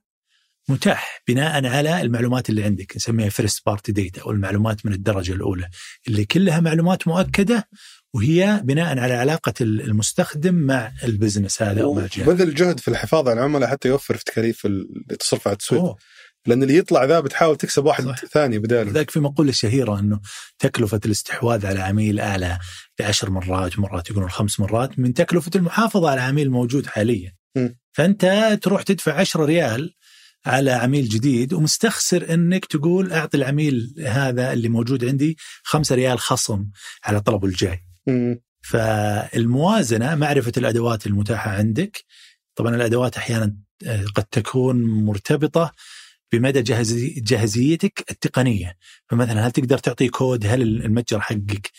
متاح 0.68 1.22
بناء 1.28 1.66
على 1.66 2.00
المعلومات 2.00 2.50
اللي 2.50 2.64
عندك. 2.64 2.96
نسميها 2.96 3.28
first 3.28 3.66
party 3.66 3.92
data 3.92 4.22
أو 4.22 4.30
المعلومات 4.30 4.86
من 4.86 4.92
الدرجة 4.92 5.32
الأولى. 5.32 5.68
اللي 6.08 6.24
كلها 6.24 6.60
معلومات 6.60 7.08
مؤكدة 7.08 7.68
وهي 8.14 8.60
بناء 8.64 8.98
على 8.98 9.14
علاقة 9.14 9.54
المستخدم 9.60 10.54
مع 10.54 10.92
ال 11.04 11.11
business 11.11 11.62
هذا 11.62 11.82
أو 11.82 11.94
مع 11.94 12.02
الجهه. 12.02 12.26
بذل 12.26 12.54
جهد 12.54 12.80
في 12.80 12.88
الحفاظ 12.88 13.28
على 13.28 13.40
العملاء 13.40 13.70
حتى 13.70 13.88
يوفر 13.88 14.16
في 14.16 14.24
تكاليف 14.24 14.66
اللي 14.66 15.16
تصرف 15.18 15.48
على 15.48 15.52
التسويق. 15.52 15.94
لأن 16.46 16.62
اللي 16.62 16.76
يطلع 16.76 17.04
ذا 17.04 17.20
بتحاول 17.20 17.56
تكسب 17.56 17.84
واحد 17.84 18.04
صح. 18.04 18.24
ثاني 18.24 18.58
بداله. 18.58 18.92
ذاك 18.92 19.10
في 19.10 19.20
مقولة 19.20 19.52
شهيرة 19.52 19.98
إنه 19.98 20.20
تكلفة 20.58 21.00
الاستحواذ 21.04 21.66
على 21.66 21.80
عميل 21.80 22.20
أعلى 22.20 22.58
بعشر 22.98 23.30
مرات 23.30 23.78
ومرات 23.78 24.10
يقولون 24.10 24.30
خمس 24.30 24.60
مرات 24.60 24.98
من 24.98 25.14
تكلفة 25.14 25.50
المحافظة 25.54 26.10
على 26.10 26.20
عميل 26.20 26.50
موجود 26.50 26.86
حاليا. 26.86 27.32
م. 27.56 27.68
فأنت 27.92 28.58
تروح 28.62 28.82
تدفع 28.82 29.12
10 29.12 29.44
ريال 29.44 29.94
على 30.46 30.70
عميل 30.70 31.08
جديد 31.08 31.52
ومستخسر 31.52 32.34
إنك 32.34 32.64
تقول 32.64 33.12
أعطي 33.12 33.36
العميل 33.36 33.94
هذا 34.06 34.52
اللي 34.52 34.68
موجود 34.68 35.04
عندي 35.04 35.36
5 35.62 35.94
ريال 35.94 36.18
خصم 36.18 36.64
على 37.04 37.20
طلبه 37.20 37.48
الجاي. 37.48 37.87
فالموازنة 38.60 40.14
معرفة 40.14 40.52
الأدوات 40.56 41.06
المتاحة 41.06 41.50
عندك. 41.50 42.04
طبعا 42.54 42.76
الأدوات 42.76 43.16
أحيانا 43.16 43.56
آه، 43.86 44.04
قد 44.14 44.24
تكون 44.24 44.82
مرتبطة 44.82 45.72
بمدى 46.32 46.62
جاهزي 46.62 47.08
جاهزيتك 47.08 48.04
التقنية. 48.10 48.76
فمثلا 49.10 49.46
هل 49.46 49.50
تقدر 49.50 49.78
تعطي 49.78 50.08
كود؟ 50.08 50.46
هل 50.46 50.62
المتجر 50.62 51.20
حقك 51.20 51.70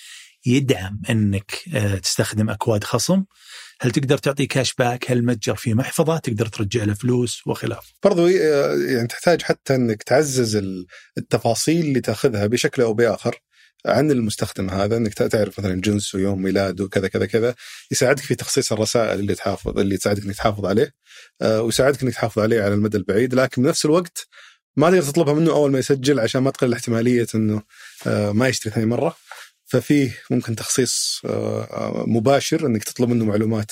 يدعم 0.45 1.01
إنك 1.09 1.51
آه، 1.73 1.95
تستخدم 1.95 2.49
أكواد 2.49 2.83
خصم؟ 2.83 3.23
هل 3.81 3.91
تقدر 3.91 4.17
تعطي 4.17 4.45
كاش 4.45 4.73
باك 4.73 5.11
هل 5.11 5.17
المتجر 5.17 5.55
في 5.55 5.73
محفظة؟ 5.73 6.17
تقدر 6.17 6.45
ترجع 6.45 6.83
له 6.83 6.93
فلوس 6.93 7.47
وخلافه 7.47 7.93
برضو 8.03 8.27
آه، 8.27 8.75
يعني 8.75 9.07
تحتاج 9.07 9.41
حتى 9.41 9.75
إنك 9.75 10.03
تعزز 10.03 10.61
التفاصيل 11.17 11.85
اللي 11.85 12.01
تأخذها 12.01 12.47
بشكل 12.47 12.81
أو 12.81 12.93
بآخر. 12.93 13.39
عن 13.85 14.11
المستخدم 14.11 14.69
هذا 14.69 14.97
إنك 14.97 15.13
تعرف 15.13 15.59
مثلا 15.59 15.81
جنسه 15.81 16.17
ويوم 16.17 16.41
ميلاده 16.41 16.83
وكذا 16.83 17.07
كذا 17.07 17.25
كذا 17.25 17.55
يساعدك 17.91 18.21
في 18.21 18.35
تخصيص 18.35 18.71
الرسائل 18.71 19.19
اللي 19.19 19.35
تحافظ 19.35 19.79
اللي 19.79 19.97
تساعدك 19.97 20.23
إنك 20.23 20.35
تحافظ 20.35 20.65
عليه 20.65 20.93
آه، 21.41 21.61
ويساعدك 21.61 22.03
إنك 22.03 22.13
تحافظ 22.13 22.39
عليه 22.39 22.61
على 22.61 22.73
المدى 22.73 22.97
البعيد 22.97 23.33
لكن 23.33 23.61
بنفس 23.61 23.85
الوقت 23.85 24.27
ما 24.77 24.89
تقدر 24.89 25.01
تطلبها 25.01 25.33
منه 25.33 25.51
أول 25.51 25.71
ما 25.71 25.79
يسجل 25.79 26.19
عشان 26.19 26.41
ما 26.41 26.51
تقل 26.51 26.73
احتمالية 26.73 27.27
إنه 27.35 27.61
آه، 28.07 28.31
ما 28.31 28.47
يشتري 28.47 28.73
ثاني 28.73 28.85
مرة. 28.85 29.15
ففيه 29.65 30.17
ممكن 30.29 30.55
تخصيص 30.55 31.21
آه، 31.25 32.03
مباشر 32.07 32.65
إنك 32.65 32.83
تطلب 32.83 33.09
منه 33.09 33.25
معلومات 33.25 33.71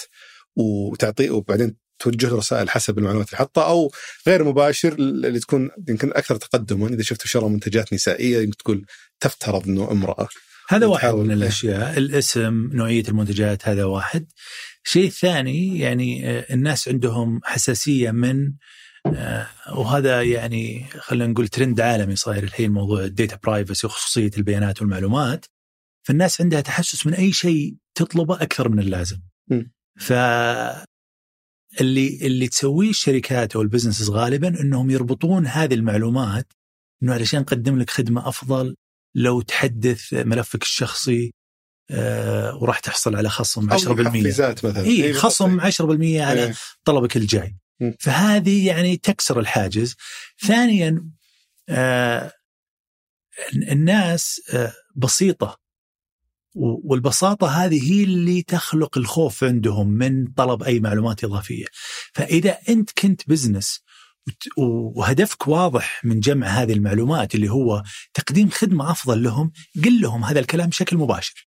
وتعطيه 0.56 1.30
وبعدين 1.30 1.76
توجه 2.00 2.36
رسائل 2.36 2.70
حسب 2.70 2.98
المعلومات 2.98 3.28
اللي 3.28 3.38
حطها 3.38 3.64
أو 3.64 3.92
غير 4.28 4.44
مباشر 4.44 4.94
اللي 4.94 5.40
تكون 5.40 5.70
يمكن 5.90 6.10
أكثر 6.10 6.36
تقدما 6.36 6.88
إذا 6.88 7.04
شفت 7.04 7.28
شرى 7.28 7.50
منتجات 7.50 7.94
نسائية 7.94 8.42
يمكن 8.42 8.58
تقول 8.58 8.86
تفترض 9.20 9.68
إنه 9.68 9.92
امرأة 9.92 10.28
هذا 10.70 10.86
واحد 10.86 11.14
من 11.14 11.32
الأشياء 11.32 11.98
الاسم 11.98 12.70
نوعية 12.74 13.04
المنتجات 13.08 13.68
هذا 13.68 13.86
واحد 13.86 14.32
الشيء 14.86 15.08
الثاني 15.08 15.80
يعني 15.80 16.30
آه، 16.30 16.54
الناس 16.54 16.88
عندهم 16.88 17.40
حساسية 17.44 18.12
من 18.12 18.54
آه، 19.06 19.48
وهذا 19.76 20.22
يعني 20.22 20.86
خلينا 21.00 21.28
نقول 21.28 21.48
ترند 21.48 21.82
عالمي 21.82 22.16
صاير 22.16 22.44
الحين 22.44 22.72
موضوع 22.72 23.04
ال 23.04 23.11
data 23.11 23.40
privacy 23.44 23.88
وخصوصية 23.88 24.32
البيانات 24.38 24.82
والمعلومات 24.82 25.46
فالناس 26.04 26.42
عندها 26.42 26.62
تحسس 26.62 27.08
من 27.08 27.14
أي 27.14 27.32
شيء 27.34 27.76
تطلبه 27.96 28.42
أكثر 28.42 28.70
من 28.70 28.80
اللازم. 28.80 29.18
م. 29.52 29.64
ف 30.00 30.14
اللي 31.82 32.20
اللي 32.22 32.48
تسويه 32.48 32.90
الشركات 32.90 33.56
أو 33.56 33.62
البزنسز 33.62 34.10
غالبا 34.10 34.48
إنهم 34.62 34.92
يربطون 34.92 35.48
هذه 35.48 35.74
المعلومات 35.74 36.54
إنه 37.04 37.14
علشان 37.14 37.40
نقدم 37.40 37.80
لك 37.80 37.90
خدمة 37.90 38.30
أفضل 38.30 38.76
لو 39.16 39.42
تحدث 39.42 40.14
ملفك 40.14 40.62
الشخصي 40.62 41.34
آه 41.92 42.56
وراح 42.56 42.80
تحصل 42.80 43.16
على 43.16 43.30
خصم 43.30 43.70
10% 43.70 43.74
مثلا. 44.64 44.84
اي 44.84 45.04
إيه، 45.04 45.14
خصم 45.14 45.60
10% 45.60 46.22
على 46.22 46.44
إيه. 46.44 46.54
طلبك 46.84 47.18
الجاي. 47.18 47.58
م. 47.80 47.92
فهذه 48.00 48.68
يعني 48.68 48.98
تكسر 48.98 49.40
الحاجز. 49.40 49.96
ثانيا 50.48 51.10
آه 51.70 52.32
الناس 53.56 54.42
آه 54.54 54.74
بسيطة. 54.96 55.60
والبساطة 56.60 57.48
هذه 57.48 57.92
هي 57.92 58.04
اللي 58.04 58.42
تخلق 58.42 58.98
الخوف 58.98 59.44
عندهم 59.44 59.90
من 59.90 60.28
طلب 60.28 60.64
أي 60.64 60.80
معلومات 60.80 61.24
إضافية. 61.24 61.66
فإذا 62.14 62.58
أنت 62.70 62.90
كنت 63.00 63.30
بزنس 63.30 63.82
وهدفك 64.58 65.48
واضح 65.48 66.06
من 66.06 66.20
جمع 66.20 66.48
هذه 66.48 66.74
المعلومات 66.74 67.36
اللي 67.36 67.52
هو 67.52 67.84
تقديم 68.14 68.50
خدمة 68.50 68.92
أفضل 68.92 69.24
لهم 69.24 69.52
قل 69.86 70.02
لهم 70.02 70.24
هذا 70.24 70.40
الكلام 70.40 70.70
بشكل 70.70 70.98
مباشر. 70.98 71.48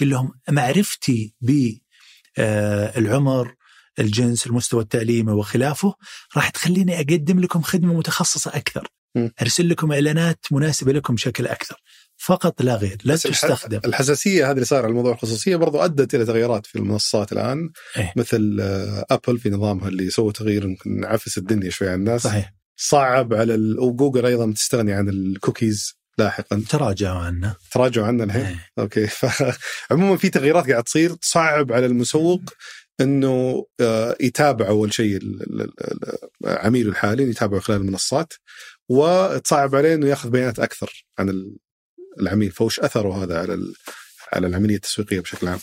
قل 0.00 0.10
لهم 0.10 0.32
معرفتي 0.48 1.34
بالعمر 1.40 3.46
آه، 3.48 3.54
الجنس 3.98 4.46
المستوى 4.46 4.82
التعليمي 4.82 5.32
وخلافه 5.32 5.94
راح 6.36 6.50
تخليني 6.50 6.96
أقدم 6.96 7.40
لكم 7.40 7.62
خدمة 7.62 7.94
متخصصة 7.94 8.50
أكثر. 8.54 8.88
أرسل 9.42 9.68
لكم 9.68 9.92
إعلانات 9.92 10.46
مناسبة 10.52 10.92
لكم 10.92 11.14
بشكل 11.14 11.46
أكثر. 11.46 11.76
فقط 12.18 12.62
لا 12.62 12.74
غير 12.76 12.96
لا 13.04 13.16
تستخدم. 13.16 13.80
الحساسية 13.84 14.46
هذه 14.46 14.54
اللي 14.54 14.64
صار 14.64 14.84
على 14.84 14.94
موضوع 14.94 15.12
الخصوصية 15.12 15.56
برضو 15.56 15.78
أدت 15.78 16.14
إلى 16.14 16.24
تغيرات 16.24 16.66
في 16.66 16.78
المنصات 16.78 17.32
الآن 17.32 17.70
إيه؟ 17.96 18.12
مثل 18.16 18.56
Apple 19.10 19.34
آه، 19.34 19.38
في 19.38 19.50
نظامها 19.50 19.88
اللي 19.88 20.10
سووا 20.10 20.32
تغيير 20.32 20.64
يمكن 20.64 21.04
عفس 21.04 21.38
الدنيا 21.38 21.70
شوي 21.70 21.88
على 21.88 21.94
الناس. 21.96 22.22
صحيح. 22.22 22.54
صعب 22.76 23.34
على 23.34 23.54
ال... 23.54 23.80
وجوجل 23.80 24.26
أيضا 24.26 24.52
تستغني 24.52 24.92
عن 24.92 25.08
الكوكيز 25.08 25.98
لاحقا. 26.18 26.62
تراجعوا 26.68 27.18
عنه. 27.18 27.56
تراجعوا 27.70 28.06
عنه 28.06 28.24
الحين؟ 28.24 28.44
إيه؟ 28.46 28.66
okay. 28.78 29.06
فعموما 29.88 30.16
في 30.16 30.30
تغييرات 30.30 30.70
قاعد 30.70 30.84
تصير 30.84 31.14
تصعب 31.14 31.72
على 31.72 31.86
المسوق 31.86 32.42
إنه 33.00 33.66
آه، 33.80 34.16
يتابع 34.20 34.68
أول 34.68 34.92
شيء 34.94 35.20
عميله 36.44 36.90
الحالي 36.90 37.30
يتابعه 37.30 37.60
خلال 37.60 37.80
المنصات 37.80 38.32
وتصعب 38.88 39.74
عليه 39.74 39.94
إنه 39.94 40.06
ياخذ 40.06 40.30
بيانات 40.30 40.58
أكثر 40.58 41.06
عن 41.18 41.28
العميل 42.20 42.50
فوش 42.50 42.80
أثره 42.80 43.24
هذا 43.24 43.38
على 43.38 43.58
على 44.32 44.46
العملية 44.46 44.76
التسويقية 44.76 45.20
بشكل 45.20 45.48
عام؟ 45.48 45.58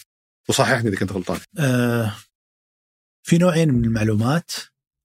وصححني 0.50 0.89
إذا 0.89 0.98
كنت 0.98 1.12
غلطان. 1.12 1.39
آه 1.60 2.16
في 3.24 3.38
نوعين 3.38 3.70
من 3.74 3.86
المعلومات. 3.86 4.52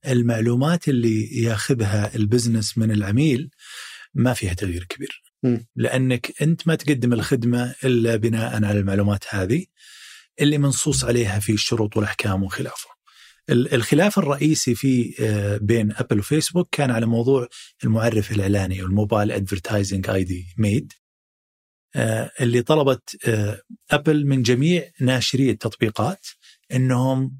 المعلومات 0.06 0.88
اللي 0.88 1.42
ياخذها 1.42 2.14
البزنس 2.16 2.78
من 2.78 2.90
العميل 2.90 3.50
ما 4.14 4.34
فيها 4.34 4.54
تغيير 4.54 4.84
كبير. 4.84 5.22
م. 5.42 5.58
لأنك 5.76 6.42
أنت 6.42 6.66
ما 6.68 6.74
تقدم 6.74 7.12
الخدمة 7.12 7.74
إلا 7.84 8.16
بناء 8.16 8.64
على 8.64 8.78
المعلومات 8.78 9.24
هذه 9.28 9.66
اللي 10.40 10.58
منصوص 10.58 11.04
عليها 11.04 11.38
في 11.38 11.52
الشروط 11.52 11.96
والأحكام 11.96 12.42
وخلافه. 12.42 12.88
ال- 13.50 13.74
الخلاف 13.74 14.18
الرئيسي 14.18 14.74
في 14.74 15.14
آه، 15.20 15.56
بين 15.56 15.92
Apple 15.92 16.18
و 16.18 16.24
Facebook 16.24 16.68
كان 16.72 16.90
على 16.90 17.06
موضوع 17.06 17.48
المعرف 17.84 18.32
الإعلاني 18.32 18.82
وال 18.82 19.32
mobile 19.32 20.10
advertising 20.10 20.24
ID 20.24 20.46
MAID 20.58 20.92
اللي 22.40 22.62
طلبت 22.62 23.28
آه، 23.28 23.60
Apple 23.90 24.26
من 24.26 24.42
جميع 24.42 24.90
ناشري 25.00 25.50
التطبيقات 25.50 26.26
إنهم 26.72 27.38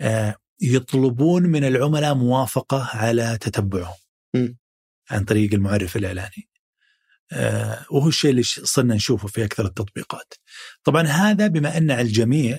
آه، 0.00 0.36
يطلبون 0.60 1.42
من 1.42 1.64
العملاء 1.64 2.14
موافقة 2.14 2.90
على 2.96 3.38
تتبعهم. 3.40 3.96
عن 5.10 5.24
طريق 5.24 5.54
المعرف 5.54 5.96
الإعلاني. 5.96 6.48
آه، 7.32 7.86
وهو 7.90 8.08
الشيء 8.08 8.30
اللي 8.30 8.42
صرنا 8.42 8.94
نشوفه 8.94 9.28
في 9.28 9.44
أكثر 9.44 9.66
التطبيقات. 9.66 10.34
طبعا 10.84 11.02
هذا 11.02 11.46
بما 11.46 11.76
أن 11.76 11.90
على 11.90 12.02
الجميع 12.02 12.58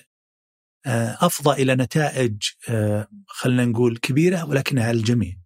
آه، 0.86 1.18
افضى 1.22 1.62
إلى 1.62 1.76
نتائج 1.76 2.44
آه، 2.70 3.08
خلينا 3.28 3.66
نقول 3.66 3.98
كبيرة 3.98 4.46
ولكنها 4.46 4.84
على 4.88 4.98
الجميع. 4.98 5.41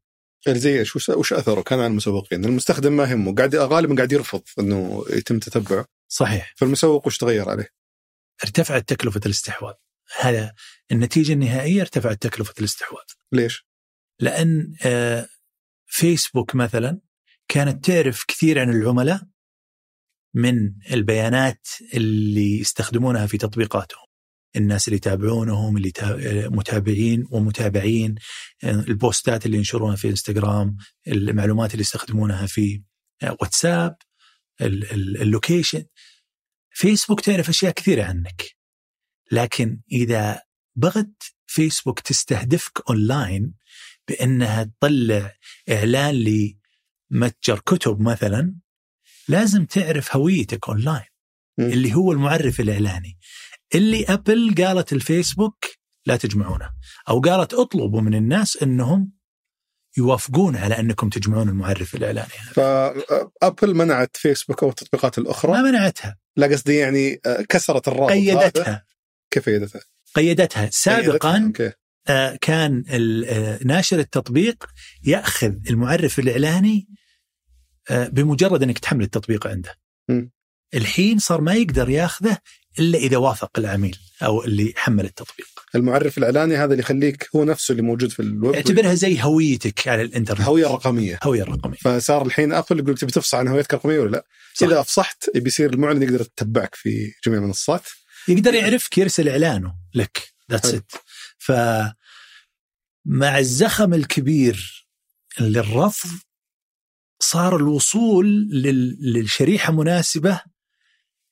يعني 0.45 0.59
زي 0.59 0.79
إيش 0.79 0.95
وش, 0.95 1.09
وش 1.09 1.33
أثره 1.33 1.61
كان 1.61 1.79
على 1.79 1.87
المسوقين؟ 1.87 2.45
المستخدم 2.45 2.97
ما 2.97 3.03
يهمه 3.03 3.35
قاعد 3.35 3.55
غالبا 3.55 3.95
قاعد 3.95 4.11
يرفض 4.11 4.41
إنه 4.59 5.05
يتم 5.09 5.39
تتبعه 5.39 5.85
صحيح 6.07 6.53
فالمسوق 6.57 7.07
وش 7.07 7.17
تغير 7.17 7.49
عليه؟ 7.49 7.69
ارتفعت 8.43 8.89
تكلفة 8.89 9.21
الاستحواذ. 9.25 9.73
هذا 10.19 10.53
النتيجة 10.91 11.33
النهائية 11.33 11.81
ارتفعت 11.81 12.21
تكلفة 12.21 12.53
الاستحواذ. 12.59 13.03
ليش؟ 13.31 13.67
لأن 14.19 14.75
آه، 14.85 15.27
فيسبوك 15.85 16.55
مثلا 16.55 16.99
كانت 17.47 17.85
تعرف 17.85 18.23
كثير 18.27 18.59
عن 18.59 18.69
العملاء 18.69 19.21
من 20.33 20.73
البيانات 20.91 21.67
اللي 21.93 22.59
يستخدمونها 22.59 23.27
في 23.27 23.37
تطبيقاتهم 23.37 24.05
الناس 24.55 24.87
اللي 24.87 24.97
يتابعونهم 24.97 25.77
اللي 25.77 25.91
تا- 25.91 26.49
متابعين 26.49 27.27
ومتابعين 27.31 28.15
البوستات 28.63 29.45
اللي 29.45 29.57
ينشرونها 29.57 29.95
في 29.95 30.09
إنستغرام 30.09 30.77
المعلومات 31.07 31.71
اللي 31.71 31.81
يستخدمونها 31.81 32.45
في 32.45 32.83
واتساب 33.41 33.95
ال- 34.61 34.91
ال- 34.91 35.21
ال 35.21 35.28
location. 35.28 35.85
Facebook 36.69 37.21
تعرف 37.21 37.49
أشياء 37.49 37.71
كثيرة 37.73 38.03
عنك. 38.03 38.55
لكن 39.31 39.81
إذا 39.91 40.41
بغت 40.75 41.23
فيسبوك 41.45 41.99
تستهدفك 41.99 42.81
أونلاين 42.89 43.53
بأنها 44.07 44.63
تطلع 44.63 45.35
إعلان 45.69 46.15
لمتجر 46.15 47.59
كتب 47.59 48.01
مثلا 48.01 48.55
لازم 49.27 49.65
تعرف 49.65 50.15
هويتك 50.15 50.69
أونلاين. 50.69 51.05
اللي 51.59 51.93
هو 51.93 52.11
المعرف 52.11 52.59
الإعلاني. 52.59 53.17
اللي 53.75 54.05
Apple 54.05 54.55
قالت 54.57 54.93
الفيسبوك 54.93 55.65
لا 56.05 56.15
تجمعونه 56.15 56.71
أو 57.09 57.19
قالت 57.19 57.53
اطلبوا 57.53 58.01
من 58.01 58.15
الناس 58.15 58.57
إنهم 58.63 59.11
يوافقون 59.97 60.55
على 60.55 60.79
أنكم 60.79 61.09
تجمعون 61.09 61.49
المعرف 61.49 61.95
الإعلاني 61.95 62.33
هذا 62.39 62.93
ف 63.41 63.47
Apple 63.47 63.73
منعت 63.75 64.17
فيسبوك 64.17 64.63
أو 64.63 64.69
التطبيقات 64.69 65.19
ما 65.19 65.25
الاخرى 65.25 65.63
منعتها 65.63 66.17
لا 66.37 66.47
قصدي 66.47 66.75
يعني 66.75 67.21
كسرت 67.49 67.87
الرابط. 67.87 68.11
قيدتها 68.11 68.85
كيف 69.31 69.45
قيدتها؟ 69.45 69.81
قيدتها 70.15 70.61
قيدتها، 70.61 70.69
سابقا 70.71 71.53
آه، 72.09 72.37
كان 72.41 72.83
ناشر 73.65 73.99
التطبيق 73.99 74.65
يأخذ 75.03 75.53
المعرف 75.69 76.19
الإعلاني 76.19 76.87
آه، 77.89 78.07
بمجرد 78.07 78.63
أنك 78.63 78.79
تحمل 78.79 79.03
التطبيق 79.03 79.47
عنده. 79.47 79.75
م. 80.09 80.27
الحين 80.73 81.19
صار 81.19 81.41
ما 81.41 81.53
يقدر 81.53 81.89
ياخذه 81.89 82.37
إلا 82.79 82.97
إذا 82.97 83.17
وافق 83.17 83.59
العميل 83.59 83.97
أو 84.23 84.43
اللي 84.43 84.73
حمل 84.75 85.05
التطبيق. 85.05 85.47
المعرف 85.75 86.17
الإعلاني 86.17 86.55
هذا 86.55 86.71
اللي 86.71 86.79
يخليك 86.79 87.29
هو 87.35 87.43
نفسه 87.43 87.71
اللي 87.71 87.81
موجود 87.81 88.11
في 88.11 88.21
الويب 88.21 88.55
اعتبرها 88.55 88.93
زي 88.93 89.23
هويتك 89.23 89.87
على 89.87 90.01
الإنترنت. 90.01 90.41
هوية 90.41 90.67
رقمية 90.67 91.19
هوية 91.23 91.43
رقمية. 91.43 91.77
فصار 91.77 92.25
الحين 92.25 92.53
Apple 92.53 92.79
يقول 92.79 92.97
تبي 92.97 93.11
تفصح 93.11 93.37
عن 93.37 93.47
هويتك 93.47 93.73
الرقميه 93.73 93.99
ولا 93.99 94.11
لا؟ 94.11 94.25
صح. 94.53 94.67
إذا 94.67 94.79
أفصحت 94.79 95.29
بيصير 95.35 95.73
المعلن 95.73 96.03
يقدر 96.03 96.21
يتبعك 96.21 96.75
في 96.75 97.13
جميع 97.25 97.39
المنصات 97.39 97.83
يقدر 98.27 98.53
يعرفك 98.53 98.97
يرسل 98.97 99.29
إعلانه 99.29 99.75
لك 99.93 100.33
that's 100.51 100.73
it. 100.73 100.91
ف 101.37 101.51
مع 103.05 103.39
الزخم 103.39 103.93
الكبير 103.93 104.87
للرفض 105.39 106.09
صار 107.19 107.55
الوصول 107.55 108.27
لل... 108.51 108.97
للشريحة 109.13 109.73
مناسبة 109.73 110.41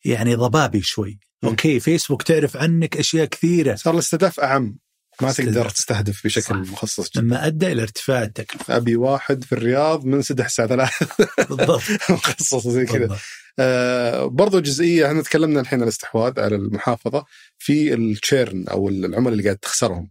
يعني 0.06 0.36
ضبابي 0.36 0.82
شوي. 0.82 1.20
okay 1.44 1.80
Facebook 1.80 2.22
تعرف 2.22 2.58
عنك 2.58 2.98
أشياء 2.98 3.26
كثيرة. 3.26 3.76
صار 3.76 3.94
الاستهداف 3.94 4.40
أعم. 4.40 4.78
ما 5.22 5.32
تقدر 5.32 5.50
استهداف. 5.50 5.74
تستهدف 5.74 6.26
بشكل 6.26 6.66
صح. 6.66 6.72
مخصص. 6.72 7.10
جدا 7.10 7.22
مما 7.22 7.48
ادى 7.48 7.72
إلى 7.72 7.82
ارتفاع 7.82 8.24
التكلفه 8.24 8.78
أبي 8.78 8.96
واحد 8.96 9.44
في 9.44 9.52
الرياض 9.52 10.06
منسدح 10.06 10.46
الساعة 10.46 10.68
3 10.68 11.08
بالضبط. 11.50 11.82
مخصص 12.10 12.68
زي 12.68 12.86
كذا. 12.86 13.18
آه 13.60 14.26
برضو 14.26 14.60
جزئية 14.60 15.08
إحنا 15.08 15.22
تكلمنا 15.22 15.60
الحين 15.60 15.80
عن 15.80 15.84
الاستحواذ 15.84 16.40
على 16.40 16.56
المحافظة. 16.56 17.26
في 17.58 17.94
التشيرن 17.94 18.68
أو 18.68 18.90
العملاء 18.90 19.32
اللي 19.34 19.44
قاعد 19.44 19.58
تخسرهم. 19.58 20.10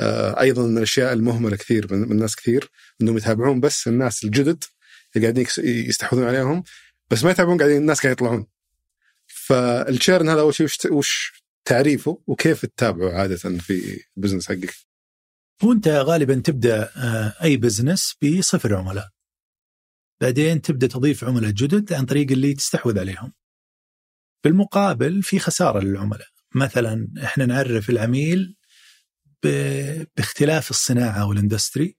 آه 0.00 0.40
أيضا 0.40 0.62
من 0.62 0.78
الأشياء 0.78 1.12
المهملة 1.12 1.56
كثير 1.56 1.86
من, 1.90 1.98
من 1.98 2.12
الناس 2.12 2.36
كثير 2.36 2.70
إنهم 3.00 3.16
يتابعون 3.16 3.60
بس 3.60 3.88
الناس 3.88 4.24
الجدد 4.24 4.64
اللي 5.16 5.26
قاعدين 5.26 5.46
يستحوذون 5.58 6.26
عليهم 6.26 6.62
بس 7.10 7.24
ما 7.24 7.30
يتابعون 7.30 7.58
قاعدين 7.58 7.76
الناس 7.76 8.00
قاعدين 8.00 8.12
يطلعون. 8.12 8.46
فالتشيرن 9.46 10.28
هذا 10.28 10.40
أول 10.40 10.54
شيء 10.54 10.66
وش, 10.66 10.78
وش 10.90 11.42
تعريفه 11.64 12.22
وكيف 12.26 12.66
تتابعه 12.66 13.12
عادة 13.12 13.36
في 13.36 14.02
ال 14.16 14.20
business 14.20 14.48
حقك؟ 14.48 14.74
وانت 15.62 15.88
غالبا 15.88 16.34
تبدأ 16.34 16.90
آه، 16.96 17.34
أي 17.42 17.56
business 17.56 18.16
بصفر 18.22 18.74
عملاء. 18.74 19.08
بعدين 20.20 20.62
تبدأ 20.62 20.86
تضيف 20.86 21.24
عملاء 21.24 21.50
جدد 21.50 21.92
عن 21.92 22.06
طريق 22.06 22.30
اللي 22.32 22.54
تستحوذ 22.54 22.98
عليهم. 22.98 23.32
بالمقابل 24.44 25.22
في 25.22 25.38
خسارة 25.38 25.80
للعملاء. 25.80 26.28
مثلا 26.54 27.08
إحنا 27.24 27.46
نعرف 27.46 27.90
العميل 27.90 28.56
باختلاف 29.42 30.70
الصناعة 30.70 31.26
وال 31.26 31.40
industry 31.40 31.96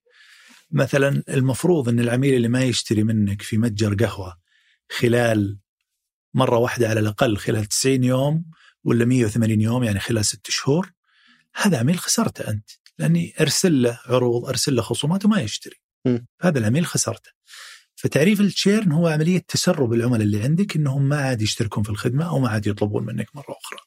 مثلا 0.72 1.24
المفروض 1.30 1.89
إن 1.89 2.00
العميل 2.00 2.34
اللي 2.34 2.48
ما 2.48 2.64
يشتري 2.64 3.04
منك 3.04 3.41
في 3.41 3.58
متجر 3.58 3.96
قهوة 3.96 4.36
خلال 4.91 5.60
مرة 6.34 6.58
واحدة 6.58 6.90
على 6.90 7.00
الأقل 7.00 7.38
خلال 7.38 7.66
90 7.66 8.04
يوم 8.04 8.46
ولا 8.84 9.06
180 9.06 9.62
يوم 9.62 9.84
يعني 9.84 10.00
خلال 10.00 10.26
ست 10.26 10.50
شهور. 10.50 10.92
هذا 11.56 11.80
عميل 11.80 12.00
خسرته 12.00 12.50
أنت 12.50 12.70
لأني 12.98 13.34
أرسل 13.40 13.82
له 13.82 14.00
عروض 14.06 14.46
أرسل 14.46 14.76
له 14.76 14.82
خصومات 14.82 15.26
وما 15.26 15.42
يشتري. 15.42 15.76
هذا 16.42 16.60
العميل 16.60 16.86
خسرته. 16.86 17.32
فتعريف 17.96 18.42
التشيرن 18.42 18.92
هو 18.92 19.08
عملية 19.08 19.40
تسرب 19.48 19.94
العملاء 19.94 20.22
اللي 20.22 20.44
عندك 20.44 20.76
إنهم 20.76 21.10
ما 21.10 21.22
عاد 21.22 21.42
يشتركون 21.42 21.84
في 21.84 21.90
الخدمة 21.90 22.30
أو 22.30 22.40
ما 22.40 22.50
عاد 22.50 22.68
يطلبون 22.68 23.06
منك 23.06 23.36
مرة 23.36 23.56
أخرى. 23.64 23.80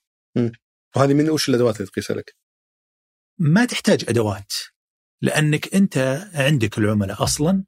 وهذه 0.97 1.15
من 1.15 1.31
وش 1.31 1.49
الأدوات 1.49 1.77
اللي 1.77 1.87
تقيسها 1.87 2.17
لك؟ 2.17 2.37
ما 3.39 3.65
تحتاج 3.65 4.05
أدوات 4.09 4.53
لأنك 5.23 5.75
أنت 5.75 6.29
عندك 6.35 6.79
العملاء 6.79 7.23
أصلا 7.23 7.65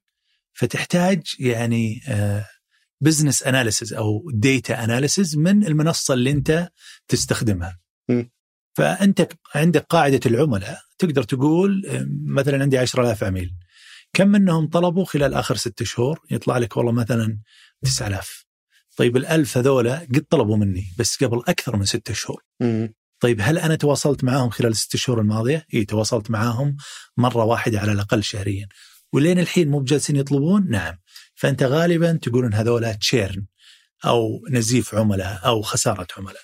فتحتاج 0.53 1.35
يعني 1.39 2.01
business 3.01 3.43
analysis 3.43 3.93
أو 3.92 4.30
data 4.34 4.84
analysis 4.84 5.36
من 5.36 5.66
المنصة 5.66 6.14
اللي 6.14 6.30
أنت 6.30 6.68
تستخدمها. 7.09 7.78
م. 8.11 8.24
فأنت 8.76 9.28
عندك 9.55 9.86
قاعدة 9.88 10.20
العملاء 10.26 10.80
تقدر 10.99 11.22
تقول 11.22 11.82
مثلا 12.24 12.62
عندي 12.62 12.78
10000 12.78 13.24
عميل 13.24 13.51
كم 14.12 14.28
منهم 14.28 14.68
طلبوا 14.68 15.05
خلال 15.05 15.34
آخر 15.34 15.57
ست 15.57 15.82
شهور 15.82 16.20
يطلع 16.30 16.59
لك 16.59 16.76
والله 16.76 16.92
مثلا 16.92 17.38
9000 17.82 18.44
طيب 18.96 19.16
الألف 19.16 19.59
هذولا 19.59 19.99
قد 19.99 20.24
طلبوا 20.30 20.57
مني 20.57 20.84
بس 20.99 21.24
قبل 21.24 21.42
أكثر 21.49 21.76
من 21.76 21.84
ست 21.84 22.12
شهور. 22.12 22.42
طيب 23.20 23.40
هل 23.40 23.59
أنا 23.59 23.74
تواصلت 23.74 24.24
معاهم 24.24 24.51
خلال 24.51 24.70
الست 24.70 24.96
شهور 24.96 25.20
الماضية؟ 25.20 25.66
إي 25.74 25.84
تواصلت 25.84 26.30
معاهم 26.30 26.76
مرة 27.16 27.44
واحدة 27.44 27.80
على 27.80 27.92
الأقل 27.92 28.22
شهريا. 28.22 28.68
ولين 29.12 29.38
الحين 29.38 29.68
مو 29.70 29.78
بجالسين 29.80 30.16
يطلبون؟ 30.16 30.70
نعم. 30.70 30.94
فأنت 31.39 31.62
غالبا 31.62 32.18
تقول 32.22 32.45
ان 32.45 32.55
هذولا 32.55 32.93
churn 32.93 33.47
أو 34.05 34.47
نزيف 34.51 34.95
عملاء 34.95 35.41
أو 35.45 35.62
خسارة 35.62 36.07
عملاء. 36.16 36.43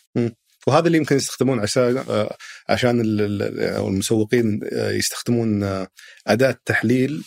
وهذا 0.66 0.86
اللي 0.86 0.98
يمكن 0.98 1.16
يستخدمون 1.16 1.60
عشان 1.60 1.96
آه، 2.08 2.36
عشان 2.68 3.00
المسوقين 3.04 4.60
آه، 4.72 4.90
يستخدمون 4.90 5.62
آه، 5.62 5.88
أداة 6.26 6.58
تحليل 6.64 7.24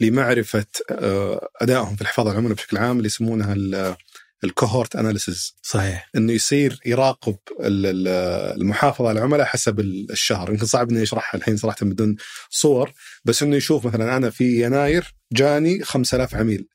لمعرفة 0.00 0.66
أدائهم 1.60 1.96
في 1.96 2.02
الحفاظ 2.02 2.26
على 2.26 2.32
العملاء 2.34 2.54
بشكل 2.56 2.76
عام 2.76 2.96
اللي 2.96 3.06
يسمونها 3.06 3.56
ال 4.44 4.51
cohort 4.51 4.96
analysis 4.96 5.54
صحيح. 5.62 6.10
إنه 6.16 6.32
يصير 6.32 6.80
يراقب 6.86 7.36
ال- 7.60 7.86
ال- 7.86 8.08
المحافظة 8.60 9.08
على 9.08 9.18
العملاء 9.18 9.46
حسب 9.46 9.80
الشهر. 9.80 10.50
يمكن 10.50 10.66
صعب 10.66 10.90
إني 10.90 11.02
أشرحها 11.02 11.38
الحين 11.38 11.56
صراحة 11.56 11.76
بدون 11.82 12.16
صور 12.50 12.92
بس 13.24 13.42
إنه 13.42 13.56
يشوف 13.56 13.86
مثلا 13.86 14.16
أنا 14.16 14.30
في 14.30 14.62
يناير 14.64 15.14
جاني 15.32 15.84
5000 15.84 16.34
عميل. 16.34 16.68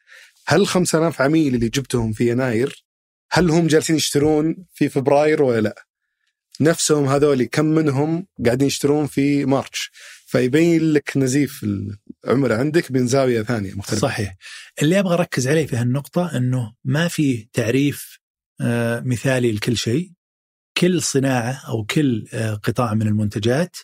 هل 0.52 0.68
5000 0.68 1.22
عميل 1.22 1.56
اللي 1.56 1.70
جبتهم 1.70 2.14
في 2.14 2.30
يناير 2.30 2.86
هل 3.32 3.50
هم 3.50 3.68
جالسين 3.68 3.96
يشترون 3.96 4.66
في 4.74 4.90
فبراير 4.90 5.44
ولا 5.44 5.62
لا؟ 5.62 5.76
نفسهم 6.62 7.06
هذول 7.06 7.44
كم 7.44 7.66
منهم 7.66 8.28
قاعدين 8.46 8.68
يشترون 8.68 9.08
في 9.08 9.46
مارش؟ 9.46 9.92
فيبين 10.26 10.94
لك 10.94 11.18
نزيف 11.18 11.66
العملاء 12.26 12.60
عندك 12.60 12.92
من 12.92 13.08
زاوية 13.08 13.42
ثانية 13.42 13.74
مختلفة. 13.74 14.02
صحيح. 14.02 14.36
اللي 14.82 15.00
أبغى 15.00 15.14
أركز 15.14 15.48
عليه 15.48 15.66
في 15.66 15.76
هالنقطة 15.76 16.38
إنه 16.38 16.74
ما 16.84 17.08
في 17.08 17.50
تعريف 17.54 18.20
آه، 18.62 19.00
مثالي 19.00 19.52
لكل 19.52 19.78
شيء. 19.78 20.12
كل 20.78 21.02
صناعة 21.02 21.62
أو 21.68 21.86
كل 21.86 22.28
آه، 22.34 22.54
قطاع 22.54 22.94
من 22.94 23.08
المنتجات 23.08 23.78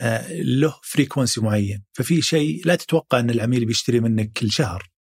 آه، 0.00 0.32
له 0.32 0.74
frequency 0.82 1.40
معين. 1.40 1.84
ففي 1.92 2.22
شيء 2.22 2.62
لا 2.64 2.74
تتوقع 2.74 3.20
إن 3.20 3.30
العميل 3.30 3.64
بيشتري 3.64 4.00
منك 4.00 4.32
كل 4.32 4.50
شهر. 4.50 4.93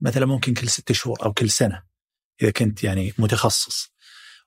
مثلا 0.00 0.26
ممكن 0.26 0.54
كل 0.54 0.68
ستة 0.68 0.94
شهور 0.94 1.24
أو 1.24 1.32
كل 1.32 1.50
سنة 1.50 1.82
إذا 2.42 2.50
كنت 2.50 2.84
يعني 2.84 3.12
متخصص. 3.18 3.92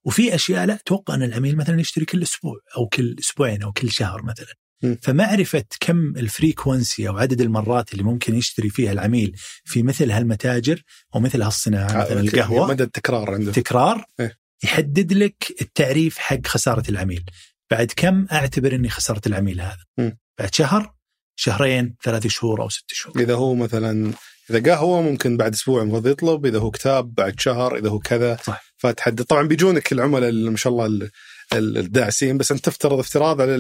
وفي 0.04 0.36
أشياء 0.36 0.66
لا 0.66 0.74
أتوقع 0.74 1.16
أن 1.16 1.24
العميل 1.24 1.58
مثلا 1.58 1.80
يشتري 1.80 2.06
كل 2.06 2.24
أسبوع 2.24 2.60
أو 2.78 2.88
كل 2.88 3.16
أسبوعين 3.20 3.64
أو 3.64 3.72
كل 3.72 3.92
شهر 3.92 4.24
مثلا. 4.24 4.54
م. 4.84 4.96
فمعرفة 5.02 5.66
كم 5.80 6.18
ال 6.18 6.27
frequency 6.27 7.08
أو 7.08 7.18
عدد 7.18 7.42
المرات 7.42 7.92
اللي 7.92 8.04
ممكن 8.04 8.36
يشتري 8.36 8.70
فيها 8.70 8.92
العميل 8.92 9.36
في 9.66 9.84
مثل 9.84 10.12
هالمتاجر 10.12 10.84
أو 11.16 11.20
مثل 11.20 11.42
هالصناعة 11.42 12.06
مثلا 12.06 12.20
القهوة 12.20 12.68
مدى 12.68 12.84
التكرار 12.84 13.32
عنده. 13.32 13.52
تكرار 13.52 14.06
إيه. 14.20 14.38
يحدد 14.64 15.14
لك 15.14 15.56
التعريف 15.62 16.18
حق 16.18 16.48
خسارة 16.48 16.90
العميل. 16.90 17.24
بعد 17.72 17.92
كم 17.96 18.28
أعتبر 18.32 18.76
إني 18.76 18.90
خسرت 18.90 19.28
العميل 19.28 19.62
هذا؟ 19.62 19.84
م. 19.98 20.12
بعد 20.40 20.56
شهر 20.56 20.96
شهرين 21.36 21.96
ثلاث 22.04 22.28
شهور 22.28 22.62
أو 22.62 22.70
ست 22.70 22.94
شهور. 22.94 23.20
إذا 23.20 23.34
هو 23.36 23.56
مثلا 23.56 24.14
إذا 24.50 24.72
قهوه 24.74 25.02
ممكن 25.02 25.38
بعد 25.38 25.54
أسبوع 25.54 25.82
المفروض 25.82 26.08
يطلب 26.08 26.46
إذا 26.46 26.60
هو 26.60 26.72
كتاب 26.72 27.14
بعد 27.14 27.40
شهر 27.40 27.78
إذا 27.78 27.90
هو 27.90 28.00
كذا 28.00 28.38
صح. 28.44 28.64
فتحدد 28.78 29.24
طبعا 29.24 29.48
بيجونك 29.48 29.92
العملاء 29.92 30.32
ما 30.32 30.58
شاء 30.58 30.74
الله 30.74 30.86
ال- 30.86 31.10
ال- 31.54 31.78
الداعسين 31.78 32.38
بس 32.38 32.52
أنت 32.52 32.66
تفترض 32.66 33.00
افتراض 33.00 33.42
على 33.42 33.54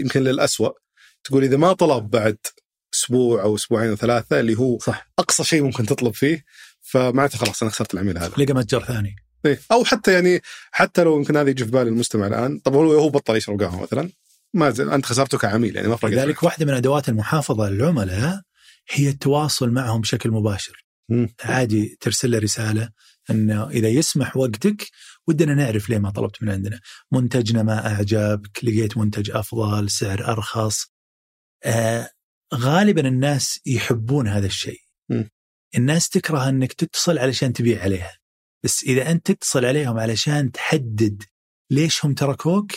يمكن 0.00 0.20
للأسوأ. 0.22 0.70
تقول 1.24 1.44
إذا 1.44 1.56
ما 1.56 1.72
طلب 1.72 2.10
بعد 2.10 2.36
أسبوع 2.94 3.42
أو 3.42 3.54
أسبوعين 3.54 3.90
أو 3.90 3.96
ثلاثة 3.96 4.40
اللي 4.40 4.58
هو 4.58 4.78
صح. 4.78 5.08
أقصى 5.18 5.44
شيء 5.44 5.62
ممكن 5.62 5.86
تطلب 5.86 6.14
فيه 6.14 6.44
فمعناته 6.80 7.38
خلاص 7.38 7.62
أنا 7.62 7.70
خسرت 7.72 7.94
العميل 7.94 8.18
هذا. 8.18 8.32
لقى 8.38 8.54
متجر 8.54 8.84
ثاني. 8.84 9.16
إيه. 9.46 9.60
أو 9.72 9.84
حتى 9.84 10.12
يعني 10.12 10.40
حتى 10.70 11.04
لو 11.04 11.16
يمكن 11.16 11.36
هذا 11.36 11.50
يجي 11.50 11.64
في 11.64 11.70
بال 11.70 11.88
المستمع 11.88 12.26
الآن. 12.26 12.58
طب 12.58 12.74
هو 12.74 12.92
هو 12.92 13.08
بطل 13.08 13.36
يشرب 13.36 13.62
قهوة 13.62 13.82
مثلا. 13.82 14.10
ما 14.54 14.70
زال 14.70 14.90
أنت 14.90 15.06
خسرته 15.06 15.38
كعميل 15.38 15.76
يعني 15.76 15.88
ما 15.88 15.96
فرقت 15.96 16.14
لذلك 16.14 16.42
واحدة 16.42 16.66
من 16.66 16.74
أدوات 16.74 17.08
المحافظة 17.08 17.70
للعملاء 17.70 18.40
هي 18.90 19.08
التواصل 19.08 19.70
معهم 19.70 20.00
بشكل 20.00 20.30
مباشر. 20.30 20.84
عادي 21.44 21.96
ترسل 22.00 22.30
له 22.30 22.38
رسالة 22.38 22.90
انه 23.30 23.70
إذا 23.70 23.88
يسمح 23.88 24.36
وقتك 24.36 24.90
ودنا 25.26 25.54
نعرف 25.54 25.90
ليه 25.90 25.98
ما 25.98 26.10
طلبت 26.10 26.42
من 26.42 26.50
عندنا 26.50 26.80
منتجنا 27.12 27.62
ما 27.62 27.86
أعجبك 27.86 28.64
لقيت 28.64 28.96
منتج 28.98 29.30
أفضل 29.30 29.90
سعر 29.90 30.24
أرخص 30.32 30.86
آه 31.64 32.10
غالبا 32.54 33.08
الناس 33.08 33.60
يحبون 33.66 34.28
هذا 34.28 34.46
الشيء. 34.46 34.80
الناس 35.76 36.08
تكره 36.08 36.48
إنك 36.48 36.72
تتصل 36.72 37.18
علشان 37.18 37.52
تبيع 37.52 37.82
عليها 37.82 38.18
بس 38.64 38.84
إذا 38.84 39.10
أنت 39.10 39.30
تتصل 39.30 39.64
عليهم 39.64 39.98
علشان 39.98 40.52
تحدد 40.52 41.22
ليش 41.70 42.04
هم 42.04 42.14
تركوك 42.14 42.72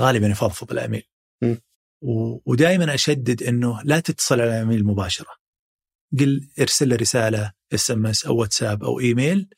غالبا 0.00 0.26
يفضفض 0.26 0.72
العميل. 0.72 1.02
ودائما 2.46 2.94
أشدد 2.94 3.42
إنه 3.42 3.82
لا 3.84 4.00
تتصل 4.00 4.40
على 4.40 4.56
العميل 4.56 4.84
مباشرة. 4.84 5.40
قل 6.20 6.48
ارسل 6.60 6.88
له 6.88 6.96
رسالة 6.96 7.52
SMS 7.74 8.26
أو 8.26 8.36
واتساب 8.36 8.84
أو 8.84 9.00
إيميل 9.00 9.48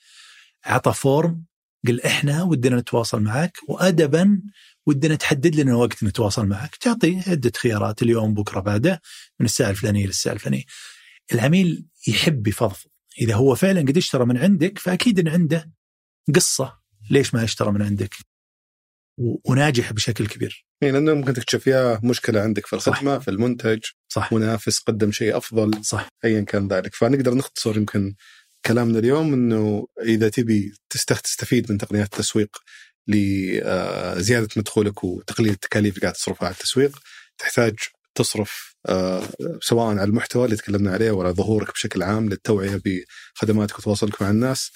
عطه 0.65 0.93
form 0.93 1.45
قل 1.87 2.01
إحنا 2.01 2.43
ودنا 2.43 2.77
نتواصل 2.77 3.23
معك 3.23 3.59
وادبا 3.69 4.43
ودنا 4.87 5.15
تحدد 5.15 5.57
لنا 5.57 5.77
وقت 5.77 6.05
نتواصل 6.05 6.47
معك. 6.47 6.77
تعطي 6.77 7.23
عدة 7.27 7.53
خيارات 7.57 8.03
اليوم 8.03 8.35
بكرة 8.35 8.61
بعده 8.61 9.01
من 9.41 9.47
الساعة 9.47 9.71
الفلانية 9.71 10.07
للساعه 10.07 10.35
الفلانية. 10.35 10.65
العميل 11.33 11.87
يحب 12.09 12.47
يفضفض. 12.47 12.91
إذا 13.21 13.35
هو 13.35 13.55
فعلا 13.55 13.81
قد 13.81 13.97
اشترى 13.97 14.25
من 14.25 14.39
عندك 14.39 14.79
فأكيد 14.79 15.19
إن 15.19 15.29
عنده 15.29 15.73
قصة. 16.35 16.79
ليش 17.11 17.35
ما 17.35 17.45
اشترى 17.45 17.73
من 17.73 17.83
عندك؟ 17.83 18.15
وناجح 19.19 19.93
بشكل 19.93 20.27
كبير. 20.27 20.67
إيه، 20.83 20.91
لأنه 20.91 21.15
ممكن 21.15 21.35
تكتشف 21.35 21.67
يا 21.67 22.01
مشكلة 22.03 22.41
عندك 22.41 22.67
في 22.67 22.73
الخدمة 22.73 23.19
في 23.19 23.29
المنتج 23.31 23.81
صح. 24.09 24.33
منافس 24.33 24.79
قدم 24.79 25.13
شيء 25.13 25.37
أفضل 25.37 25.85
صح. 25.85 26.09
ايا 26.25 26.41
كان 26.41 26.69
ذلك. 26.69 26.95
فنقدر 26.95 27.35
نختصر 27.35 27.77
يمكن 27.77 28.15
كلامنا 28.67 28.99
اليوم 28.99 29.33
إنه 29.33 29.87
إذا 30.03 30.29
تبي 30.29 30.73
تست- 30.91 31.13
تستفيد 31.13 31.73
من 31.73 31.79
تقنيات 31.79 32.05
التسويق 32.15 32.57
لزياده 33.09 34.49
مدخولك 34.57 35.05
وتقليل 35.05 35.53
التكاليف 35.53 35.95
اللي 35.95 36.03
قاعد 36.03 36.15
تصرفها 36.15 36.47
على 36.47 36.55
التسويق 36.55 36.99
تحتاج 37.39 37.75
تصرف 38.15 38.75
آه، 38.89 39.23
سواء 39.63 39.87
على 39.87 40.05
المحتوى 40.05 40.45
اللي 40.45 40.57
تكلمنا 40.57 40.93
عليه 40.93 41.11
ولا 41.11 41.31
ظهورك 41.31 41.73
بشكل 41.73 42.03
عام 42.03 42.29
للتوعية 42.29 42.81
بخدماتك 42.85 43.79
وتواصلك 43.79 44.23
مع 44.23 44.31
الناس. 44.31 44.71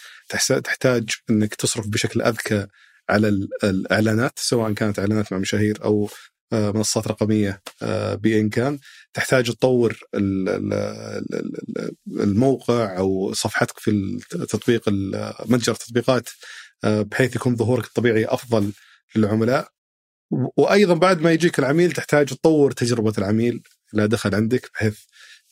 تحتاج 0.64 1.10
إنك 1.30 1.54
تصرف 1.54 1.86
بشكل 1.88 2.22
أذكى 2.22 2.66
على 3.10 3.28
ال- 3.28 3.48
الإعلانات 3.64 4.38
سواء 4.38 4.72
كانت 4.72 4.98
إعلانات 4.98 5.32
مع 5.32 5.38
مشاهير 5.38 5.84
أو 5.84 6.08
آه، 6.52 6.70
منصات 6.70 7.08
رقمية 7.08 7.62
آه، 7.82 8.14
بأين 8.14 8.48
كان 8.50 8.78
تحتاج 9.14 9.50
تطور 9.52 9.98
ال- 10.14 10.48
ال- 10.48 10.72
ال- 10.72 11.78
ال- 11.78 12.22
الموقع 12.22 12.98
أو 12.98 13.32
صفحتك 13.32 13.78
في 13.78 13.90
التطبيق 14.34 14.88
ال- 14.88 15.34
متجر 15.46 15.72
التطبيقات 15.72 16.28
آه، 16.84 17.02
بحيث 17.02 17.36
يكون 17.36 17.56
ظهورك 17.56 17.84
الطبيعي 17.86 18.24
أفضل 18.24 18.72
للعملاء. 19.16 19.68
وأيضا 20.56 20.94
بعد 20.94 21.20
ما 21.20 21.32
يجيك 21.32 21.58
العميل 21.58 21.92
تحتاج 21.92 22.26
تطور 22.26 22.70
تجربة 22.72 23.12
العميل 23.18 23.62
اللي 23.94 24.08
دخل 24.08 24.34
عندك 24.34 24.70
بحيث 24.74 24.98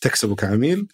تكسبه 0.00 0.34
كعميل. 0.34 0.86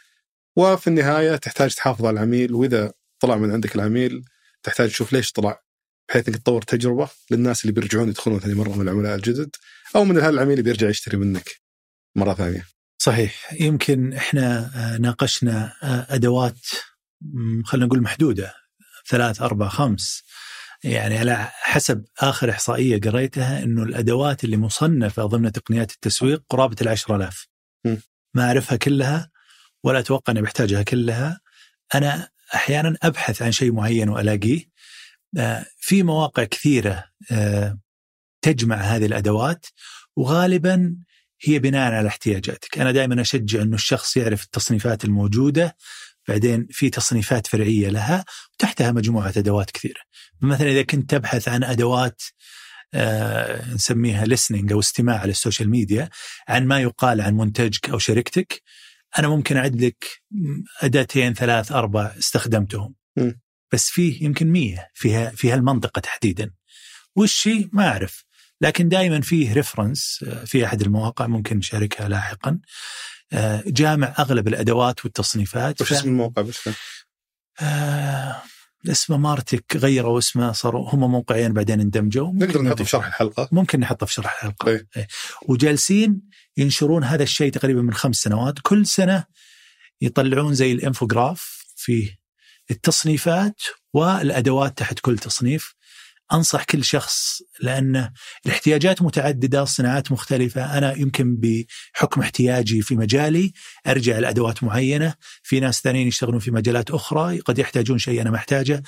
وفي 0.56 0.86
النهاية 0.86 1.36
تحتاج 1.36 1.74
تحافظ 1.74 2.04
على 2.06 2.14
العميل 2.14 2.54
وإذا 2.54 2.92
طلع 3.20 3.36
من 3.36 3.52
عندك 3.52 3.74
العميل 3.74 4.24
تحتاج 4.62 4.88
تشوف 4.88 5.12
ليش 5.12 5.32
طلع. 5.32 5.62
بحيث 6.10 6.28
إنك 6.28 6.36
تطور 6.36 6.62
تجربة 6.62 7.08
للناس 7.30 7.64
اللي 7.64 7.72
بيرجعون 7.72 8.08
يدخلون 8.08 8.40
ثاني 8.40 8.54
مره 8.54 8.68
من 8.68 8.82
العملاء 8.82 9.14
الجدد 9.14 9.56
أو 9.96 10.04
من 10.04 10.18
هالعميل 10.18 10.52
اللي 10.52 10.62
بيرجع 10.62 10.88
يشتري 10.88 11.16
منك 11.16 11.50
مرة 12.16 12.34
ثانية. 12.34 12.66
صحيح. 12.98 13.52
يمكن 13.60 14.12
إحنا 14.12 14.70
آه، 14.74 14.98
ناقشنا 14.98 15.72
آه، 15.82 16.06
أدوات 16.10 16.66
خلينا 17.64 17.86
نقول 17.86 18.02
محدودة 18.02 18.54
ثلاث 19.08 19.42
أربع 19.42 19.68
خمس. 19.68 20.22
يعني 20.84 21.18
على 21.18 21.48
حسب 21.52 22.04
آخر 22.18 22.50
إحصائية 22.50 23.00
قريتها 23.00 23.62
إنه 23.62 23.82
الأدوات 23.82 24.44
اللي 24.44 24.56
مصنفة 24.56 25.26
ضمن 25.26 25.52
تقنيات 25.52 25.92
التسويق 25.92 26.42
قرابة 26.48 26.76
آلاف. 27.10 27.46
م. 27.84 27.96
ما 28.34 28.46
أعرفها 28.46 28.76
كلها 28.76 29.30
ولا 29.84 29.98
أتوقع 29.98 30.32
إني 30.32 30.42
بحتاجها 30.42 30.82
كلها. 30.82 31.40
أنا 31.94 32.28
أحيانا 32.54 32.96
أبحث 33.02 33.42
عن 33.42 33.52
شيء 33.52 33.72
معين 33.72 34.08
وألاقيه. 34.08 34.69
في 35.78 36.02
مواقع 36.02 36.44
كثيرة 36.44 37.04
آه، 37.30 37.78
تجمع 38.42 38.76
هذه 38.76 39.06
الأدوات 39.06 39.66
وغالبا 40.16 40.96
هي 41.42 41.58
بناء 41.58 41.92
على 41.92 42.08
احتياجاتك. 42.08 42.78
أنا 42.78 42.92
دائما 42.92 43.20
أشجع 43.20 43.62
إنه 43.62 43.74
الشخص 43.74 44.16
يعرف 44.16 44.44
التصنيفات 44.44 45.04
الموجودة 45.04 45.76
بعدين 46.28 46.66
في 46.70 46.90
تصنيفات 46.90 47.46
فرعية 47.46 47.88
لها 47.88 48.24
وتحتها 48.54 48.92
مجموعة 48.92 49.32
أدوات 49.36 49.70
كثيرة. 49.70 50.00
مثلا 50.40 50.70
إذا 50.70 50.82
كنت 50.82 51.10
تبحث 51.10 51.48
عن 51.48 51.64
أدوات 51.64 52.22
آه 52.94 53.74
نسميها 53.74 54.24
listening 54.24 54.72
أو 54.72 54.80
استماع 54.80 55.18
على 55.18 55.30
السوشيال 55.30 55.70
ميديا 55.70 56.08
عن 56.48 56.66
ما 56.66 56.80
يقال 56.80 57.20
عن 57.20 57.34
منتجك 57.36 57.90
أو 57.90 57.98
شركتك 57.98 58.62
أنا 59.18 59.28
ممكن 59.28 59.56
أعد 59.56 59.80
لك 59.80 60.04
أداتين 60.82 61.34
ثلاث 61.34 61.72
أربع 61.72 62.14
استخدمتهم. 62.18 62.94
بس 63.72 63.88
فيه 63.88 64.24
يمكن 64.24 64.46
مية 64.46 64.90
فيها 64.94 65.30
في 65.30 65.52
هالمنطقه 65.52 66.00
تحديدا. 66.00 66.50
وش 67.16 67.48
هي 67.48 67.68
ما 67.72 67.88
أعرف 67.88 68.24
لكن 68.60 68.88
دائما 68.88 69.20
فيه 69.20 69.52
ريفرنس 69.52 70.24
في 70.46 70.64
أحد 70.64 70.80
المواقع 70.80 71.26
ممكن 71.26 71.56
نشاركها 71.56 72.08
لاحقا. 72.08 72.58
آه، 73.32 73.62
جامع 73.66 74.14
أغلب 74.18 74.48
الأدوات 74.48 75.04
والتصنيفات. 75.04 75.80
وش 75.80 75.92
اسم 75.92 76.08
الموقع؟ 76.08 76.42
بس؟ 76.42 76.68
آه 77.60 78.42
اسمه 78.88 79.16
مارتك 79.16 79.76
غيروا 79.76 80.18
اسمه 80.18 80.52
صاروا 80.52 80.94
هم 80.94 81.10
موقعين 81.10 81.52
بعدين 81.52 81.80
اندمجوا. 81.80 82.32
نقدر 82.32 82.62
نحطه 82.62 82.84
في 82.84 82.90
شرح 82.90 83.06
الحلقة؟ 83.06 83.48
ممكن 83.52 83.80
نحطه 83.80 84.06
في 84.06 84.12
شرح 84.12 84.32
الحلقة. 84.32 84.64
طيب. 84.64 84.86
إيه. 84.96 85.06
وجالسين 85.48 86.20
ينشرون 86.56 87.04
هذا 87.04 87.22
الشيء 87.22 87.52
تقريبا 87.52 87.82
من 87.82 87.94
خمس 87.94 88.16
سنوات. 88.16 88.54
كل 88.62 88.86
سنة 88.86 89.24
يطلعون 90.00 90.54
زي 90.54 90.72
الإنفوجراف 90.72 91.64
فيه 91.76 92.19
التصنيفات 92.70 93.62
والأدوات 93.94 94.78
تحت 94.78 94.98
كل 94.98 95.18
تصنيف. 95.18 95.74
أنصح 96.32 96.64
كل 96.64 96.84
شخص 96.84 97.42
لأن 97.60 98.10
الاحتياجات 98.46 99.02
متعددة، 99.02 99.62
الصناعات 99.62 100.12
مختلفة، 100.12 100.78
أنا 100.78 100.96
يمكن 100.96 101.36
بحكم 101.36 102.20
احتياجي 102.20 102.82
في 102.82 102.96
مجالي 102.96 103.52
أرجع 103.86 104.18
لأدوات 104.18 104.64
معينة، 104.64 105.14
في 105.42 105.60
ناس 105.60 105.80
ثانيين 105.80 106.08
يشتغلون 106.08 106.38
في 106.40 106.50
مجالات 106.50 106.90
أخرى 106.90 107.38
قد 107.38 107.58
يحتاجون 107.58 107.98
شيء 107.98 108.20
أنا 108.20 108.30
محتاجه 108.30 108.82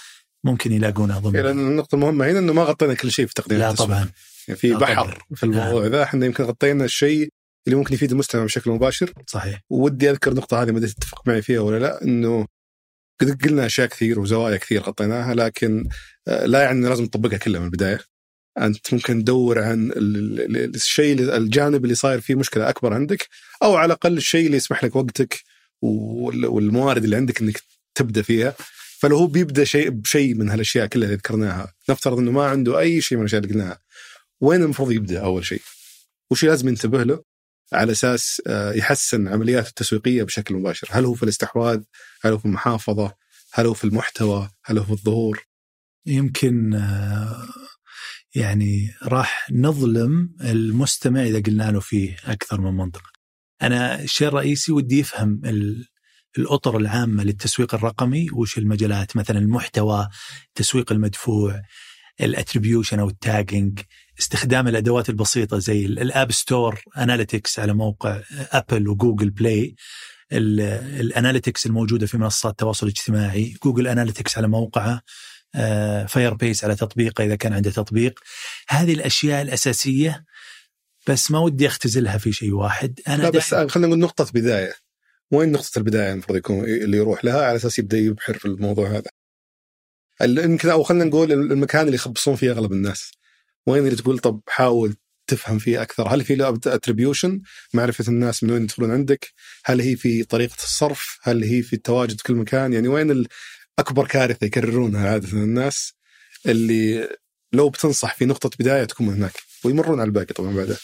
ممكن 0.45 0.72
يلاقونه 0.72 1.18
ضمن. 1.18 1.41
لأن 1.41 1.59
النقطة 1.59 1.95
المهمة 1.95 2.30
هنا 2.30 2.39
إنه 2.39 2.53
ما 2.53 2.62
غطينا 2.62 2.95
كل 2.95 3.12
شيء 3.12 3.26
في 3.26 3.35
تقنيه 3.35 3.59
لا 3.59 3.70
التسويق. 3.70 3.89
طبعا. 3.89 4.09
يعني 4.49 4.61
في 4.61 4.68
لا 4.68 4.78
بحر 4.78 5.05
طبعاً. 5.05 5.18
في 5.35 5.43
الموضوع 5.43 5.87
ذا 5.87 6.03
إحنا 6.03 6.26
يمكن 6.26 6.45
غطينا 6.45 6.85
الشيء 6.85 7.28
اللي 7.66 7.76
ممكن 7.76 7.95
يفيد 7.95 8.12
المستمع 8.12 8.45
بشكل 8.45 8.70
مباشر. 8.70 9.12
صحيح. 9.26 9.61
ودي 9.70 10.11
أذكر 10.11 10.30
النقطة 10.30 10.62
هذه 10.62 10.70
ما 10.70 10.78
أدري 10.78 10.91
تتفق 10.91 11.28
معي 11.28 11.43
فيها 11.43 11.61
ولا 11.61 11.78
لا 11.78 12.03
إنه 12.03 12.47
قلنا 13.21 13.67
أشياء 13.67 13.87
كثير 13.87 14.21
وزوايا 14.21 14.57
كثير 14.57 14.83
غطيناها 14.83 15.35
لكن 15.35 15.89
آه، 16.29 16.47
لا 16.47 16.63
يعني 16.63 16.89
لازم 16.89 17.07
تطبقها 17.07 17.37
كلها 17.37 17.61
من 17.61 17.67
البداية. 17.67 18.01
أنت 18.59 18.95
ممكن 18.95 19.25
تدور 19.25 19.59
عن 19.59 19.91
ال- 19.91 20.41
ال- 20.57 20.75
الشيء 20.75 21.37
الجانب 21.37 21.85
اللي 21.85 21.95
صاير 21.95 22.21
فيه 22.21 22.35
مشكلة 22.35 22.69
أكبر 22.69 22.95
عندك 22.95 23.29
أو 23.63 23.77
على 23.77 23.87
الأقل 23.87 24.17
الشيء 24.17 24.47
اللي 24.47 24.57
يسمح 24.57 24.85
لك 24.85 24.97
وقتك 24.97 25.41
وال- 25.83 26.47
والموارد 26.47 27.05
اللي 27.05 27.17
عندك 27.17 27.41
إنك 27.43 27.61
تبدأ 27.95 28.23
فيها. 28.23 28.55
فلو 28.99 29.17
هو 29.19 29.27
بيبدأ 29.27 29.65
شيء 29.65 29.91
بشيء 29.91 30.35
من 30.35 30.51
هالأشياء 30.51 30.87
كلها 30.87 31.05
اللي 31.07 31.17
ذكرناها 31.17 31.75
نفترض 31.91 32.19
إنه 32.19 32.31
ما 32.31 32.45
عنده 32.47 32.79
أي 32.79 33.01
شيء 33.01 33.19
من 33.19 33.23
الأشياء 33.23 33.43
اللي 33.43 33.53
قلناها 33.55 33.79
وين 34.41 34.63
المفروض 34.63 34.93
يبدأ 34.93 35.21
أول 35.21 35.45
شيء؟ 35.47 35.63
وش 36.31 36.45
لازم 36.45 36.69
ينتبه 36.69 37.03
له؟ 37.03 37.23
على 37.73 37.93
أساس 37.93 38.43
آه، 38.47 38.73
يحسن 38.73 39.29
عملياته 39.29 39.68
التسويقية 39.68 40.23
بشكل 40.23 40.55
مباشر، 40.55 40.89
هل 40.91 41.05
هو 41.05 41.14
في 41.14 41.23
الاستحواذ؟ 41.23 41.83
هل 42.23 42.33
هو 42.33 42.39
في 42.39 42.45
المحافظة؟ 42.45 43.14
هل 43.53 43.66
هو 43.66 43.75
في 43.75 43.85
المحتوى؟ 43.85 44.51
هل 44.64 44.79
هو 44.79 44.85
في 44.85 44.91
الظهور؟ 44.93 45.47
يمكن 46.07 46.75
آه، 46.75 47.49
يعني 48.35 48.95
راح 49.03 49.47
نظلم 49.53 50.37
المستمع 50.41 51.23
إذا 51.23 51.41
قلنا 51.41 51.70
له 51.70 51.81
فيه 51.81 52.16
أكثر 52.25 52.61
من 52.61 52.77
منطقه. 52.77 53.11
أنا 53.62 54.03
الشيء 54.03 54.29
الرئيسي 54.29 54.73
ودي 54.73 54.99
يفهم 54.99 55.41
ال- 55.45 55.87
الأطر 56.39 56.77
العامة 56.77 57.25
للتسويق 57.25 57.75
الرقمي 57.75 58.31
وش 58.33 58.59
المجالات 58.59 59.16
مثلا 59.16 59.39
المحتوى، 59.39 60.09
التسويق 60.49 60.93
المدفوع، 60.93 61.62
ال 62.20 62.27
attribution 62.27 62.99
أو 62.99 63.09
ال 63.09 63.16
tagging، 63.16 63.81
استخدام 64.19 64.69
الأدوات 64.69 65.09
البسيطة 65.09 65.59
زي 65.59 65.87
ال- 65.87 65.99
App 65.99 66.33
Store 66.33 66.83
analytics 66.99 67.59
على 67.59 67.75
موقع 67.75 68.21
Apple 68.33 68.89
و 68.89 68.95
Google 68.95 69.31
Play 69.31 69.75
ال- 70.33 70.61
ال 71.01 71.07
analytics 71.07 71.66
الموجودة 71.67 72.07
في 72.07 72.19
منصات 72.19 72.51
التواصل 72.53 72.87
الاجتماعي، 72.87 73.57
Google 73.64 73.87
Analytics 73.89 74.39
على 74.39 74.49
موقعه 74.49 75.03
Firebase 76.09 76.64
على 76.65 76.75
تطبيقه 76.75 77.25
إذا 77.25 77.37
كان 77.37 77.53
عنده 77.53 77.71
تطبيق 77.71 78.21
هذه 78.69 78.93
الأشياء 78.93 79.43
الأساسية 79.43 80.25
بس 81.09 81.31
ما 81.31 81.39
ودي 81.39 81.67
أختزلها 81.67 82.19
في 82.19 82.33
شيء 82.33 82.53
واحد 82.55 83.01
أنا 83.09 83.23
لا 83.23 83.31
بس 83.31 83.55
خلينا 83.55 83.87
نقول 83.89 83.99
نقطة 83.99 84.27
بدايه. 84.35 84.75
وين 85.31 85.53
نقطة 85.53 85.79
البداية 85.79 86.13
المفروض 86.13 86.39
يكون 86.39 86.65
اللي 86.65 86.97
يروح 86.97 87.25
لها 87.25 87.47
على 87.47 87.57
أساس 87.57 87.79
يبدأ 87.79 87.99
يبحر 87.99 88.35
في 88.39 88.45
الموضوع 88.45 88.89
هذا؟ 88.91 89.11
يمكن 90.45 90.69
أو 90.71 90.83
خلينا 90.83 91.05
نقول 91.05 91.33
المكان 91.33 91.83
اللي 91.85 91.95
يخبصون 91.95 92.37
فيه 92.37 92.51
أغلب 92.51 92.73
الناس. 92.73 93.13
وين 93.67 93.85
اللي 93.87 93.97
تقول 93.97 94.19
طب 94.19 94.41
حاول 94.49 94.97
تفهم 95.27 95.59
فيه 95.59 95.83
أكثر، 95.83 96.09
هل 96.15 96.25
في 96.25 96.35
له 96.35 96.49
اتريبيوشن 96.67 97.43
معرفة 97.75 98.05
الناس 98.09 98.45
من 98.45 98.51
وين 98.51 98.63
يدخلون 98.63 98.91
عندك؟ 98.91 99.33
هل 99.65 99.81
هي 99.81 99.97
في 99.97 100.25
طريقة 100.25 100.55
الصرف؟ 100.55 101.19
هل 101.23 101.45
هي 101.45 101.63
في 101.63 101.73
التواجد 101.73 102.17
في 102.19 102.23
كل 102.25 102.35
مكان؟ 102.35 102.73
يعني 102.73 102.89
وين 102.89 103.25
أكبر 103.79 104.07
كارثة 104.07 104.47
يكررونها 104.47 105.11
عادة 105.11 105.33
الناس 105.33 105.95
اللي 106.47 107.09
لو 107.53 107.69
بتنصح 107.71 108.15
في 108.15 108.25
نقطة 108.27 108.51
بداية 108.61 108.85
تكون 108.85 109.09
هناك 109.09 109.33
ويمرون 109.65 110.01
على 110.01 110.07
الباقي 110.09 110.35
طبعا 110.35 110.55
بعدها. 110.57 110.79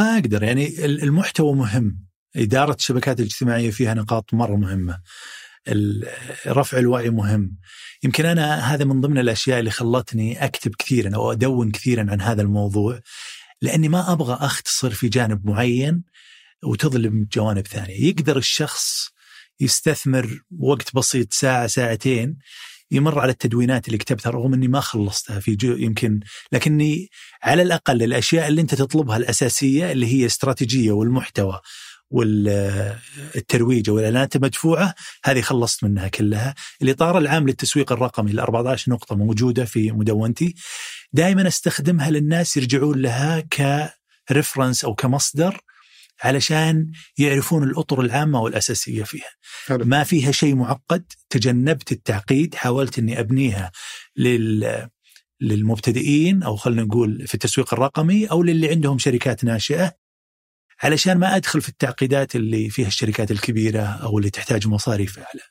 ما 0.00 0.18
أقدر 0.18 0.42
يعني 0.42 0.84
ال- 0.84 1.02
المحتوى 1.02 1.54
مهم 1.54 2.08
إدارة 2.36 2.74
الشبكات 2.74 3.20
الاجتماعية 3.20 3.70
فيها 3.70 3.94
نقاط 3.94 4.34
مرة 4.34 4.56
مهمة 4.56 5.02
رفع 6.46 6.78
الوعي 6.78 7.10
مهم. 7.10 7.56
يمكن 8.02 8.26
أنا 8.26 8.74
هذا 8.74 8.84
من 8.84 9.00
ضمن 9.00 9.18
الأشياء 9.18 9.58
اللي 9.58 9.70
خلتني 9.70 10.44
أكتب 10.44 10.74
كثيرا 10.78 11.16
أو 11.16 11.32
أدون 11.32 11.70
كثيرا 11.70 12.06
عن 12.10 12.20
هذا 12.20 12.42
الموضوع 12.42 13.00
لأني 13.62 13.88
ما 13.88 14.12
أبغى 14.12 14.34
أختصر 14.40 14.90
في 14.90 15.08
جانب 15.08 15.46
معين 15.46 16.04
وتظلم 16.64 17.28
جوانب 17.32 17.66
ثانية. 17.66 18.04
يقدر 18.08 18.36
الشخص 18.36 19.08
يستثمر 19.60 20.40
وقت 20.58 20.94
بسيط 20.94 21.32
ساعة 21.32 21.66
ساعتين 21.66 22.38
يمر 22.90 23.18
على 23.18 23.32
التدوينات 23.32 23.86
اللي 23.86 23.98
كتبتها 23.98 24.30
رغم 24.30 24.54
إني 24.54 24.68
ما 24.68 24.80
خلصتها 24.80 25.40
في 25.40 25.54
جو 25.54 25.76
يمكن 25.76 26.20
لكني 26.52 27.08
على 27.42 27.62
الأقل 27.62 28.02
الأشياء 28.02 28.48
اللي 28.48 28.60
أنت 28.60 28.74
تطلبها 28.74 29.16
الأساسية 29.16 29.92
اللي 29.92 30.06
هي 30.06 30.26
استراتيجيه 30.26 30.92
والمحتوى. 30.92 31.60
والترويج 32.10 33.90
والإعلانات 33.90 34.36
المدفوعة 34.36 34.94
هذه 35.24 35.40
خلصت 35.40 35.84
منها 35.84 36.08
كلها، 36.08 36.54
الإطار 36.82 37.18
العام 37.18 37.46
للتسويق 37.46 37.92
الرقمي 37.92 38.30
ال 38.30 38.40
14 38.40 38.92
نقطة 38.92 39.16
موجودة 39.16 39.64
في 39.64 39.92
مدونتي 39.92 40.54
دائما 41.12 41.48
أستخدمها 41.48 42.10
للناس 42.10 42.56
يرجعون 42.56 42.98
لها 42.98 43.40
كريفرنس 44.28 44.84
أو 44.84 44.94
كمصدر 44.94 45.60
علشان 46.22 46.92
يعرفون 47.18 47.62
الأطر 47.62 48.00
العامة 48.00 48.40
والأساسية 48.40 49.02
فيها. 49.02 49.30
حلو. 49.66 49.84
ما 49.84 50.04
فيها 50.04 50.32
شيء 50.32 50.54
معقد، 50.54 51.12
تجنبت 51.30 51.92
التعقيد، 51.92 52.54
حاولت 52.54 52.98
إني 52.98 53.20
أبنيها 53.20 53.72
لل 54.16 54.88
للمبتدئين 55.40 56.42
أو 56.42 56.56
خلينا 56.56 56.82
نقول 56.82 57.26
في 57.26 57.34
التسويق 57.34 57.74
الرقمي 57.74 58.26
أو 58.26 58.42
للي 58.42 58.68
عندهم 58.68 58.98
شركات 58.98 59.44
ناشئة 59.44 59.92
علشان 60.82 61.18
ما 61.18 61.36
أدخل 61.36 61.60
في 61.60 61.68
التعقيدات 61.68 62.36
اللي 62.36 62.70
فيها 62.70 62.86
الشركات 62.86 63.30
الكبيرة 63.30 63.82
أو 63.82 64.18
اللي 64.18 64.30
تحتاج 64.30 64.66
مصاريف 64.66 65.18
أعلى. 65.18 65.42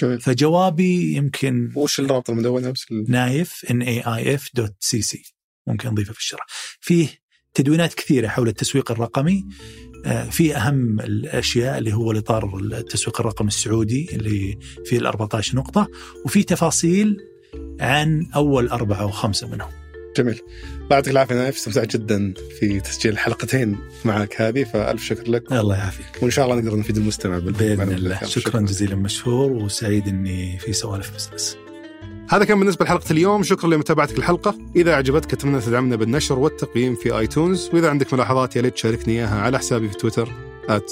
جميل. 0.00 0.20
فجوابي 0.20 1.14
يمكن 1.14 1.72
وش 1.76 2.00
الرابط 2.00 2.30
المدونة 2.30 2.70
بس 2.70 2.86
نايف 3.08 3.66
N 3.70 3.82
A 3.82 4.00
I 4.00 4.34
F 4.34 4.50
dot 4.54 4.74
cc 4.80 5.22
ممكن 5.66 5.88
نضيفه 5.88 6.12
في 6.12 6.18
الشرح. 6.18 6.46
فيه 6.80 7.08
تدوينات 7.54 7.94
كثيرة 7.94 8.28
حول 8.28 8.48
التسويق 8.48 8.90
الرقمي 8.90 9.44
آه، 10.06 10.24
في 10.24 10.56
أهم 10.56 11.00
الأشياء 11.00 11.78
اللي 11.78 11.92
هو 11.92 12.12
الاطار 12.12 12.58
التسويق 12.58 13.20
الرقمي 13.20 13.48
السعودي 13.48 14.08
اللي 14.12 14.58
فيه 14.84 14.98
ال 14.98 15.06
14 15.06 15.56
نقطة 15.56 15.88
وفي 16.24 16.42
تفاصيل 16.42 17.16
عن 17.80 18.30
أول 18.34 18.68
أربعة 18.68 19.02
أو 19.02 19.10
خمسه 19.10 19.48
منهم. 19.48 19.79
جميل 20.22 20.40
يعطيك 20.90 21.12
العافيه 21.12 21.34
نايف 21.34 21.56
استمتعت 21.56 21.96
جدا 21.96 22.34
في 22.60 22.80
تسجيل 22.80 23.12
الحلقتين 23.12 23.76
معك 24.04 24.40
هذه 24.40 24.64
فألف 24.64 25.04
شكر 25.04 25.30
لك. 25.30 25.52
الله 25.52 25.76
يعافيك. 25.76 26.22
وإن 26.22 26.30
شاء 26.30 26.44
الله 26.44 26.56
نقدر 26.56 26.78
نفيد 26.78 26.96
المستمع 26.96 27.38
بإذن 27.38 27.92
الله. 27.92 28.16
شكرا, 28.16 28.28
شكرا. 28.28 28.60
جزيلا 28.60 28.96
مشهور 28.96 29.52
وسعيد 29.52 30.08
إني 30.08 30.58
في 30.58 30.72
سوالف 30.72 31.14
business. 31.14 31.56
هذا 32.30 32.44
كان 32.44 32.58
بالنسبة 32.58 32.84
لحلقة 32.84 33.12
اليوم. 33.12 33.42
شكرا 33.42 33.70
لمتابعتك 33.70 34.18
الحلقة. 34.18 34.58
إذا 34.76 34.94
عجبتك 34.94 35.32
أتمنى 35.32 35.60
تدعمنا 35.60 35.96
بالنشر 35.96 36.38
والتقييم 36.38 36.94
في 36.94 37.18
iTunes. 37.18 37.70
وإذا 37.72 37.90
عندك 37.90 38.14
ملاحظات 38.14 38.56
يا 38.56 38.62
ليت 38.62 38.74
تشاركني 38.74 39.12
إياها 39.12 39.40
على 39.40 39.58
حسابي 39.58 39.88
في 39.88 39.94
تويتر 39.96 40.32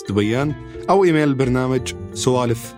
دبيان 0.09 0.55
أو 0.91 1.05
إيميل 1.05 1.29
البرنامج 1.29 1.95
سوالف 2.15 2.75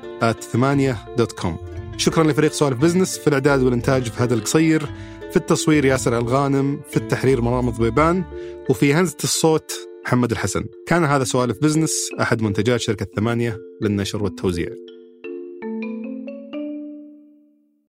ثمانية 0.53 0.97
dot 1.19 1.33
com. 1.33 1.59
شكرا 1.97 2.25
لفريق 2.25 2.53
سوالف 2.53 2.79
business 2.79 3.19
في 3.19 3.27
الإعداد 3.27 3.63
والإنتاج 3.63 4.03
فهد 4.03 4.35
القصير. 4.35 4.83
في 5.31 5.37
التصوير 5.37 5.85
ياسر 5.85 6.19
الغانم 6.19 6.81
في 6.91 6.97
التحرير 6.97 7.41
مرام 7.41 7.71
ضبيبان 7.71 8.25
وفي 8.71 8.95
هندسة 8.95 9.17
الصوت 9.25 9.73
محمد 10.05 10.31
الحسن. 10.31 10.65
كان 10.87 11.05
هذا 11.05 11.25
سوالف 11.25 11.59
business 11.63 12.11
أحد 12.21 12.43
منتجات 12.43 12.81
شركة 12.81 13.07
ثمانية 13.17 13.59
للنشر 13.81 14.23
والتوزيع. 14.23 14.69